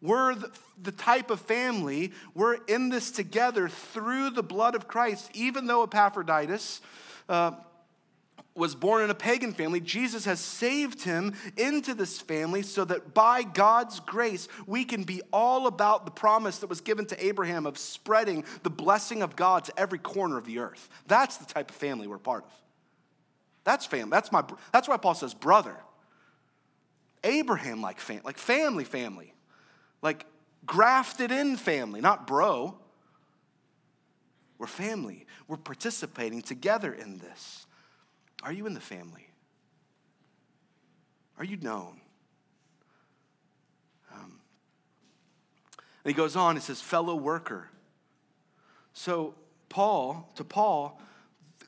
We're 0.02 0.36
the, 0.36 0.52
the 0.82 0.91
type 0.91 1.30
of 1.30 1.41
family, 1.41 2.14
we're 2.34 2.56
in 2.68 2.89
this 2.89 3.12
together 3.12 3.68
through 3.68 4.30
the 4.30 4.43
blood 4.43 4.76
of 4.76 4.88
Christ, 4.88 5.30
even 5.34 5.68
though 5.68 5.84
Epaphroditus, 5.84 6.80
uh, 7.28 7.52
was 8.56 8.76
born 8.76 9.04
in 9.04 9.10
a 9.10 9.16
pagan 9.16 9.54
family, 9.54 9.80
Jesus 9.80 10.26
has 10.26 10.39
saved 10.39 11.04
him 11.04 11.34
into 11.56 11.93
this 11.93 12.20
family 12.20 12.62
so 12.62 12.84
that 12.86 13.14
by 13.14 13.43
God's 13.43 14.00
grace, 14.02 14.47
we 14.68 14.84
can 14.84 15.04
be 15.04 15.22
all 15.32 15.68
about 15.68 16.06
the 16.06 16.12
promise 16.12 16.60
that 16.60 16.68
was 16.68 16.82
given 16.82 17.06
to 17.08 17.26
Abraham 17.26 17.66
of 17.66 17.78
spreading 17.78 18.43
the 18.64 18.70
blessing 18.70 19.22
of 19.22 19.36
God 19.36 19.64
to 19.66 19.80
every 19.80 20.00
corner 20.00 20.38
of 20.38 20.45
the 20.45 20.60
earth. 20.60 20.89
That's 21.08 21.38
the 21.38 21.45
type 21.45 21.70
of 21.70 21.76
family 21.76 22.08
we're 22.08 22.18
part 22.18 22.43
of. 22.43 22.52
That's 23.64 23.86
family. 23.86 24.12
That's, 24.12 24.32
my, 24.32 24.43
that's 24.74 24.88
why 24.88 24.97
Paul 24.97 25.16
says 25.16 25.34
brother. 25.34 25.76
Abraham 27.24 27.82
like 27.82 28.00
fam- 28.00 28.22
like 28.24 28.38
family 28.38 28.84
family. 28.84 29.34
Like 30.02 30.26
grafted 30.66 31.32
in 31.32 31.58
family, 31.58 32.02
not 32.02 32.28
bro. 32.28 32.78
We're 34.58 34.68
family. 34.68 35.26
We're 35.47 35.58
participating 35.58 36.41
together 36.41 36.93
in 36.93 37.20
this. 37.20 37.66
Are 38.44 38.52
you 38.52 38.66
in 38.68 38.74
the 38.74 38.80
family? 38.80 39.28
Are 41.38 41.46
you 41.46 41.58
known? 41.58 42.02
Um, 44.14 44.40
and 46.04 46.12
he 46.12 46.14
goes 46.14 46.36
on, 46.36 46.56
he 46.56 46.62
says, 46.62 46.82
fellow 46.82 47.16
worker. 47.16 47.70
So, 48.94 49.36
Paul, 49.70 50.32
to 50.36 50.44
Paul, 50.44 51.02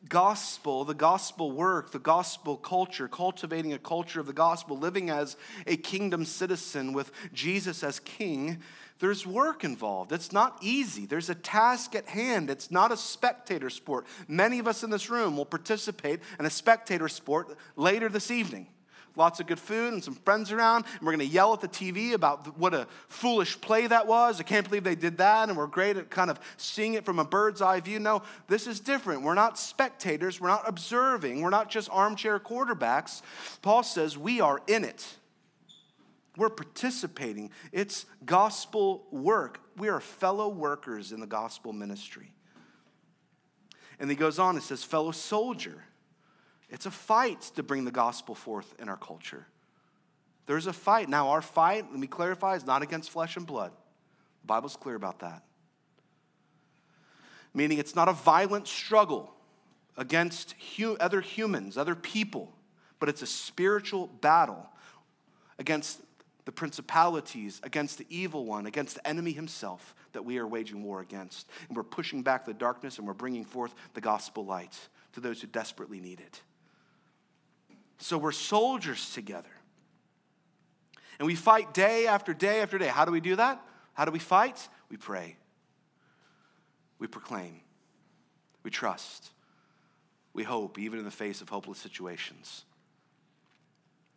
gospel, 0.09 0.83
the 0.83 0.93
gospel 0.93 1.51
work, 1.51 1.91
the 1.91 1.99
gospel 1.99 2.57
culture, 2.57 3.07
cultivating 3.07 3.73
a 3.73 3.79
culture 3.79 4.19
of 4.19 4.25
the 4.25 4.33
gospel, 4.33 4.77
living 4.77 5.09
as 5.09 5.37
a 5.67 5.77
kingdom 5.77 6.25
citizen 6.25 6.91
with 6.93 7.11
Jesus 7.33 7.83
as 7.83 7.99
king, 7.99 8.61
there's 9.01 9.27
work 9.27 9.63
involved. 9.63 10.13
It's 10.13 10.31
not 10.31 10.57
easy. 10.61 11.05
There's 11.05 11.29
a 11.29 11.35
task 11.35 11.95
at 11.95 12.07
hand. 12.07 12.49
It's 12.49 12.71
not 12.71 12.91
a 12.91 12.97
spectator 12.97 13.69
sport. 13.69 14.05
Many 14.27 14.59
of 14.59 14.67
us 14.67 14.83
in 14.83 14.89
this 14.89 15.09
room 15.09 15.35
will 15.35 15.45
participate 15.45 16.21
in 16.39 16.45
a 16.45 16.49
spectator 16.49 17.09
sport 17.09 17.57
later 17.75 18.07
this 18.07 18.31
evening 18.31 18.67
lots 19.15 19.39
of 19.39 19.47
good 19.47 19.59
food 19.59 19.93
and 19.93 20.03
some 20.03 20.15
friends 20.15 20.51
around, 20.51 20.85
and 20.85 21.01
we're 21.01 21.11
going 21.11 21.27
to 21.27 21.33
yell 21.33 21.53
at 21.53 21.61
the 21.61 21.67
TV 21.67 22.13
about 22.13 22.57
what 22.57 22.73
a 22.73 22.87
foolish 23.07 23.59
play 23.59 23.87
that 23.87 24.07
was. 24.07 24.39
I 24.39 24.43
can't 24.43 24.65
believe 24.65 24.83
they 24.83 24.95
did 24.95 25.17
that, 25.17 25.49
and 25.49 25.57
we're 25.57 25.67
great 25.67 25.97
at 25.97 26.09
kind 26.09 26.29
of 26.29 26.39
seeing 26.57 26.93
it 26.93 27.05
from 27.05 27.19
a 27.19 27.25
bird's 27.25 27.61
eye 27.61 27.79
view. 27.79 27.99
No, 27.99 28.21
this 28.47 28.67
is 28.67 28.79
different. 28.79 29.23
We're 29.23 29.33
not 29.33 29.59
spectators, 29.59 30.39
we're 30.39 30.47
not 30.47 30.63
observing, 30.67 31.41
we're 31.41 31.49
not 31.49 31.69
just 31.69 31.89
armchair 31.91 32.39
quarterbacks. 32.39 33.21
Paul 33.61 33.83
says 33.83 34.17
we 34.17 34.39
are 34.39 34.61
in 34.67 34.83
it. 34.83 35.17
We're 36.37 36.49
participating. 36.49 37.51
It's 37.71 38.05
gospel 38.25 39.05
work. 39.11 39.59
We 39.77 39.89
are 39.89 39.99
fellow 39.99 40.47
workers 40.49 41.11
in 41.11 41.19
the 41.19 41.27
gospel 41.27 41.73
ministry. 41.73 42.31
And 43.99 44.09
he 44.09 44.15
goes 44.15 44.39
on 44.39 44.55
and 44.55 44.63
says, 44.63 44.83
fellow 44.83 45.11
soldier. 45.11 45.83
It's 46.69 46.85
a 46.85 46.91
fight 46.91 47.41
to 47.55 47.63
bring 47.63 47.85
the 47.85 47.91
gospel 47.91 48.33
forth 48.33 48.73
in 48.79 48.87
our 48.87 48.97
culture. 48.97 49.45
There's 50.45 50.67
a 50.67 50.73
fight. 50.73 51.09
Now, 51.09 51.29
our 51.29 51.41
fight, 51.41 51.85
let 51.91 51.99
me 51.99 52.07
clarify, 52.07 52.55
is 52.55 52.65
not 52.65 52.81
against 52.81 53.09
flesh 53.11 53.37
and 53.37 53.45
blood. 53.45 53.71
The 54.41 54.47
Bible's 54.47 54.75
clear 54.75 54.95
about 54.95 55.19
that. 55.19 55.43
Meaning 57.53 57.77
it's 57.77 57.95
not 57.95 58.07
a 58.07 58.13
violent 58.13 58.67
struggle 58.67 59.33
against 59.97 60.55
hu- 60.77 60.97
other 60.97 61.21
humans, 61.21 61.77
other 61.77 61.95
people, 61.95 62.53
but 62.99 63.09
it's 63.09 63.21
a 63.21 63.27
spiritual 63.27 64.07
battle 64.07 64.69
against 65.59 66.01
the 66.45 66.51
principalities, 66.51 67.59
against 67.63 67.97
the 67.97 68.07
evil 68.09 68.45
one, 68.45 68.65
against 68.65 68.95
the 68.95 69.07
enemy 69.07 69.31
himself 69.31 69.93
that 70.13 70.25
we 70.25 70.37
are 70.37 70.47
waging 70.47 70.83
war 70.83 70.99
against. 70.99 71.47
And 71.67 71.77
we're 71.77 71.83
pushing 71.83 72.23
back 72.23 72.45
the 72.45 72.53
darkness 72.53 72.97
and 72.97 73.07
we're 73.07 73.13
bringing 73.13 73.45
forth 73.45 73.73
the 73.93 74.01
gospel 74.01 74.45
light 74.45 74.77
to 75.13 75.19
those 75.19 75.41
who 75.41 75.47
desperately 75.47 75.99
need 75.99 76.19
it. 76.19 76.41
So 77.99 78.17
we're 78.17 78.31
soldiers 78.31 79.11
together. 79.11 79.49
And 81.19 81.27
we 81.27 81.35
fight 81.35 81.73
day 81.73 82.07
after 82.07 82.33
day 82.33 82.61
after 82.61 82.79
day. 82.79 82.87
How 82.87 83.05
do 83.05 83.11
we 83.11 83.21
do 83.21 83.35
that? 83.35 83.63
How 83.93 84.05
do 84.05 84.11
we 84.11 84.17
fight? 84.19 84.67
We 84.89 84.97
pray. 84.97 85.37
We 86.97 87.05
proclaim. 87.05 87.61
We 88.63 88.71
trust. 88.71 89.29
we 90.33 90.43
hope, 90.43 90.79
even 90.79 90.97
in 90.97 91.05
the 91.05 91.11
face 91.11 91.41
of 91.41 91.49
hopeless 91.49 91.77
situations. 91.77 92.63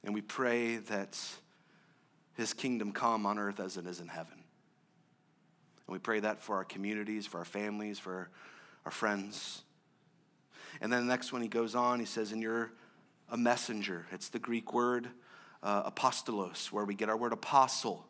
And 0.04 0.14
we 0.14 0.20
pray 0.20 0.76
that 0.76 1.18
his 2.34 2.52
kingdom 2.52 2.92
come 2.92 3.26
on 3.26 3.38
earth 3.38 3.60
as 3.60 3.76
it 3.76 3.86
is 3.86 4.00
in 4.00 4.08
heaven. 4.08 4.44
And 5.86 5.92
we 5.92 5.98
pray 5.98 6.20
that 6.20 6.40
for 6.40 6.56
our 6.56 6.64
communities, 6.64 7.26
for 7.26 7.38
our 7.38 7.44
families, 7.44 7.98
for 7.98 8.30
our 8.84 8.90
friends. 8.90 9.62
And 10.80 10.92
then 10.92 11.06
the 11.06 11.12
next 11.12 11.32
one 11.32 11.42
he 11.42 11.48
goes 11.48 11.74
on, 11.74 12.00
he 12.00 12.06
says, 12.06 12.32
And 12.32 12.42
you're 12.42 12.72
a 13.30 13.36
messenger. 13.36 14.06
It's 14.10 14.28
the 14.28 14.38
Greek 14.38 14.72
word 14.72 15.08
uh, 15.62 15.90
apostolos, 15.90 16.72
where 16.72 16.84
we 16.84 16.94
get 16.94 17.08
our 17.08 17.16
word 17.16 17.32
apostle, 17.32 18.06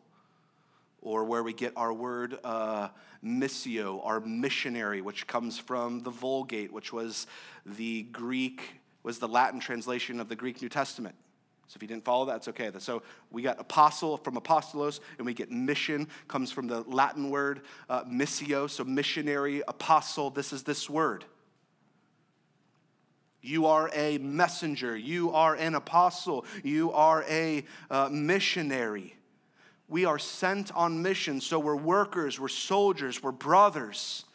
or 1.01 1.23
where 1.23 1.43
we 1.43 1.53
get 1.53 1.73
our 1.75 1.93
word 1.93 2.37
uh, 2.43 2.89
missio, 3.23 4.05
our 4.05 4.19
missionary, 4.19 5.01
which 5.01 5.27
comes 5.27 5.57
from 5.57 6.01
the 6.01 6.09
Vulgate, 6.09 6.73
which 6.73 6.91
was 6.91 7.27
the 7.65 8.03
Greek, 8.03 8.61
was 9.03 9.19
the 9.19 9.27
Latin 9.27 9.59
translation 9.59 10.19
of 10.19 10.29
the 10.29 10.35
Greek 10.35 10.61
New 10.61 10.69
Testament. 10.69 11.15
So 11.67 11.77
if 11.77 11.81
you 11.81 11.87
didn't 11.87 12.05
follow 12.05 12.25
that, 12.25 12.37
it's 12.37 12.47
okay. 12.49 12.71
So 12.79 13.01
we 13.31 13.41
got 13.41 13.59
apostle 13.59 14.17
from 14.17 14.35
apostolos, 14.35 14.99
and 15.17 15.25
we 15.25 15.33
get 15.33 15.51
mission, 15.51 16.07
comes 16.27 16.51
from 16.51 16.67
the 16.67 16.81
Latin 16.81 17.29
word 17.29 17.61
uh, 17.89 18.03
missio, 18.03 18.69
so 18.69 18.83
missionary, 18.83 19.63
apostle. 19.67 20.29
This 20.29 20.53
is 20.53 20.63
this 20.63 20.89
word. 20.89 21.25
You 23.41 23.65
are 23.67 23.89
a 23.93 24.17
messenger. 24.19 24.95
You 24.95 25.31
are 25.31 25.55
an 25.55 25.75
apostle. 25.75 26.45
You 26.63 26.91
are 26.91 27.23
a 27.29 27.65
uh, 27.89 28.09
missionary. 28.11 29.15
We 29.87 30.05
are 30.05 30.17
sent 30.19 30.71
on 30.75 31.01
mission, 31.01 31.41
so 31.41 31.59
we're 31.59 31.75
workers, 31.75 32.39
we're 32.39 32.47
soldiers, 32.47 33.21
we're 33.21 33.31
brothers 33.31 34.25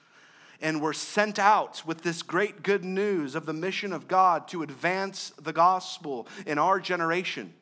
and 0.60 0.82
we're 0.82 0.92
sent 0.92 1.38
out 1.38 1.82
with 1.86 2.02
this 2.02 2.22
great 2.22 2.62
good 2.62 2.84
news 2.84 3.34
of 3.34 3.46
the 3.46 3.52
mission 3.52 3.92
of 3.92 4.08
God 4.08 4.48
to 4.48 4.62
advance 4.62 5.32
the 5.40 5.52
gospel 5.52 6.26
in 6.46 6.58
our 6.58 6.78
generation. 6.78 7.54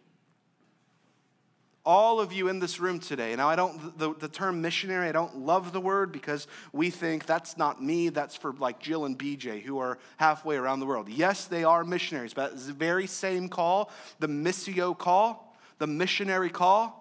All 1.85 2.21
of 2.21 2.33
you 2.33 2.49
in 2.49 2.59
this 2.59 2.81
room 2.81 2.99
today, 2.99 3.35
now 3.35 3.49
I 3.49 3.57
don't, 3.57 3.99
the, 3.99 4.15
the 4.15 4.29
term 4.29 4.61
missionary, 4.61 5.09
I 5.09 5.13
don't 5.13 5.39
love 5.39 5.73
the 5.73 5.81
word 5.81 6.13
because 6.13 6.47
we 6.73 6.91
think 6.91 7.25
that's 7.25 7.57
not 7.57 7.83
me, 7.83 8.11
that's 8.11 8.37
for 8.37 8.53
like 8.53 8.79
Jill 8.79 9.07
and 9.07 9.19
BJ 9.19 9.63
who 9.63 9.79
are 9.79 9.99
halfway 10.19 10.57
around 10.57 10.81
the 10.81 10.87
world. 10.87 11.09
Yes, 11.09 11.47
they 11.47 11.65
are 11.65 11.85
missionaries, 11.85 12.35
but 12.35 12.53
it's 12.53 12.67
the 12.67 12.75
very 12.75 13.07
same 13.07 13.49
call, 13.49 13.91
the 14.19 14.27
missio 14.27 14.97
call, 14.97 15.57
the 15.79 15.87
missionary 15.87 16.51
call 16.51 16.98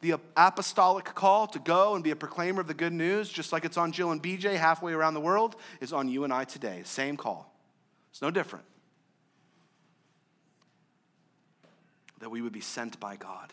the 0.00 0.16
apostolic 0.36 1.04
call 1.04 1.46
to 1.48 1.58
go 1.58 1.94
and 1.94 2.02
be 2.02 2.10
a 2.10 2.16
proclaimer 2.16 2.60
of 2.60 2.66
the 2.66 2.74
good 2.74 2.92
news, 2.92 3.28
just 3.28 3.52
like 3.52 3.64
it's 3.64 3.76
on 3.76 3.92
Jill 3.92 4.10
and 4.10 4.22
BJ 4.22 4.56
halfway 4.56 4.92
around 4.92 5.14
the 5.14 5.20
world, 5.20 5.56
is 5.80 5.92
on 5.92 6.08
you 6.08 6.24
and 6.24 6.32
I 6.32 6.44
today. 6.44 6.82
Same 6.84 7.16
call. 7.16 7.52
It's 8.10 8.22
no 8.22 8.30
different. 8.30 8.64
That 12.20 12.30
we 12.30 12.40
would 12.40 12.52
be 12.52 12.60
sent 12.60 12.98
by 12.98 13.16
God 13.16 13.52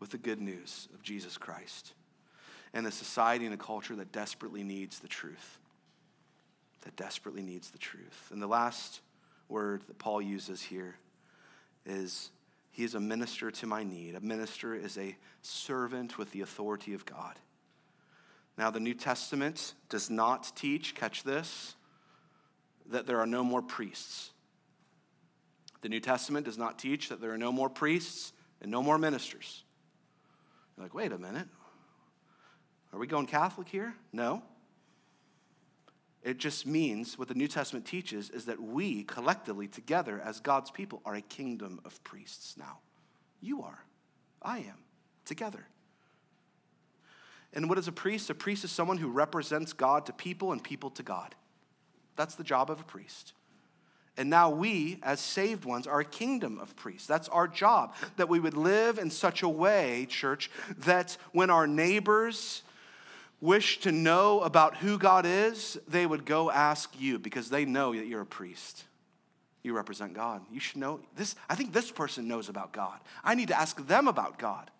with 0.00 0.10
the 0.10 0.18
good 0.18 0.40
news 0.40 0.88
of 0.94 1.02
Jesus 1.02 1.38
Christ 1.38 1.92
and 2.72 2.86
a 2.86 2.90
society 2.90 3.44
and 3.44 3.54
a 3.54 3.58
culture 3.58 3.94
that 3.96 4.12
desperately 4.12 4.64
needs 4.64 4.98
the 4.98 5.08
truth. 5.08 5.58
That 6.82 6.96
desperately 6.96 7.42
needs 7.42 7.70
the 7.70 7.78
truth. 7.78 8.30
And 8.32 8.42
the 8.42 8.46
last 8.46 9.00
word 9.48 9.82
that 9.86 9.98
Paul 9.98 10.20
uses 10.20 10.60
here 10.60 10.96
is 11.86 12.30
he 12.74 12.82
is 12.82 12.96
a 12.96 13.00
minister 13.00 13.52
to 13.52 13.66
my 13.68 13.84
need. 13.84 14.16
A 14.16 14.20
minister 14.20 14.74
is 14.74 14.98
a 14.98 15.16
servant 15.42 16.18
with 16.18 16.32
the 16.32 16.40
authority 16.40 16.92
of 16.92 17.06
God. 17.06 17.38
Now, 18.58 18.72
the 18.72 18.80
New 18.80 18.94
Testament 18.94 19.74
does 19.88 20.10
not 20.10 20.50
teach, 20.56 20.96
catch 20.96 21.22
this, 21.22 21.76
that 22.86 23.06
there 23.06 23.20
are 23.20 23.28
no 23.28 23.44
more 23.44 23.62
priests. 23.62 24.32
The 25.82 25.88
New 25.88 26.00
Testament 26.00 26.46
does 26.46 26.58
not 26.58 26.76
teach 26.76 27.10
that 27.10 27.20
there 27.20 27.30
are 27.30 27.38
no 27.38 27.52
more 27.52 27.70
priests 27.70 28.32
and 28.60 28.72
no 28.72 28.82
more 28.82 28.98
ministers. 28.98 29.62
You're 30.76 30.84
like, 30.84 30.94
wait 30.94 31.12
a 31.12 31.18
minute. 31.18 31.46
Are 32.92 32.98
we 32.98 33.06
going 33.06 33.26
Catholic 33.26 33.68
here? 33.68 33.94
No. 34.12 34.42
It 36.24 36.38
just 36.38 36.66
means 36.66 37.18
what 37.18 37.28
the 37.28 37.34
New 37.34 37.46
Testament 37.46 37.84
teaches 37.84 38.30
is 38.30 38.46
that 38.46 38.60
we 38.60 39.04
collectively, 39.04 39.68
together 39.68 40.20
as 40.24 40.40
God's 40.40 40.70
people, 40.70 41.02
are 41.04 41.14
a 41.14 41.20
kingdom 41.20 41.80
of 41.84 42.02
priests 42.02 42.56
now. 42.56 42.78
You 43.42 43.62
are. 43.62 43.84
I 44.40 44.58
am. 44.58 44.78
Together. 45.26 45.66
And 47.52 47.68
what 47.68 47.78
is 47.78 47.88
a 47.88 47.92
priest? 47.92 48.30
A 48.30 48.34
priest 48.34 48.64
is 48.64 48.70
someone 48.70 48.96
who 48.96 49.08
represents 49.08 49.74
God 49.74 50.06
to 50.06 50.12
people 50.14 50.52
and 50.52 50.64
people 50.64 50.90
to 50.90 51.02
God. 51.02 51.34
That's 52.16 52.34
the 52.34 52.42
job 52.42 52.70
of 52.70 52.80
a 52.80 52.84
priest. 52.84 53.34
And 54.16 54.30
now 54.30 54.48
we, 54.48 55.00
as 55.02 55.20
saved 55.20 55.64
ones, 55.64 55.86
are 55.86 56.00
a 56.00 56.04
kingdom 56.04 56.58
of 56.58 56.74
priests. 56.76 57.06
That's 57.06 57.28
our 57.28 57.48
job. 57.48 57.94
That 58.16 58.28
we 58.28 58.40
would 58.40 58.56
live 58.56 58.98
in 58.98 59.10
such 59.10 59.42
a 59.42 59.48
way, 59.48 60.06
church, 60.08 60.50
that 60.78 61.16
when 61.32 61.50
our 61.50 61.66
neighbors, 61.66 62.62
wish 63.40 63.80
to 63.80 63.92
know 63.92 64.40
about 64.40 64.76
who 64.76 64.98
God 64.98 65.26
is, 65.26 65.78
they 65.86 66.06
would 66.06 66.24
go 66.24 66.50
ask 66.50 66.98
you 66.98 67.18
because 67.18 67.50
they 67.50 67.64
know 67.64 67.94
that 67.94 68.06
you're 68.06 68.22
a 68.22 68.26
priest. 68.26 68.84
You 69.62 69.74
represent 69.74 70.14
God. 70.14 70.42
You 70.52 70.60
should 70.60 70.76
know 70.76 71.00
this. 71.16 71.36
I 71.48 71.54
think 71.54 71.72
this 71.72 71.90
person 71.90 72.28
knows 72.28 72.48
about 72.48 72.72
God. 72.72 73.00
I 73.24 73.34
need 73.34 73.48
to 73.48 73.58
ask 73.58 73.86
them 73.86 74.08
about 74.08 74.38
God. 74.38 74.70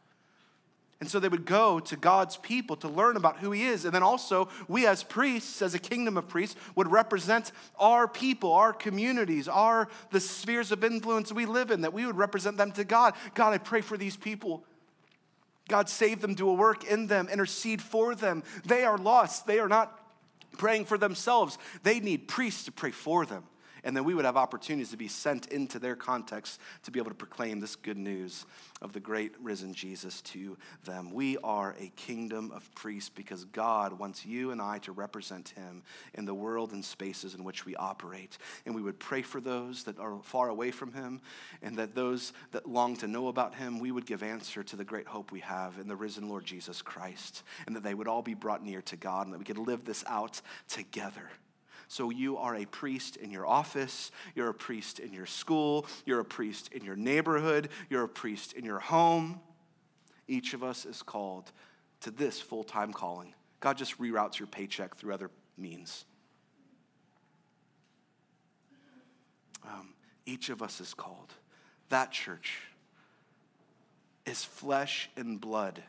And 1.00 1.10
so 1.10 1.20
they 1.20 1.28
would 1.28 1.44
go 1.44 1.80
to 1.80 1.96
God's 1.96 2.36
people 2.36 2.76
to 2.76 2.88
learn 2.88 3.16
about 3.16 3.38
who 3.38 3.50
He 3.50 3.64
is. 3.64 3.84
And 3.84 3.94
then 3.94 4.02
also, 4.02 4.48
we 4.68 4.86
as 4.86 5.02
priests, 5.02 5.60
as 5.60 5.74
a 5.74 5.78
kingdom 5.78 6.16
of 6.16 6.28
priests, 6.28 6.56
would 6.76 6.90
represent 6.90 7.52
our 7.78 8.06
people, 8.06 8.52
our 8.52 8.72
communities, 8.72 9.48
our 9.48 9.88
the 10.12 10.20
spheres 10.20 10.70
of 10.70 10.84
influence 10.84 11.32
we 11.32 11.46
live 11.46 11.70
in, 11.70 11.82
that 11.82 11.92
we 11.92 12.06
would 12.06 12.16
represent 12.16 12.56
them 12.56 12.72
to 12.72 12.84
God. 12.84 13.14
God, 13.34 13.52
I 13.52 13.58
pray 13.58 13.80
for 13.80 13.96
these 13.96 14.16
people. 14.16 14.64
God, 15.68 15.88
save 15.88 16.20
them, 16.20 16.34
do 16.34 16.48
a 16.48 16.54
work 16.54 16.84
in 16.84 17.06
them, 17.06 17.28
intercede 17.28 17.80
for 17.80 18.14
them. 18.14 18.42
They 18.64 18.84
are 18.84 18.98
lost. 18.98 19.46
They 19.46 19.58
are 19.58 19.68
not 19.68 19.98
praying 20.58 20.84
for 20.84 20.98
themselves. 20.98 21.58
They 21.82 22.00
need 22.00 22.28
priests 22.28 22.64
to 22.64 22.72
pray 22.72 22.90
for 22.90 23.24
them 23.24 23.44
and 23.84 23.96
then 23.96 24.04
we 24.04 24.14
would 24.14 24.24
have 24.24 24.36
opportunities 24.36 24.90
to 24.90 24.96
be 24.96 25.08
sent 25.08 25.46
into 25.46 25.78
their 25.78 25.94
context 25.94 26.60
to 26.82 26.90
be 26.90 26.98
able 26.98 27.10
to 27.10 27.16
proclaim 27.16 27.60
this 27.60 27.76
good 27.76 27.98
news 27.98 28.46
of 28.82 28.92
the 28.92 29.00
great 29.00 29.32
risen 29.40 29.72
Jesus 29.72 30.20
to 30.22 30.56
them. 30.84 31.12
We 31.12 31.36
are 31.38 31.74
a 31.78 31.92
kingdom 31.96 32.50
of 32.52 32.74
priests 32.74 33.10
because 33.10 33.44
God 33.44 33.98
wants 33.98 34.26
you 34.26 34.50
and 34.50 34.60
I 34.60 34.78
to 34.78 34.92
represent 34.92 35.50
him 35.50 35.82
in 36.14 36.24
the 36.24 36.34
world 36.34 36.72
and 36.72 36.84
spaces 36.84 37.34
in 37.34 37.44
which 37.44 37.64
we 37.64 37.76
operate. 37.76 38.38
And 38.66 38.74
we 38.74 38.82
would 38.82 38.98
pray 38.98 39.22
for 39.22 39.40
those 39.40 39.84
that 39.84 39.98
are 39.98 40.18
far 40.22 40.48
away 40.48 40.70
from 40.70 40.92
him, 40.92 41.20
and 41.62 41.76
that 41.78 41.94
those 41.94 42.32
that 42.52 42.68
long 42.68 42.96
to 42.96 43.06
know 43.06 43.28
about 43.28 43.54
him, 43.54 43.78
we 43.78 43.92
would 43.92 44.06
give 44.06 44.22
answer 44.22 44.62
to 44.62 44.76
the 44.76 44.84
great 44.84 45.06
hope 45.06 45.32
we 45.32 45.40
have 45.40 45.78
in 45.78 45.88
the 45.88 45.96
risen 45.96 46.28
Lord 46.28 46.44
Jesus 46.44 46.82
Christ, 46.82 47.42
and 47.66 47.76
that 47.76 47.82
they 47.82 47.94
would 47.94 48.08
all 48.08 48.22
be 48.22 48.34
brought 48.34 48.64
near 48.64 48.82
to 48.82 48.96
God, 48.96 49.26
and 49.26 49.34
that 49.34 49.38
we 49.38 49.44
could 49.44 49.58
live 49.58 49.84
this 49.84 50.04
out 50.06 50.40
together. 50.68 51.30
So 51.88 52.10
you 52.10 52.36
are 52.38 52.54
a 52.56 52.64
priest 52.66 53.16
in 53.16 53.30
your 53.30 53.46
office, 53.46 54.10
you're 54.34 54.48
a 54.48 54.54
priest 54.54 54.98
in 54.98 55.12
your 55.12 55.26
school, 55.26 55.86
you're 56.04 56.20
a 56.20 56.24
priest 56.24 56.70
in 56.72 56.84
your 56.84 56.96
neighborhood, 56.96 57.68
you're 57.90 58.04
a 58.04 58.08
priest 58.08 58.52
in 58.52 58.64
your 58.64 58.80
home. 58.80 59.40
Each 60.26 60.54
of 60.54 60.62
us 60.62 60.86
is 60.86 61.02
called 61.02 61.52
to 62.00 62.10
this 62.10 62.40
full 62.40 62.64
time 62.64 62.92
calling. 62.92 63.34
God 63.60 63.78
just 63.78 63.98
reroutes 63.98 64.38
your 64.38 64.46
paycheck 64.46 64.96
through 64.96 65.14
other 65.14 65.30
means. 65.56 66.04
Um, 69.64 69.94
each 70.26 70.50
of 70.50 70.62
us 70.62 70.80
is 70.80 70.94
called. 70.94 71.32
That 71.88 72.12
church 72.12 72.60
is 74.26 74.44
flesh 74.44 75.10
and 75.16 75.40
blood 75.40 75.82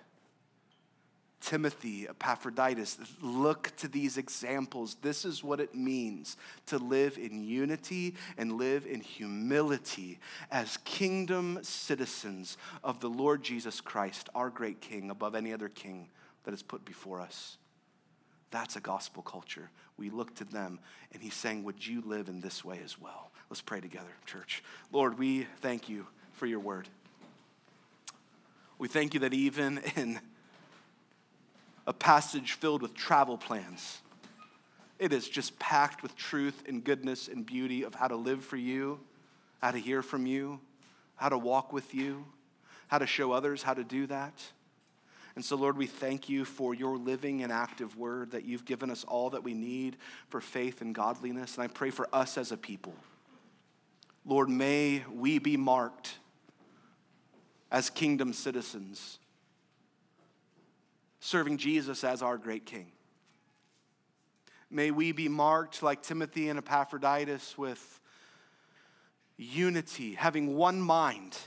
Timothy, 1.45 2.07
Epaphroditus, 2.09 2.97
look 3.21 3.71
to 3.77 3.87
these 3.87 4.17
examples. 4.17 4.97
This 5.03 5.25
is 5.25 5.43
what 5.43 5.59
it 5.59 5.75
means 5.75 6.37
to 6.65 6.79
live 6.79 7.19
in 7.19 7.43
unity 7.43 8.15
and 8.35 8.53
live 8.53 8.87
in 8.87 8.99
humility 8.99 10.19
as 10.49 10.77
kingdom 10.77 11.59
citizens 11.61 12.57
of 12.83 12.99
the 12.99 13.09
Lord 13.09 13.43
Jesus 13.43 13.79
Christ, 13.79 14.27
our 14.33 14.49
great 14.49 14.81
King, 14.81 15.11
above 15.11 15.35
any 15.35 15.53
other 15.53 15.69
king 15.69 16.09
that 16.45 16.53
is 16.53 16.63
put 16.63 16.83
before 16.83 17.21
us. 17.21 17.57
That's 18.49 18.75
a 18.75 18.81
gospel 18.81 19.21
culture. 19.21 19.69
We 19.97 20.09
look 20.09 20.33
to 20.37 20.45
them, 20.45 20.79
and 21.13 21.21
he's 21.21 21.35
saying, 21.35 21.63
Would 21.63 21.85
you 21.85 22.01
live 22.01 22.27
in 22.27 22.41
this 22.41 22.65
way 22.65 22.79
as 22.83 22.99
well? 22.99 23.29
Let's 23.51 23.61
pray 23.61 23.81
together, 23.81 24.15
church. 24.25 24.63
Lord, 24.91 25.19
we 25.19 25.45
thank 25.61 25.89
you 25.89 26.07
for 26.33 26.47
your 26.47 26.59
word. 26.59 26.89
We 28.79 28.87
thank 28.87 29.13
you 29.13 29.19
that 29.19 29.33
even 29.35 29.77
in 29.95 30.19
a 31.87 31.93
passage 31.93 32.53
filled 32.53 32.81
with 32.81 32.93
travel 32.93 33.37
plans. 33.37 33.99
It 34.97 35.11
is 35.11 35.27
just 35.27 35.59
packed 35.59 36.01
with 36.03 36.15
truth 36.15 36.63
and 36.67 36.83
goodness 36.83 37.27
and 37.27 37.45
beauty 37.45 37.83
of 37.83 37.95
how 37.95 38.07
to 38.07 38.15
live 38.15 38.43
for 38.43 38.57
you, 38.57 38.99
how 39.61 39.71
to 39.71 39.77
hear 39.77 40.01
from 40.01 40.25
you, 40.25 40.59
how 41.15 41.29
to 41.29 41.37
walk 41.37 41.73
with 41.73 41.93
you, 41.93 42.25
how 42.87 42.97
to 42.97 43.07
show 43.07 43.31
others 43.31 43.63
how 43.63 43.73
to 43.73 43.83
do 43.83 44.07
that. 44.07 44.41
And 45.35 45.43
so, 45.43 45.57
Lord, 45.57 45.77
we 45.77 45.85
thank 45.85 46.29
you 46.29 46.45
for 46.45 46.73
your 46.73 46.97
living 46.97 47.43
and 47.43 47.51
active 47.51 47.97
word 47.97 48.31
that 48.31 48.45
you've 48.45 48.63
given 48.63 48.89
us 48.89 49.03
all 49.03 49.31
that 49.31 49.43
we 49.43 49.53
need 49.53 49.97
for 50.29 50.39
faith 50.39 50.79
and 50.79 50.95
godliness. 50.95 51.55
And 51.55 51.63
I 51.63 51.67
pray 51.67 51.89
for 51.89 52.07
us 52.13 52.37
as 52.37 52.51
a 52.51 52.57
people 52.57 52.93
Lord, 54.27 54.49
may 54.49 55.03
we 55.13 55.37
be 55.37 55.55
marked 55.55 56.17
as 57.71 57.91
kingdom 57.91 58.33
citizens, 58.33 59.19
serving 61.25 61.57
Jesus 61.57 62.03
as 62.03 62.21
our 62.21 62.37
great 62.37 62.65
king. 62.65 62.91
May 64.69 64.91
we 64.91 65.11
be 65.11 65.27
marked 65.27 65.81
like 65.81 66.01
Timothy 66.01 66.49
and 66.49 66.59
Epaphroditus 66.59 67.57
with 67.57 67.99
unity, 69.37 70.13
having 70.13 70.55
one 70.55 70.79
mind, 70.79 71.37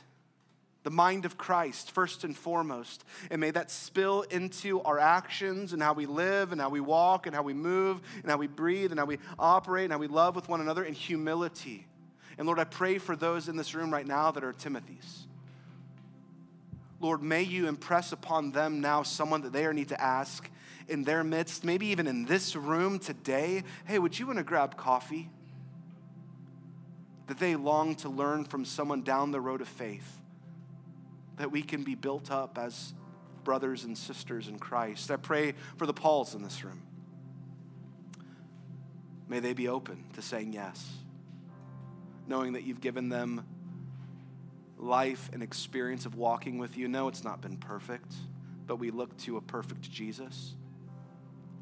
the 0.82 0.90
mind 0.90 1.24
of 1.24 1.38
Christ, 1.38 1.90
first 1.90 2.24
and 2.24 2.36
foremost. 2.36 3.04
And 3.30 3.40
may 3.40 3.50
that 3.50 3.70
spill 3.70 4.22
into 4.22 4.80
our 4.82 4.98
actions 4.98 5.72
and 5.72 5.82
how 5.82 5.92
we 5.92 6.06
live 6.06 6.52
and 6.52 6.60
how 6.60 6.70
we 6.70 6.80
walk 6.80 7.26
and 7.26 7.34
how 7.34 7.42
we 7.42 7.54
move 7.54 8.00
and 8.22 8.30
how 8.30 8.36
we 8.36 8.46
breathe 8.46 8.90
and 8.90 8.98
how 8.98 9.06
we 9.06 9.18
operate 9.38 9.84
and 9.84 9.92
how 9.92 9.98
we 9.98 10.08
love 10.08 10.34
with 10.36 10.48
one 10.48 10.60
another 10.60 10.84
in 10.84 10.94
humility. 10.94 11.86
And 12.36 12.46
Lord, 12.46 12.58
I 12.58 12.64
pray 12.64 12.98
for 12.98 13.16
those 13.16 13.48
in 13.48 13.56
this 13.56 13.74
room 13.74 13.92
right 13.92 14.06
now 14.06 14.30
that 14.30 14.44
are 14.44 14.52
Timothy's. 14.52 15.26
Lord, 17.00 17.22
may 17.22 17.42
you 17.42 17.68
impress 17.68 18.12
upon 18.12 18.52
them 18.52 18.80
now 18.80 19.02
someone 19.02 19.42
that 19.42 19.52
they 19.52 19.70
need 19.72 19.88
to 19.88 20.00
ask 20.00 20.50
in 20.88 21.04
their 21.04 21.22
midst, 21.22 21.64
maybe 21.64 21.86
even 21.88 22.06
in 22.06 22.24
this 22.24 22.56
room 22.56 22.98
today. 22.98 23.62
Hey, 23.84 23.98
would 23.98 24.18
you 24.18 24.26
want 24.26 24.38
to 24.38 24.44
grab 24.44 24.76
coffee? 24.76 25.30
that 27.28 27.38
they 27.38 27.54
long 27.56 27.94
to 27.94 28.08
learn 28.08 28.44
from 28.44 28.64
someone 28.64 29.02
down 29.02 29.30
the 29.30 29.40
road 29.40 29.60
of 29.60 29.68
faith, 29.68 30.18
that 31.36 31.52
we 31.52 31.62
can 31.62 31.84
be 31.84 31.94
built 31.94 32.30
up 32.30 32.58
as 32.58 32.94
brothers 33.44 33.84
and 33.84 33.96
sisters 33.96 34.48
in 34.48 34.58
Christ. 34.58 35.10
I 35.10 35.16
pray 35.16 35.54
for 35.76 35.86
the 35.86 35.92
Pauls 35.92 36.34
in 36.34 36.42
this 36.42 36.64
room. 36.64 36.82
May 39.28 39.40
they 39.40 39.52
be 39.52 39.68
open 39.68 40.04
to 40.14 40.22
saying 40.22 40.54
yes, 40.54 40.90
knowing 42.26 42.54
that 42.54 42.64
you've 42.64 42.80
given 42.80 43.10
them 43.10 43.44
life 44.78 45.30
and 45.32 45.42
experience 45.42 46.06
of 46.06 46.14
walking 46.14 46.58
with 46.58 46.76
you. 46.76 46.88
No, 46.88 47.08
it's 47.08 47.24
not 47.24 47.40
been 47.40 47.56
perfect, 47.56 48.14
but 48.66 48.76
we 48.76 48.90
look 48.90 49.16
to 49.18 49.36
a 49.36 49.40
perfect 49.40 49.90
Jesus. 49.90 50.54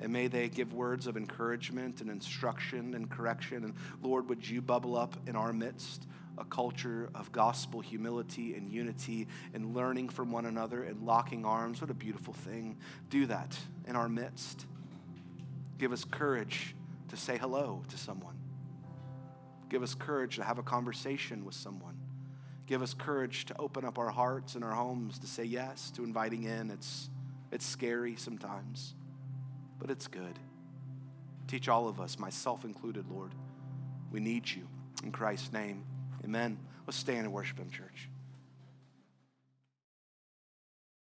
And 0.00 0.12
may 0.12 0.28
they 0.28 0.48
give 0.48 0.74
words 0.74 1.06
of 1.06 1.16
encouragement 1.16 2.00
and 2.02 2.10
instruction 2.10 2.94
and 2.94 3.10
correction. 3.10 3.64
And 3.64 3.74
Lord, 4.02 4.28
would 4.28 4.48
you 4.48 4.60
bubble 4.60 4.96
up 4.96 5.16
in 5.26 5.36
our 5.36 5.52
midst 5.52 6.06
a 6.38 6.44
culture 6.44 7.08
of 7.14 7.32
gospel 7.32 7.80
humility 7.80 8.54
and 8.54 8.70
unity 8.70 9.26
and 9.54 9.74
learning 9.74 10.10
from 10.10 10.30
one 10.30 10.44
another 10.44 10.82
and 10.82 11.06
locking 11.06 11.46
arms? 11.46 11.80
What 11.80 11.90
a 11.90 11.94
beautiful 11.94 12.34
thing. 12.34 12.76
Do 13.08 13.24
that 13.26 13.58
in 13.86 13.96
our 13.96 14.08
midst. 14.08 14.66
Give 15.78 15.92
us 15.92 16.04
courage 16.04 16.74
to 17.08 17.16
say 17.16 17.38
hello 17.38 17.82
to 17.88 17.96
someone. 17.96 18.36
Give 19.70 19.82
us 19.82 19.94
courage 19.94 20.36
to 20.36 20.44
have 20.44 20.58
a 20.58 20.62
conversation 20.62 21.44
with 21.44 21.54
someone. 21.54 21.95
Give 22.66 22.82
us 22.82 22.94
courage 22.94 23.44
to 23.46 23.58
open 23.58 23.84
up 23.84 23.98
our 23.98 24.10
hearts 24.10 24.54
and 24.54 24.64
our 24.64 24.72
homes 24.72 25.18
to 25.20 25.26
say 25.26 25.44
yes 25.44 25.90
to 25.92 26.04
inviting 26.04 26.44
in. 26.44 26.70
It's, 26.70 27.10
it's 27.52 27.64
scary 27.64 28.16
sometimes 28.16 28.94
but 29.78 29.90
it's 29.90 30.08
good. 30.08 30.38
Teach 31.46 31.68
all 31.68 31.88
of 31.88 32.00
us, 32.00 32.18
myself 32.18 32.64
included, 32.64 33.06
Lord. 33.10 33.32
We 34.10 34.20
need 34.20 34.48
you. 34.50 34.66
In 35.04 35.12
Christ's 35.12 35.52
name, 35.52 35.84
amen. 36.24 36.58
Let's 36.86 36.96
stand 36.96 37.20
and 37.20 37.32
worship 37.32 37.58
Him, 37.58 37.70
church. 37.70 38.08